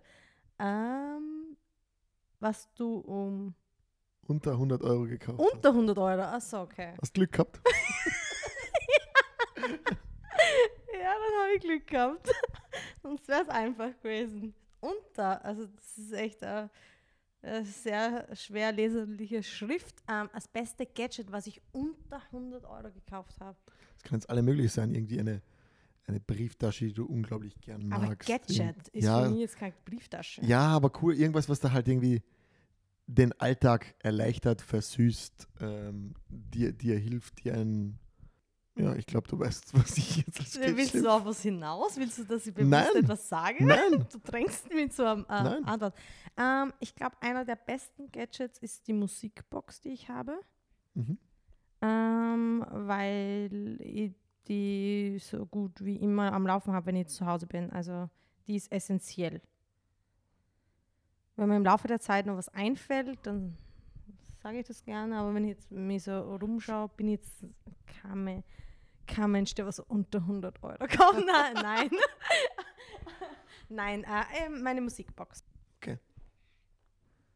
ähm, 0.58 1.56
was 2.40 2.72
du 2.74 2.98
um 2.98 3.54
unter 4.26 4.52
100 4.52 4.82
Euro 4.84 5.04
gekauft 5.06 5.40
Unter 5.40 5.70
100 5.70 5.98
Euro, 5.98 6.22
achso, 6.22 6.62
okay. 6.62 6.94
Hast 7.00 7.14
Glück 7.14 7.32
gehabt? 7.32 7.60
Ja, 11.00 11.14
dann 11.14 11.42
habe 11.42 11.54
ich 11.54 11.60
Glück 11.60 11.86
gehabt. 11.86 12.30
Sonst 13.02 13.26
wäre 13.28 13.42
es 13.42 13.48
einfach 13.48 13.90
gewesen. 14.02 14.54
Unter, 14.80 15.44
also 15.44 15.66
das 15.66 15.98
ist 15.98 16.12
echt 16.12 16.42
eine 16.42 16.70
sehr 17.62 18.28
schwer 18.34 18.72
leserliche 18.72 19.42
Schrift. 19.42 19.94
Ähm, 20.08 20.28
das 20.32 20.48
beste 20.48 20.86
Gadget, 20.86 21.32
was 21.32 21.46
ich 21.46 21.60
unter 21.72 22.22
100 22.26 22.64
Euro 22.64 22.90
gekauft 22.90 23.40
habe. 23.40 23.56
Es 23.96 24.02
kann 24.02 24.18
jetzt 24.18 24.28
alle 24.30 24.42
möglich 24.42 24.72
sein. 24.72 24.94
Irgendwie 24.94 25.20
eine, 25.20 25.42
eine 26.06 26.20
Brieftasche, 26.20 26.86
die 26.86 26.92
du 26.92 27.06
unglaublich 27.06 27.58
gern 27.60 27.86
magst. 27.88 28.04
Aber 28.04 28.16
Gadget 28.16 28.88
ist 28.88 29.04
ja, 29.04 29.22
für 29.22 29.30
mich 29.30 29.40
jetzt 29.40 29.56
keine 29.56 29.74
Brieftasche. 29.84 30.44
Ja, 30.44 30.68
aber 30.68 30.92
cool. 31.02 31.14
Irgendwas, 31.14 31.48
was 31.48 31.60
da 31.60 31.72
halt 31.72 31.88
irgendwie 31.88 32.22
den 33.06 33.32
Alltag 33.40 33.94
erleichtert, 33.98 34.62
versüßt, 34.62 35.48
ähm, 35.60 36.14
dir, 36.28 36.72
dir 36.72 36.96
hilft, 36.96 37.44
dir 37.44 37.54
einen 37.54 37.98
ja, 38.76 38.94
ich 38.94 39.06
glaube, 39.06 39.28
du 39.28 39.38
weißt, 39.38 39.74
was 39.78 39.96
ich 39.98 40.18
jetzt 40.18 40.40
als 40.40 40.54
Gadget 40.54 40.76
Willst 40.76 40.94
du 40.94 41.08
auf 41.08 41.24
was 41.24 41.42
hinaus? 41.42 41.96
Willst 41.96 42.18
du, 42.18 42.24
dass 42.24 42.46
ich 42.46 42.54
bewusst 42.54 42.70
Nein. 42.70 43.02
etwas 43.04 43.28
sage? 43.28 43.64
Nein. 43.64 44.06
Du 44.12 44.18
drängst 44.18 44.72
mich 44.72 44.92
zu 44.92 45.06
einer 45.06 45.28
äh, 45.28 45.62
Antwort. 45.64 45.94
Ähm, 46.36 46.72
ich 46.80 46.94
glaube, 46.94 47.16
einer 47.20 47.44
der 47.44 47.56
besten 47.56 48.10
Gadgets 48.10 48.58
ist 48.58 48.86
die 48.86 48.92
Musikbox, 48.92 49.80
die 49.80 49.90
ich 49.90 50.08
habe. 50.08 50.40
Mhm. 50.94 51.18
Ähm, 51.82 52.66
weil 52.70 53.76
ich 53.80 54.12
die 54.48 55.18
so 55.20 55.46
gut 55.46 55.84
wie 55.84 55.96
immer 55.96 56.32
am 56.32 56.46
Laufen 56.46 56.72
habe, 56.72 56.86
wenn 56.86 56.96
ich 56.96 57.08
zu 57.08 57.26
Hause 57.26 57.46
bin. 57.46 57.70
Also 57.70 58.08
die 58.46 58.56
ist 58.56 58.70
essentiell. 58.72 59.40
Wenn 61.36 61.48
mir 61.48 61.56
im 61.56 61.64
Laufe 61.64 61.88
der 61.88 62.00
Zeit 62.00 62.26
noch 62.26 62.36
was 62.36 62.48
einfällt, 62.48 63.18
dann 63.22 63.56
sage 64.42 64.60
ich 64.60 64.66
das 64.66 64.82
gerne, 64.84 65.16
aber 65.16 65.34
wenn 65.34 65.44
ich 65.44 65.50
jetzt 65.50 65.70
mich 65.70 66.02
so 66.02 66.36
rumschaue, 66.36 66.88
bin 66.96 67.08
ich 67.08 67.20
jetzt 67.20 67.44
keine 68.02 68.42
kein 69.10 69.30
Mensch, 69.32 69.54
der 69.54 69.66
was 69.66 69.80
unter 69.80 70.18
100 70.18 70.62
Euro 70.62 70.86
kauft. 70.86 71.24
Nein, 71.26 71.54
nein. 71.54 71.90
nein, 73.68 74.04
äh, 74.04 74.46
ähm, 74.46 74.62
meine 74.62 74.80
Musikbox. 74.80 75.44
Okay. 75.76 75.98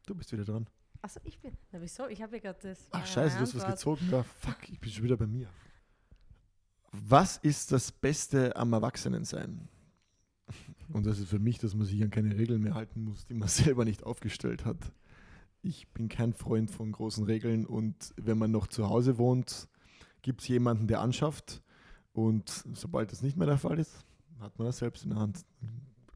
Du 0.05 0.15
bist 0.15 0.31
wieder 0.31 0.45
dran. 0.45 0.67
Achso, 1.01 1.19
ich 1.23 1.39
bin. 1.39 1.57
Na, 1.71 1.81
wieso? 1.81 2.07
Ich 2.07 2.21
habe 2.21 2.37
ja 2.37 2.41
gerade 2.41 2.59
das. 2.61 2.87
Ach, 2.91 3.05
scheiße, 3.05 3.35
du 3.35 3.41
hast 3.41 3.55
was 3.55 3.65
gezogen. 3.65 4.09
Ja, 4.09 4.23
fuck, 4.23 4.69
ich 4.69 4.79
bin 4.79 4.91
schon 4.91 5.03
wieder 5.03 5.17
bei 5.17 5.27
mir. 5.27 5.47
Was 6.91 7.37
ist 7.37 7.71
das 7.71 7.91
Beste 7.91 8.55
am 8.55 8.71
Erwachsenensein? 8.73 9.67
Und 10.93 11.05
das 11.05 11.19
ist 11.19 11.29
für 11.29 11.39
mich, 11.39 11.57
dass 11.57 11.75
man 11.75 11.85
sich 11.85 12.01
an 12.01 12.09
keine 12.09 12.37
Regeln 12.37 12.61
mehr 12.61 12.75
halten 12.75 13.03
muss, 13.03 13.25
die 13.25 13.33
man 13.33 13.47
selber 13.49 13.83
nicht 13.83 14.03
aufgestellt 14.03 14.65
hat. 14.65 14.77
Ich 15.67 15.87
bin 15.93 16.09
kein 16.09 16.31
Freund 16.31 16.69
von 16.69 16.91
großen 16.91 17.23
Regeln 17.23 17.65
und 17.65 18.13
wenn 18.17 18.37
man 18.37 18.51
noch 18.51 18.67
zu 18.67 18.87
Hause 18.87 19.17
wohnt, 19.17 19.67
gibt 20.21 20.41
es 20.41 20.47
jemanden, 20.47 20.85
der 20.85 21.01
anschafft 21.01 21.63
und 22.13 22.47
sobald 22.73 23.11
das 23.11 23.23
nicht 23.23 23.35
mehr 23.35 23.47
der 23.47 23.57
Fall 23.57 23.79
ist, 23.79 24.05
hat 24.39 24.59
man 24.59 24.67
das 24.67 24.77
selbst 24.77 25.05
in 25.05 25.09
der 25.09 25.19
Hand. 25.19 25.43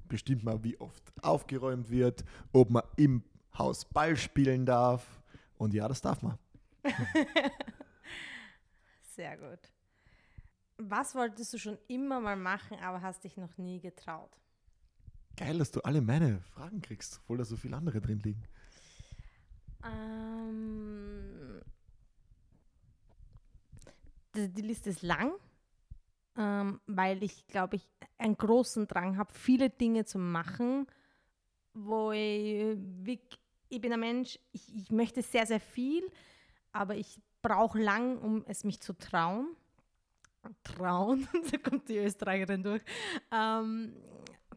Bestimmt 0.07 0.43
mal, 0.43 0.63
wie 0.63 0.79
oft 0.79 1.01
aufgeräumt 1.23 1.89
wird, 1.89 2.23
ob 2.53 2.69
man 2.69 2.83
im 2.95 3.23
Haus 3.57 3.85
Ball 3.85 4.15
spielen 4.17 4.67
darf. 4.67 5.19
Und 5.57 5.73
ja, 5.73 5.87
das 5.87 6.01
darf 6.01 6.21
man. 6.21 6.37
Sehr 9.15 9.35
gut. 9.35 9.71
Was 10.77 11.15
wolltest 11.15 11.53
du 11.53 11.57
schon 11.57 11.79
immer 11.87 12.19
mal 12.19 12.37
machen, 12.37 12.77
aber 12.81 13.01
hast 13.01 13.23
dich 13.23 13.35
noch 13.35 13.57
nie 13.57 13.79
getraut? 13.79 14.29
Geil, 15.35 15.57
dass 15.57 15.71
du 15.71 15.81
alle 15.81 16.01
meine 16.01 16.39
Fragen 16.41 16.81
kriegst, 16.83 17.19
obwohl 17.23 17.39
da 17.39 17.45
so 17.45 17.57
viele 17.57 17.75
andere 17.75 17.99
drin 17.99 18.19
liegen. 18.19 18.43
Ähm, 19.84 21.61
die, 24.36 24.49
die 24.49 24.61
Liste 24.61 24.89
ist 24.89 25.01
lang 25.01 25.34
ähm, 26.39 26.80
weil 26.88 27.21
ich, 27.21 27.45
glaube 27.47 27.75
ich, 27.75 27.88
einen 28.17 28.38
großen 28.38 28.88
Drang 28.88 29.17
habe, 29.17 29.32
viele 29.34 29.69
Dinge 29.69 30.05
zu 30.05 30.17
machen, 30.17 30.88
wo 31.73 32.11
ich, 32.11 32.77
ich 33.67 33.82
bin 33.82 33.93
ein 33.93 33.99
Mensch, 33.99 34.39
ich, 34.53 34.73
ich 34.73 34.89
möchte 34.89 35.21
sehr, 35.21 35.45
sehr 35.45 35.59
viel, 35.59 36.09
aber 36.71 36.95
ich 36.95 37.19
brauche 37.41 37.80
lang, 37.80 38.17
um 38.19 38.45
es 38.47 38.63
mich 38.63 38.80
zu 38.80 38.93
trauen. 38.93 39.55
Trauen, 40.63 41.27
da 41.51 41.57
kommt 41.57 41.89
die 41.89 41.97
Österreicherin 41.97 42.63
durch. 42.63 42.82
Ähm, 43.32 43.93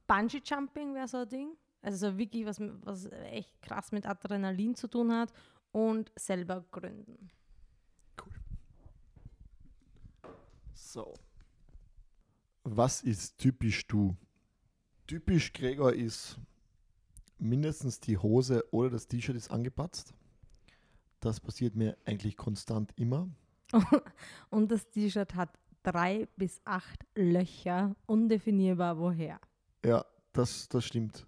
Bungee 0.06 0.40
Jumping 0.44 0.94
wäre 0.94 1.08
so 1.08 1.18
ein 1.18 1.28
Ding. 1.28 1.56
Also 1.82 2.10
so 2.10 2.18
wirklich 2.18 2.46
was, 2.46 2.60
was 2.60 3.06
echt 3.06 3.60
krass 3.60 3.92
mit 3.92 4.06
Adrenalin 4.06 4.74
zu 4.74 4.88
tun 4.88 5.12
hat 5.12 5.32
und 5.72 6.12
selber 6.16 6.64
gründen. 6.70 7.30
So. 10.72 11.14
Was 12.64 13.02
ist 13.02 13.38
typisch 13.38 13.86
du? 13.88 14.16
Typisch 15.06 15.52
Gregor 15.52 15.92
ist 15.92 16.38
mindestens 17.38 17.98
die 17.98 18.16
Hose 18.16 18.64
oder 18.70 18.90
das 18.90 19.08
T-Shirt 19.08 19.36
ist 19.36 19.50
angepatzt. 19.50 20.14
Das 21.18 21.40
passiert 21.40 21.74
mir 21.74 21.96
eigentlich 22.04 22.36
konstant 22.36 22.92
immer. 22.96 23.28
Und 24.50 24.70
das 24.70 24.88
T-Shirt 24.90 25.34
hat 25.34 25.58
drei 25.82 26.28
bis 26.36 26.60
acht 26.64 27.04
Löcher, 27.14 27.96
undefinierbar 28.06 28.98
woher. 28.98 29.40
Ja, 29.84 30.04
das, 30.32 30.68
das 30.68 30.84
stimmt. 30.84 31.26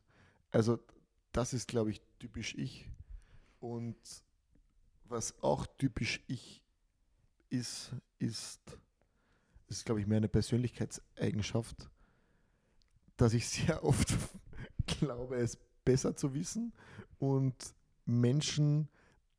Also 0.55 0.79
das 1.33 1.53
ist, 1.53 1.67
glaube 1.67 1.91
ich, 1.91 2.01
typisch 2.21 2.55
ich. 2.55 2.89
Und 3.59 3.97
was 5.05 5.43
auch 5.43 5.67
typisch 5.79 6.23
ich 6.29 6.63
ist, 7.51 7.93
ist, 8.21 8.61
ist, 9.67 9.85
glaube 9.85 10.01
ich, 10.01 10.07
mehr 10.07 10.19
eine 10.19 10.29
Persönlichkeitseigenschaft, 10.29 11.91
dass 13.17 13.35
ich 13.35 13.49
sehr 13.49 13.83
oft 13.83 14.15
glaube, 14.87 15.37
es 15.37 15.59
besser 15.85 16.15
zu 16.15 16.35
wissen 16.35 16.73
und 17.19 17.75
Menschen 18.07 18.89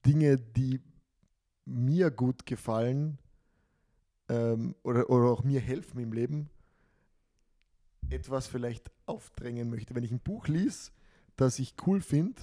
Dinge, 0.06 0.38
die 0.38 0.82
mir 1.64 2.12
gut 2.12 2.46
gefallen 2.46 3.20
ähm, 4.28 4.76
oder, 4.84 5.10
oder 5.10 5.30
auch 5.30 5.46
mir 5.46 5.62
helfen 5.62 6.00
im 6.02 6.12
Leben, 6.12 6.50
etwas 8.10 8.48
vielleicht 8.48 8.92
aufdrängen 9.06 9.70
möchte. 9.70 9.96
Wenn 9.96 10.04
ich 10.04 10.12
ein 10.12 10.20
Buch 10.20 10.50
lies, 10.50 10.92
das 11.36 11.60
ich 11.60 11.76
cool 11.86 12.02
finde, 12.02 12.42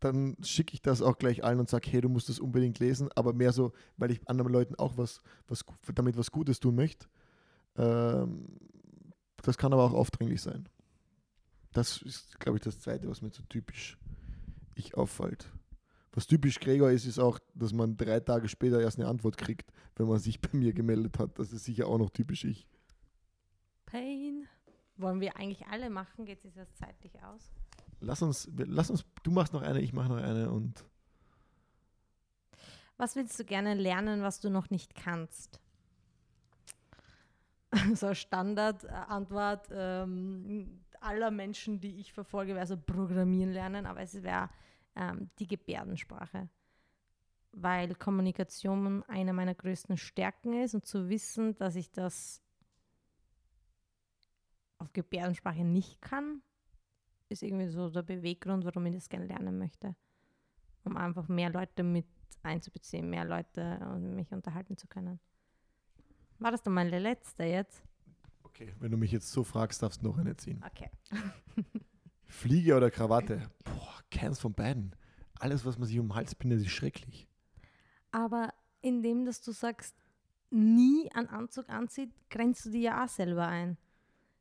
dann 0.00 0.36
schicke 0.42 0.74
ich 0.74 0.82
das 0.82 1.02
auch 1.02 1.18
gleich 1.18 1.44
allen 1.44 1.58
und 1.58 1.68
sage, 1.68 1.90
hey, 1.90 2.00
du 2.00 2.08
musst 2.08 2.28
das 2.28 2.38
unbedingt 2.38 2.78
lesen, 2.78 3.08
aber 3.16 3.32
mehr 3.32 3.52
so, 3.52 3.72
weil 3.96 4.10
ich 4.10 4.28
anderen 4.28 4.52
Leuten 4.52 4.74
auch 4.76 4.96
was, 4.96 5.20
was 5.48 5.64
damit 5.94 6.16
was 6.16 6.30
Gutes 6.30 6.60
tun 6.60 6.76
möchte. 6.76 7.06
Ähm, 7.76 8.58
das 9.42 9.58
kann 9.58 9.72
aber 9.72 9.84
auch 9.84 9.94
aufdringlich 9.94 10.40
sein. 10.40 10.68
Das 11.72 12.02
ist, 12.02 12.38
glaube 12.40 12.58
ich, 12.58 12.64
das 12.64 12.80
Zweite, 12.80 13.08
was 13.08 13.22
mir 13.22 13.30
so 13.30 13.42
typisch 13.48 13.98
ich 14.74 14.96
auffällt. 14.96 15.52
Was 16.12 16.26
typisch 16.26 16.58
Gregor 16.58 16.90
ist, 16.90 17.06
ist 17.06 17.18
auch, 17.18 17.38
dass 17.54 17.72
man 17.72 17.96
drei 17.96 18.20
Tage 18.20 18.48
später 18.48 18.80
erst 18.80 18.98
eine 18.98 19.08
Antwort 19.08 19.36
kriegt, 19.36 19.72
wenn 19.96 20.08
man 20.08 20.18
sich 20.18 20.40
bei 20.40 20.56
mir 20.56 20.72
gemeldet 20.72 21.18
hat. 21.18 21.38
Das 21.38 21.52
ist 21.52 21.64
sicher 21.64 21.86
auch 21.86 21.98
noch 21.98 22.10
typisch 22.10 22.44
ich. 22.44 22.66
Pain. 23.86 24.46
Wollen 24.96 25.20
wir 25.20 25.36
eigentlich 25.36 25.66
alle 25.68 25.90
machen? 25.90 26.24
Geht 26.24 26.44
es 26.44 26.56
jetzt 26.56 26.76
zeitlich 26.76 27.22
aus? 27.22 27.52
Lass 28.00 28.22
uns, 28.22 28.48
lass 28.56 28.90
uns, 28.90 29.04
du 29.22 29.30
machst 29.30 29.52
noch 29.52 29.62
eine, 29.62 29.80
ich 29.80 29.92
mache 29.92 30.08
noch 30.08 30.22
eine 30.22 30.50
und. 30.50 30.84
Was 32.96 33.16
willst 33.16 33.38
du 33.38 33.44
gerne 33.44 33.74
lernen, 33.74 34.22
was 34.22 34.40
du 34.40 34.50
noch 34.50 34.70
nicht 34.70 34.94
kannst? 34.94 35.60
So 37.94 38.14
Standardantwort 38.14 39.68
ähm, 39.70 40.80
aller 41.00 41.30
Menschen, 41.30 41.80
die 41.80 42.00
ich 42.00 42.12
verfolge, 42.12 42.54
wäre 42.54 42.66
so 42.66 42.76
Programmieren 42.76 43.52
lernen, 43.52 43.86
aber 43.86 44.00
es 44.00 44.22
wäre 44.22 44.48
ähm, 44.96 45.30
die 45.38 45.46
Gebärdensprache. 45.46 46.48
Weil 47.52 47.94
Kommunikation 47.94 49.02
eine 49.04 49.32
meiner 49.32 49.54
größten 49.54 49.96
Stärken 49.96 50.54
ist 50.62 50.74
und 50.74 50.86
zu 50.86 51.08
wissen, 51.08 51.56
dass 51.56 51.76
ich 51.76 51.90
das 51.90 52.42
auf 54.78 54.92
Gebärdensprache 54.92 55.64
nicht 55.64 56.00
kann, 56.00 56.42
ist 57.28 57.42
irgendwie 57.42 57.68
so 57.68 57.90
der 57.90 58.02
Beweggrund, 58.02 58.64
warum 58.64 58.86
ich 58.86 58.94
das 58.94 59.08
gerne 59.08 59.26
lernen 59.26 59.58
möchte. 59.58 59.94
Um 60.84 60.96
einfach 60.96 61.28
mehr 61.28 61.50
Leute 61.50 61.82
mit 61.82 62.06
einzubeziehen, 62.42 63.10
mehr 63.10 63.24
Leute 63.24 63.78
und 63.94 64.14
mich 64.14 64.32
unterhalten 64.32 64.76
zu 64.76 64.86
können. 64.86 65.20
War 66.38 66.50
das 66.50 66.62
dann 66.62 66.74
meine 66.74 66.98
letzte 66.98 67.44
jetzt? 67.44 67.82
Okay, 68.44 68.74
wenn 68.78 68.90
du 68.90 68.96
mich 68.96 69.12
jetzt 69.12 69.30
so 69.30 69.44
fragst, 69.44 69.82
darfst 69.82 70.02
du 70.02 70.06
noch 70.06 70.18
eine 70.18 70.36
ziehen. 70.36 70.62
Okay. 70.64 70.90
Fliege 72.26 72.76
oder 72.76 72.90
Krawatte? 72.90 73.50
Boah, 73.64 74.00
keins 74.10 74.38
von 74.38 74.52
beiden. 74.52 74.94
Alles, 75.38 75.64
was 75.64 75.78
man 75.78 75.88
sich 75.88 75.98
um 75.98 76.08
den 76.08 76.14
Hals 76.14 76.34
bindet, 76.34 76.60
ist 76.60 76.70
schrecklich. 76.70 77.28
Aber 78.10 78.52
indem, 78.80 79.24
dass 79.24 79.42
du 79.42 79.52
sagst, 79.52 79.94
nie 80.50 81.10
einen 81.12 81.28
Anzug 81.28 81.68
anzieht, 81.68 82.12
grenzt 82.30 82.64
du 82.66 82.70
dir 82.70 82.80
ja 82.80 83.04
auch 83.04 83.08
selber 83.08 83.46
ein. 83.46 83.76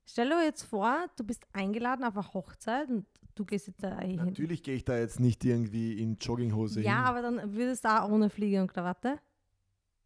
Stell 0.10 0.30
dir 0.30 0.43
jetzt 0.43 0.64
vor, 0.64 1.08
du 1.18 1.24
bist 1.26 1.45
eingeladen 1.53 2.05
auf 2.05 2.16
eine 2.16 2.34
Hochzeit 2.34 2.89
und 2.89 3.05
du 3.36 3.43
gehst 3.45 3.68
jetzt 3.68 3.84
da 3.84 3.99
hin. 3.99 4.16
Natürlich 4.16 4.64
gehe 4.64 4.76
ich 4.76 4.86
da 4.86 4.97
jetzt 4.97 5.20
nicht 5.20 5.43
irgendwie 5.43 6.01
in 6.01 6.16
Jogginghose 6.16 6.82
Ja, 6.82 6.95
hin. 6.97 7.05
aber 7.05 7.22
dann 7.22 7.53
würdest 7.55 7.84
du 7.84 7.89
auch 7.89 8.10
ohne 8.10 8.30
Fliege 8.30 8.62
und 8.62 8.72
Krawatte? 8.72 9.20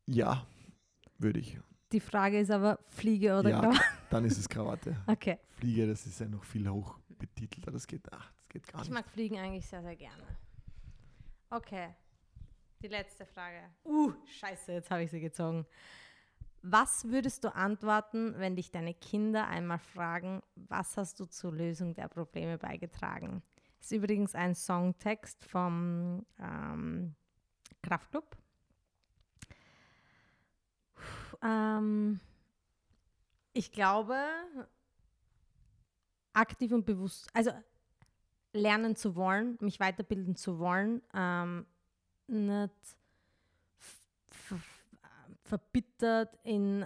Ja, 0.08 0.46
würde 1.20 1.40
ich. 1.40 1.60
Die 1.92 2.00
Frage 2.00 2.40
ist 2.40 2.50
aber, 2.52 2.80
Fliege 2.88 3.38
oder 3.38 3.50
ja, 3.52 3.60
Krawatte? 3.62 3.82
dann 4.10 4.26
ist 4.26 4.38
es 4.38 4.50
Krawatte. 4.50 4.96
Okay. 5.08 5.38
Fliege, 5.52 5.86
das 5.88 6.06
ist 6.08 6.20
ja 6.20 6.28
noch 6.28 6.44
viel 6.44 6.68
hoch 6.68 6.98
betitelter. 7.10 7.70
Das 7.72 7.86
geht, 7.86 8.02
ach, 8.12 8.32
das 8.34 8.50
geht 8.50 8.68
gar 8.68 8.82
Ich 8.82 8.88
nicht. 8.90 8.94
mag 8.96 9.08
Fliegen 9.10 9.38
eigentlich 9.38 9.68
sehr, 9.68 9.84
sehr 9.84 9.96
gerne. 9.96 10.24
Okay. 11.52 11.90
Die 12.82 12.88
letzte 12.88 13.26
Frage. 13.28 13.60
Uh, 13.86 14.12
scheiße, 14.26 14.72
jetzt 14.72 14.90
habe 14.90 15.04
ich 15.04 15.12
sie 15.12 15.20
gezogen. 15.20 15.68
Was 16.64 17.06
würdest 17.06 17.44
du 17.44 17.54
antworten, 17.56 18.36
wenn 18.38 18.56
dich 18.56 18.70
deine 18.70 18.94
Kinder 18.94 19.48
einmal 19.48 19.80
fragen, 19.80 20.44
was 20.56 20.96
hast 20.96 21.20
du 21.20 21.26
zur 21.26 21.52
Lösung 21.52 21.96
der 21.96 22.08
Probleme 22.08 22.58
beigetragen? 22.60 23.42
Ist 23.80 23.92
übrigens 23.92 24.36
ein 24.36 24.54
Songtext 24.54 25.44
vom 25.44 26.24
ähm, 26.40 27.16
Kraftclub. 27.82 28.38
Ähm, 31.42 32.20
ich 33.54 33.72
glaube, 33.72 34.24
aktiv 36.34 36.72
und 36.72 36.86
bewusst, 36.86 37.28
also 37.34 37.52
lernen 38.54 38.96
zu 38.96 39.16
wollen, 39.16 39.58
mich 39.62 39.80
weiterbilden 39.80 40.36
zu 40.36 40.60
wollen, 40.60 41.02
ähm, 41.14 41.66
nicht 42.28 42.72
verbittert 45.52 46.38
in 46.44 46.86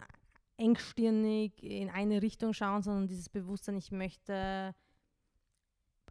engstirnig 0.57 1.61
in 1.61 1.91
eine 1.91 2.23
Richtung 2.23 2.51
schauen, 2.51 2.81
sondern 2.81 3.07
dieses 3.07 3.29
Bewusstsein, 3.29 3.77
ich 3.77 3.91
möchte 3.91 4.73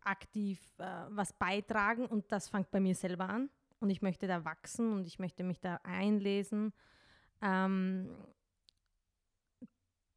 aktiv 0.05 0.61
äh, 0.79 0.85
was 1.09 1.33
beitragen 1.33 2.07
und 2.07 2.31
das 2.31 2.49
fängt 2.49 2.71
bei 2.71 2.79
mir 2.79 2.95
selber 2.95 3.29
an 3.29 3.51
und 3.81 3.91
ich 3.91 4.03
möchte 4.03 4.29
da 4.29 4.45
wachsen 4.45 4.93
und 4.93 5.07
ich 5.09 5.19
möchte 5.19 5.43
mich 5.43 5.61
da 5.61 5.81
einlesen. 5.83 6.73
Ähm, 7.43 8.09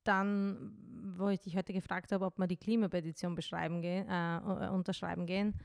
dann, 0.04 0.78
wo 1.18 1.30
ich 1.30 1.40
dich 1.40 1.58
heute 1.58 1.74
gefragt 1.74 2.12
habe, 2.12 2.26
ob 2.26 2.38
wir 2.38 2.46
die 2.46 2.58
Klimapetition 2.58 3.34
beschreiben 3.34 3.82
gehen, 3.82 4.08
äh, 4.08 4.70
unterschreiben 4.70 5.26
gehen, 5.26 5.56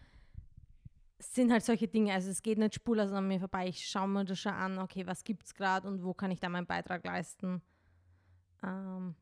sind 1.23 1.53
halt 1.53 1.65
solche 1.65 1.89
Dinge. 1.89 2.13
Also 2.13 2.31
es 2.31 2.43
geht 2.43 2.59
nicht 2.59 2.75
spurlos 2.75 3.13
an 3.13 3.29
mir 3.29 3.39
vorbei. 3.39 3.69
Ich 3.69 3.87
schaue 3.87 4.09
mir 4.09 4.25
das 4.25 4.39
schon 4.39 4.53
an, 4.53 4.79
okay, 4.79 5.07
was 5.07 5.25
gibt 5.25 5.45
es 5.45 5.55
gerade 5.55 5.89
und 5.89 6.03
wo 6.03 6.15
kann 6.15 6.31
ich 6.31 6.41
da 6.41 6.49
meinen 6.49 6.67
Beitrag 6.67 7.05
leisten. 7.05 7.63
Ähm, 8.63 9.15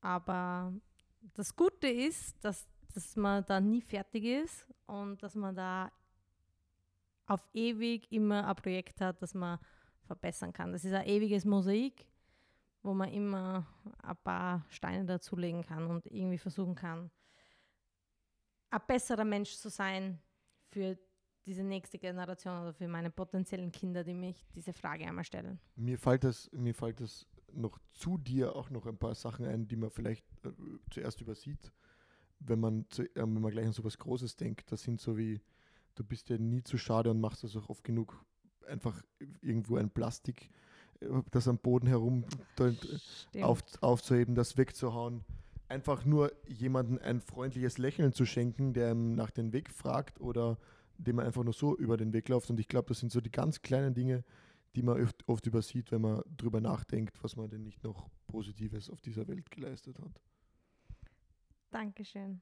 aber 0.00 0.72
das 1.34 1.54
Gute 1.54 1.88
ist, 1.88 2.42
dass, 2.44 2.66
dass 2.94 3.16
man 3.16 3.44
da 3.44 3.60
nie 3.60 3.80
fertig 3.80 4.24
ist 4.24 4.66
und 4.86 5.22
dass 5.22 5.34
man 5.34 5.54
da 5.54 5.92
auf 7.26 7.44
ewig 7.52 8.10
immer 8.10 8.46
ein 8.48 8.56
Projekt 8.56 9.00
hat, 9.00 9.20
das 9.20 9.34
man 9.34 9.58
verbessern 10.06 10.52
kann. 10.52 10.72
Das 10.72 10.84
ist 10.84 10.94
ein 10.94 11.06
ewiges 11.06 11.44
Mosaik, 11.44 12.06
wo 12.82 12.94
man 12.94 13.12
immer 13.12 13.66
ein 14.02 14.16
paar 14.16 14.64
Steine 14.70 15.04
dazulegen 15.04 15.62
kann 15.62 15.86
und 15.86 16.06
irgendwie 16.06 16.38
versuchen 16.38 16.74
kann, 16.74 17.10
ein 18.70 18.80
besserer 18.86 19.24
Mensch 19.24 19.56
zu 19.56 19.68
sein 19.68 20.18
für 20.78 20.96
diese 21.44 21.64
nächste 21.64 21.98
Generation 21.98 22.60
oder 22.60 22.72
für 22.72 22.86
meine 22.86 23.10
potenziellen 23.10 23.72
Kinder, 23.72 24.04
die 24.04 24.14
mich 24.14 24.46
diese 24.54 24.72
Frage 24.72 25.04
einmal 25.06 25.24
stellen. 25.24 25.58
Mir 25.74 25.98
fällt 25.98 26.22
das, 26.22 26.48
mir 26.52 26.74
fällt 26.74 27.00
das 27.00 27.26
noch 27.52 27.78
zu 27.92 28.16
dir 28.16 28.54
auch 28.54 28.70
noch 28.70 28.86
ein 28.86 28.96
paar 28.96 29.14
Sachen 29.14 29.46
ein, 29.46 29.66
die 29.66 29.76
man 29.76 29.90
vielleicht 29.90 30.24
äh, 30.44 30.50
zuerst 30.90 31.20
übersieht, 31.20 31.72
wenn 32.38 32.60
man, 32.60 32.86
zu, 32.90 33.02
äh, 33.02 33.08
wenn 33.16 33.40
man 33.40 33.50
gleich 33.50 33.66
an 33.66 33.72
so 33.72 33.82
was 33.82 33.98
Großes 33.98 34.36
denkt. 34.36 34.70
Das 34.70 34.82
sind 34.82 35.00
so 35.00 35.16
wie, 35.16 35.40
du 35.96 36.04
bist 36.04 36.28
ja 36.28 36.38
nie 36.38 36.62
zu 36.62 36.78
schade 36.78 37.10
und 37.10 37.20
machst 37.20 37.42
das 37.42 37.56
auch 37.56 37.68
oft 37.68 37.82
genug, 37.82 38.24
einfach 38.68 39.02
irgendwo 39.40 39.78
ein 39.78 39.90
Plastik, 39.90 40.50
äh, 41.00 41.08
das 41.32 41.48
am 41.48 41.58
Boden 41.58 41.88
herum 41.88 42.24
auf, 43.40 43.62
aufzuheben, 43.80 44.36
das 44.36 44.56
wegzuhauen. 44.56 45.24
Einfach 45.68 46.04
nur 46.04 46.32
jemandem 46.46 46.98
ein 47.02 47.20
freundliches 47.20 47.78
Lächeln 47.78 48.12
zu 48.12 48.24
schenken, 48.24 48.72
der 48.72 48.92
ihm 48.92 49.14
nach 49.14 49.30
dem 49.30 49.52
Weg 49.52 49.70
fragt 49.70 50.20
oder 50.20 50.58
dem 50.96 51.16
man 51.16 51.26
einfach 51.26 51.44
nur 51.44 51.52
so 51.52 51.76
über 51.76 51.96
den 51.96 52.12
Weg 52.12 52.28
läuft. 52.28 52.50
Und 52.50 52.58
ich 52.58 52.68
glaube, 52.68 52.88
das 52.88 53.00
sind 53.00 53.12
so 53.12 53.20
die 53.20 53.30
ganz 53.30 53.60
kleinen 53.60 53.94
Dinge, 53.94 54.24
die 54.74 54.82
man 54.82 55.00
oft, 55.02 55.28
oft 55.28 55.46
übersieht, 55.46 55.92
wenn 55.92 56.00
man 56.00 56.22
drüber 56.36 56.60
nachdenkt, 56.60 57.22
was 57.22 57.36
man 57.36 57.50
denn 57.50 57.62
nicht 57.62 57.84
noch 57.84 58.08
Positives 58.26 58.90
auf 58.90 59.00
dieser 59.00 59.28
Welt 59.28 59.50
geleistet 59.50 59.98
hat. 59.98 60.20
Dankeschön. 61.70 62.40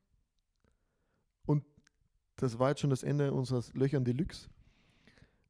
Das 2.36 2.58
war 2.58 2.68
jetzt 2.68 2.80
schon 2.80 2.90
das 2.90 3.02
Ende 3.02 3.32
unseres 3.32 3.72
Löchern 3.72 4.04
Deluxe. 4.04 4.48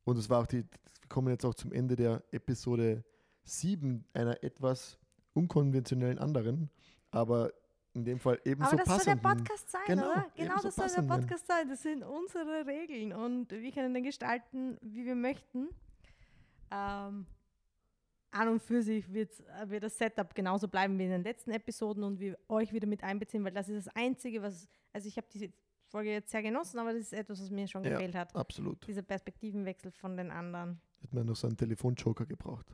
Und 0.05 0.19
es 0.19 0.31
war 0.31 0.43
auch 0.43 0.47
die, 0.47 0.59
wir 0.59 1.09
kommen 1.09 1.29
jetzt 1.29 1.45
auch 1.45 1.55
zum 1.55 1.73
Ende 1.73 1.97
der 1.97 2.23
Episode 2.31 3.05
7 3.43 4.05
einer 4.13 4.43
etwas 4.45 4.99
unkonventionellen 5.35 6.19
anderen, 6.19 6.71
aber 7.11 7.53
in 7.97 8.05
dem 8.05 8.19
Fall 8.21 8.41
ebenso 8.45 8.71
Aber 8.73 8.77
das 8.85 8.87
soll 8.89 8.99
der 9.05 9.17
passenden. 9.17 9.45
Podcast 9.45 9.71
sein, 9.71 9.81
Genau, 9.87 10.11
oder? 10.11 10.27
Genau, 10.37 10.55
das 10.55 10.63
soll 10.63 10.87
der 10.87 10.95
passenden. 10.95 11.09
Podcast 11.09 11.47
sein. 11.47 11.69
Das 11.69 11.83
sind 11.83 12.03
unsere 12.05 12.67
Regeln 12.67 13.13
und 13.13 13.51
wir 13.51 13.73
können 13.73 13.95
den 13.95 14.05
gestalten, 14.05 14.79
wie 14.83 15.05
wir 15.05 15.15
möchten. 15.17 15.69
Ähm, 16.71 17.27
an 18.33 18.49
und 18.49 18.63
für 18.63 18.83
sich 18.83 19.11
wird 19.13 19.31
das 19.83 19.97
Setup 19.97 20.35
genauso 20.35 20.69
bleiben 20.69 20.99
wie 20.99 21.05
in 21.05 21.11
den 21.11 21.23
letzten 21.25 21.51
Episoden 21.53 22.03
und 22.05 22.21
wir 22.21 22.37
euch 22.49 22.73
wieder 22.73 22.87
mit 22.87 23.03
einbeziehen, 23.03 23.43
weil 23.45 23.53
das 23.53 23.69
ist 23.69 23.87
das 23.87 23.97
Einzige, 23.97 24.43
was, 24.43 24.69
also 24.93 25.09
ich 25.09 25.17
habe 25.17 25.27
diese 25.33 25.49
Folge 25.89 26.11
jetzt 26.11 26.31
sehr 26.31 26.43
genossen, 26.43 26.79
aber 26.79 26.93
das 26.93 27.03
ist 27.03 27.13
etwas, 27.15 27.41
was 27.41 27.51
mir 27.51 27.67
schon 27.67 27.83
Ja. 27.85 27.93
gefehlt 27.93 28.15
hat. 28.15 28.35
Absolut. 28.37 28.87
Dieser 28.87 29.03
Perspektivenwechsel 29.03 29.91
von 29.93 30.17
den 30.17 30.31
anderen. 30.31 30.81
Hätte 31.01 31.15
man 31.15 31.27
noch 31.27 31.37
so 31.37 31.47
einen 31.47 31.57
Telefonjoker 31.57 32.27
gebraucht. 32.27 32.67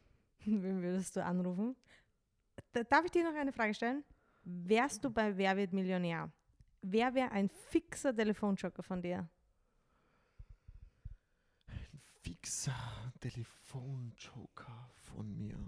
Wen 0.44 0.82
würdest 0.82 1.16
du 1.16 1.24
anrufen? 1.24 1.74
Da, 2.72 2.82
darf 2.82 3.04
ich 3.04 3.10
dir 3.12 3.24
noch 3.24 3.38
eine 3.38 3.52
Frage 3.52 3.72
stellen? 3.72 4.04
Wärst 4.50 5.04
du 5.04 5.10
bei 5.10 5.36
Wer 5.36 5.58
wird 5.58 5.74
Millionär? 5.74 6.32
Wer 6.80 7.14
wäre 7.14 7.32
ein 7.32 7.50
fixer 7.50 8.16
Telefonjoker 8.16 8.82
von 8.82 9.02
dir? 9.02 9.28
Ein 11.66 12.00
fixer 12.22 13.12
Telefonjoker 13.20 14.90
von 14.94 15.36
mir. 15.36 15.58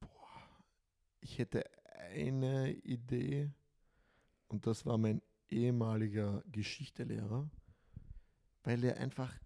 Boah. 0.00 0.64
Ich 1.20 1.36
hätte 1.38 1.68
eine 1.84 2.72
Idee 2.72 3.52
und 4.48 4.66
das 4.66 4.86
war 4.86 4.96
mein 4.96 5.20
ehemaliger 5.50 6.42
Geschichtelehrer, 6.46 7.50
weil 8.62 8.82
er 8.82 8.96
einfach 8.96 9.38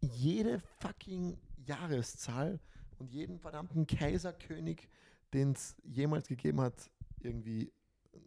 jede 0.00 0.60
fucking 0.80 1.38
Jahreszahl 1.58 2.58
und 2.98 3.12
jeden 3.12 3.38
verdammten 3.38 3.86
Kaiserkönig, 3.86 4.88
den 5.32 5.52
es 5.52 5.76
jemals 5.84 6.28
gegeben 6.28 6.60
hat, 6.60 6.90
irgendwie 7.20 7.72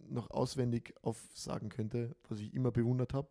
noch 0.09 0.29
auswendig 0.31 0.93
aufsagen 1.01 1.69
könnte, 1.69 2.15
was 2.27 2.39
ich 2.39 2.53
immer 2.53 2.71
bewundert 2.71 3.13
habe. 3.13 3.29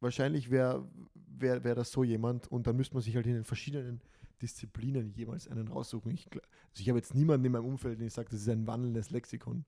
Wahrscheinlich 0.00 0.50
wäre 0.50 0.88
wär, 1.14 1.64
wär 1.64 1.74
das 1.74 1.90
so 1.90 2.04
jemand 2.04 2.46
und 2.48 2.66
dann 2.66 2.76
müsste 2.76 2.94
man 2.94 3.02
sich 3.02 3.16
halt 3.16 3.26
in 3.26 3.34
den 3.34 3.44
verschiedenen 3.44 4.00
Disziplinen 4.40 5.12
jemals 5.14 5.48
einen 5.48 5.68
raussuchen. 5.68 6.12
Ich, 6.12 6.28
also 6.32 6.80
ich 6.80 6.88
habe 6.88 6.98
jetzt 6.98 7.14
niemanden 7.14 7.46
in 7.46 7.52
meinem 7.52 7.64
Umfeld, 7.64 7.98
den 7.98 8.06
ich 8.06 8.12
sage, 8.12 8.28
das 8.30 8.40
ist 8.40 8.48
ein 8.48 8.66
wandelndes 8.66 9.10
Lexikon. 9.10 9.64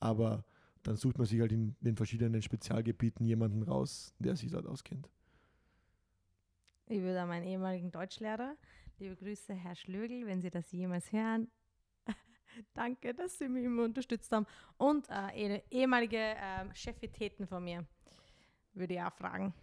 Aber 0.00 0.44
dann 0.82 0.96
sucht 0.96 1.16
man 1.16 1.26
sich 1.26 1.40
halt 1.40 1.52
in 1.52 1.74
den 1.80 1.96
verschiedenen 1.96 2.42
Spezialgebieten 2.42 3.24
jemanden 3.24 3.62
raus, 3.62 4.14
der 4.18 4.36
sich 4.36 4.50
dort 4.50 4.66
auskennt. 4.66 5.08
Ich 6.86 7.00
würde 7.00 7.22
an 7.22 7.28
meinen 7.28 7.46
ehemaligen 7.46 7.90
Deutschlehrer, 7.90 8.56
liebe 8.98 9.16
Grüße, 9.16 9.54
Herr 9.54 9.74
Schlögel, 9.74 10.26
wenn 10.26 10.40
Sie 10.40 10.50
das 10.50 10.70
jemals 10.72 11.12
hören. 11.12 11.50
Danke, 12.74 13.14
dass 13.14 13.38
Sie 13.38 13.48
mich 13.48 13.64
immer 13.64 13.84
unterstützt 13.84 14.30
haben. 14.32 14.46
Und 14.76 15.08
äh, 15.10 15.56
eh- 15.56 15.62
ehemalige 15.70 16.18
ähm, 16.18 16.72
Chefitäten 16.74 17.46
von 17.46 17.64
mir 17.64 17.86
würde 18.74 18.94
ich 18.94 19.00
auch 19.02 19.12
fragen. 19.12 19.54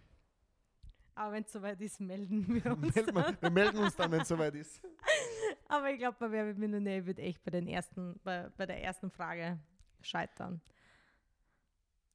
Aber 1.14 1.32
wenn 1.32 1.44
es 1.44 1.52
soweit 1.52 1.80
ist, 1.80 2.00
melden 2.00 2.46
wir 2.48 2.72
uns. 2.76 2.94
Meld 2.94 3.12
mal- 3.14 3.36
Wir 3.40 3.50
melden 3.50 3.78
uns 3.78 3.96
dann, 3.96 4.10
wenn 4.12 4.20
es 4.22 4.28
soweit 4.28 4.54
ist. 4.54 4.80
Aber 5.68 5.90
ich 5.90 5.98
glaube, 5.98 6.16
bei 6.20 6.30
Wer 6.30 6.46
wird 6.46 6.58
Millionär 6.58 7.04
wird 7.06 7.18
echt 7.18 7.42
bei, 7.44 7.50
den 7.50 7.66
ersten, 7.66 8.18
bei, 8.24 8.50
bei 8.56 8.66
der 8.66 8.82
ersten 8.82 9.10
Frage 9.10 9.58
scheitern. 10.00 10.60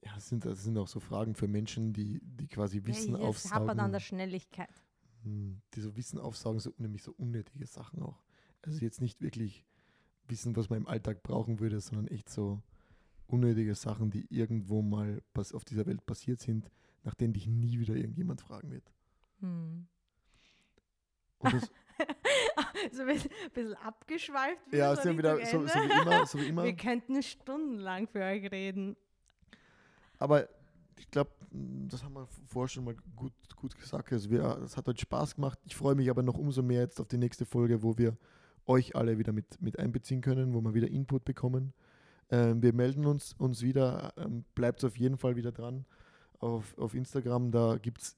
Ja, 0.04 0.14
das 0.14 0.30
sind, 0.30 0.46
das 0.46 0.64
sind 0.64 0.78
auch 0.78 0.88
so 0.88 1.00
Fragen 1.00 1.34
für 1.34 1.48
Menschen, 1.48 1.92
die, 1.92 2.20
die 2.24 2.48
quasi 2.48 2.84
Wissen 2.86 3.16
ja, 3.20 3.30
es 3.30 3.46
hapert 3.52 3.62
an 3.62 3.70
aufsaugen. 3.72 3.92
der 3.92 4.00
Schnelligkeit. 4.00 4.70
Die 5.74 5.82
so 5.82 5.96
Wissen 5.96 6.20
aufsaugen, 6.20 6.60
so 6.60 6.74
nämlich 6.78 7.04
so 7.04 7.14
unnötige 7.18 7.66
Sachen 7.66 8.02
auch. 8.02 8.22
Also 8.62 8.82
jetzt 8.82 9.02
nicht 9.02 9.22
wirklich 9.22 9.66
Wissen, 10.28 10.56
was 10.56 10.70
man 10.70 10.80
im 10.80 10.88
Alltag 10.88 11.24
brauchen 11.24 11.60
würde, 11.60 11.80
sondern 11.80 12.08
echt 12.08 12.30
so 12.30 12.62
unnötige 13.28 13.76
Sachen, 13.76 14.10
die 14.10 14.26
irgendwo 14.30 14.82
mal 14.82 15.22
auf 15.54 15.66
dieser 15.66 15.86
Welt 15.86 16.06
passiert 16.06 16.40
sind, 16.40 16.70
nach 17.04 17.14
denen 17.14 17.34
dich 17.34 17.48
nie 17.48 17.80
wieder 17.80 17.96
irgendjemand 17.96 18.42
fragen 18.42 18.72
wird. 18.72 18.92
Hm. 19.40 19.88
So 22.92 23.02
ein 23.02 23.08
bisschen, 23.08 23.74
abgeschweift. 23.76 24.72
ja, 24.72 24.96
so 24.96 25.06
wir 25.06 25.18
wieder 25.18 25.46
so, 25.46 25.66
so 25.66 25.74
wie 25.74 26.02
immer, 26.02 26.26
so 26.28 26.40
wie 26.40 26.48
immer. 26.50 26.64
Wir 26.64 26.76
könnten 26.76 27.22
stundenlang 27.24 28.08
für 28.08 28.22
euch 28.22 28.52
reden. 28.52 28.96
Aber 30.20 30.48
ich 30.98 31.10
glaube, 31.12 31.32
das 31.88 32.04
haben 32.04 32.14
wir 32.14 32.28
vorher 32.48 32.68
schon 32.68 32.86
mal 32.86 32.96
gut, 33.16 33.34
gut 33.56 33.78
gesagt. 33.78 34.12
Also 34.12 34.30
wir, 34.30 34.42
das 34.42 34.78
hat 34.78 34.88
heute 34.88 35.02
Spaß 35.02 35.36
gemacht. 35.36 35.60
Ich 35.66 35.76
freue 35.76 35.96
mich 35.96 36.10
aber 36.10 36.24
noch 36.24 36.38
umso 36.38 36.62
mehr 36.62 36.82
jetzt 36.82 37.00
auf 37.00 37.08
die 37.08 37.18
nächste 37.18 37.46
Folge, 37.46 37.84
wo 37.84 37.98
wir 37.98 38.18
euch 38.66 38.96
alle 38.96 39.18
wieder 39.18 39.32
mit, 39.32 39.62
mit 39.62 39.80
einbeziehen 39.80 40.22
können, 40.22 40.54
wo 40.54 40.62
wir 40.62 40.74
wieder 40.74 40.90
Input 40.90 41.26
bekommen. 41.26 41.74
Ähm, 42.30 42.62
wir 42.62 42.74
melden 42.74 43.06
uns, 43.06 43.34
uns 43.34 43.62
wieder. 43.62 44.14
Ähm, 44.18 44.44
bleibt 44.56 44.84
auf 44.84 44.98
jeden 44.98 45.18
Fall 45.18 45.36
wieder 45.36 45.52
dran 45.52 45.86
auf, 46.40 46.78
auf 46.78 46.94
Instagram. 46.94 47.52
Da 47.52 47.78
gibt 47.78 48.02
es 48.02 48.18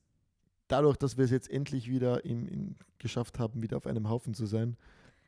dadurch, 0.68 0.98
dass 0.98 1.18
wir 1.18 1.26
es 1.26 1.32
jetzt 1.32 1.50
endlich 1.50 1.90
wieder 1.90 2.26
in, 2.26 2.48
in, 2.48 2.76
geschafft 2.98 3.40
haben, 3.40 3.62
wieder 3.62 3.78
auf 3.78 3.86
einem 3.86 4.10
Haufen 4.10 4.34
zu 4.34 4.46
sein, 4.46 4.78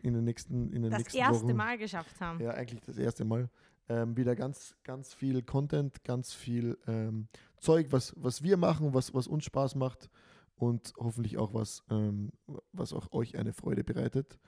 in 0.01 0.13
den 0.13 0.23
nächsten, 0.23 0.71
in 0.73 0.81
den 0.81 0.91
Das 0.91 0.99
nächsten 0.99 1.17
erste 1.17 1.43
Wochen. 1.45 1.55
Mal 1.55 1.77
geschafft 1.77 2.19
haben. 2.19 2.39
Ja, 2.41 2.51
eigentlich 2.51 2.81
das 2.81 2.97
erste 2.97 3.23
Mal. 3.23 3.49
Ähm, 3.91 4.15
wieder 4.15 4.37
ganz, 4.37 4.77
ganz 4.85 5.13
viel 5.13 5.41
Content, 5.41 6.01
ganz 6.05 6.33
viel 6.33 6.77
ähm, 6.87 7.27
Zeug, 7.57 7.87
was, 7.89 8.13
was 8.15 8.41
wir 8.41 8.55
machen, 8.55 8.93
was, 8.93 9.13
was 9.13 9.27
uns 9.27 9.43
Spaß 9.43 9.75
macht 9.75 10.09
und 10.55 10.93
hoffentlich 10.97 11.37
auch 11.37 11.53
was, 11.53 11.83
ähm, 11.89 12.31
was 12.71 12.93
auch 12.93 13.11
euch 13.11 13.37
eine 13.37 13.51
Freude 13.51 13.83
bereitet. 13.83 14.39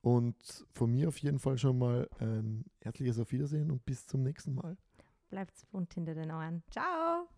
Und 0.00 0.64
von 0.72 0.90
mir 0.90 1.08
auf 1.08 1.18
jeden 1.18 1.38
Fall 1.38 1.58
schon 1.58 1.78
mal 1.78 2.08
ein 2.18 2.64
herzliches 2.80 3.18
Auf 3.18 3.30
Wiedersehen 3.30 3.70
und 3.70 3.84
bis 3.84 4.06
zum 4.06 4.22
nächsten 4.22 4.54
Mal. 4.54 4.78
Bleibt 5.28 5.70
bunt 5.70 5.92
hinter 5.92 6.14
den 6.14 6.30
Ohren. 6.30 6.62
Ciao! 6.70 7.28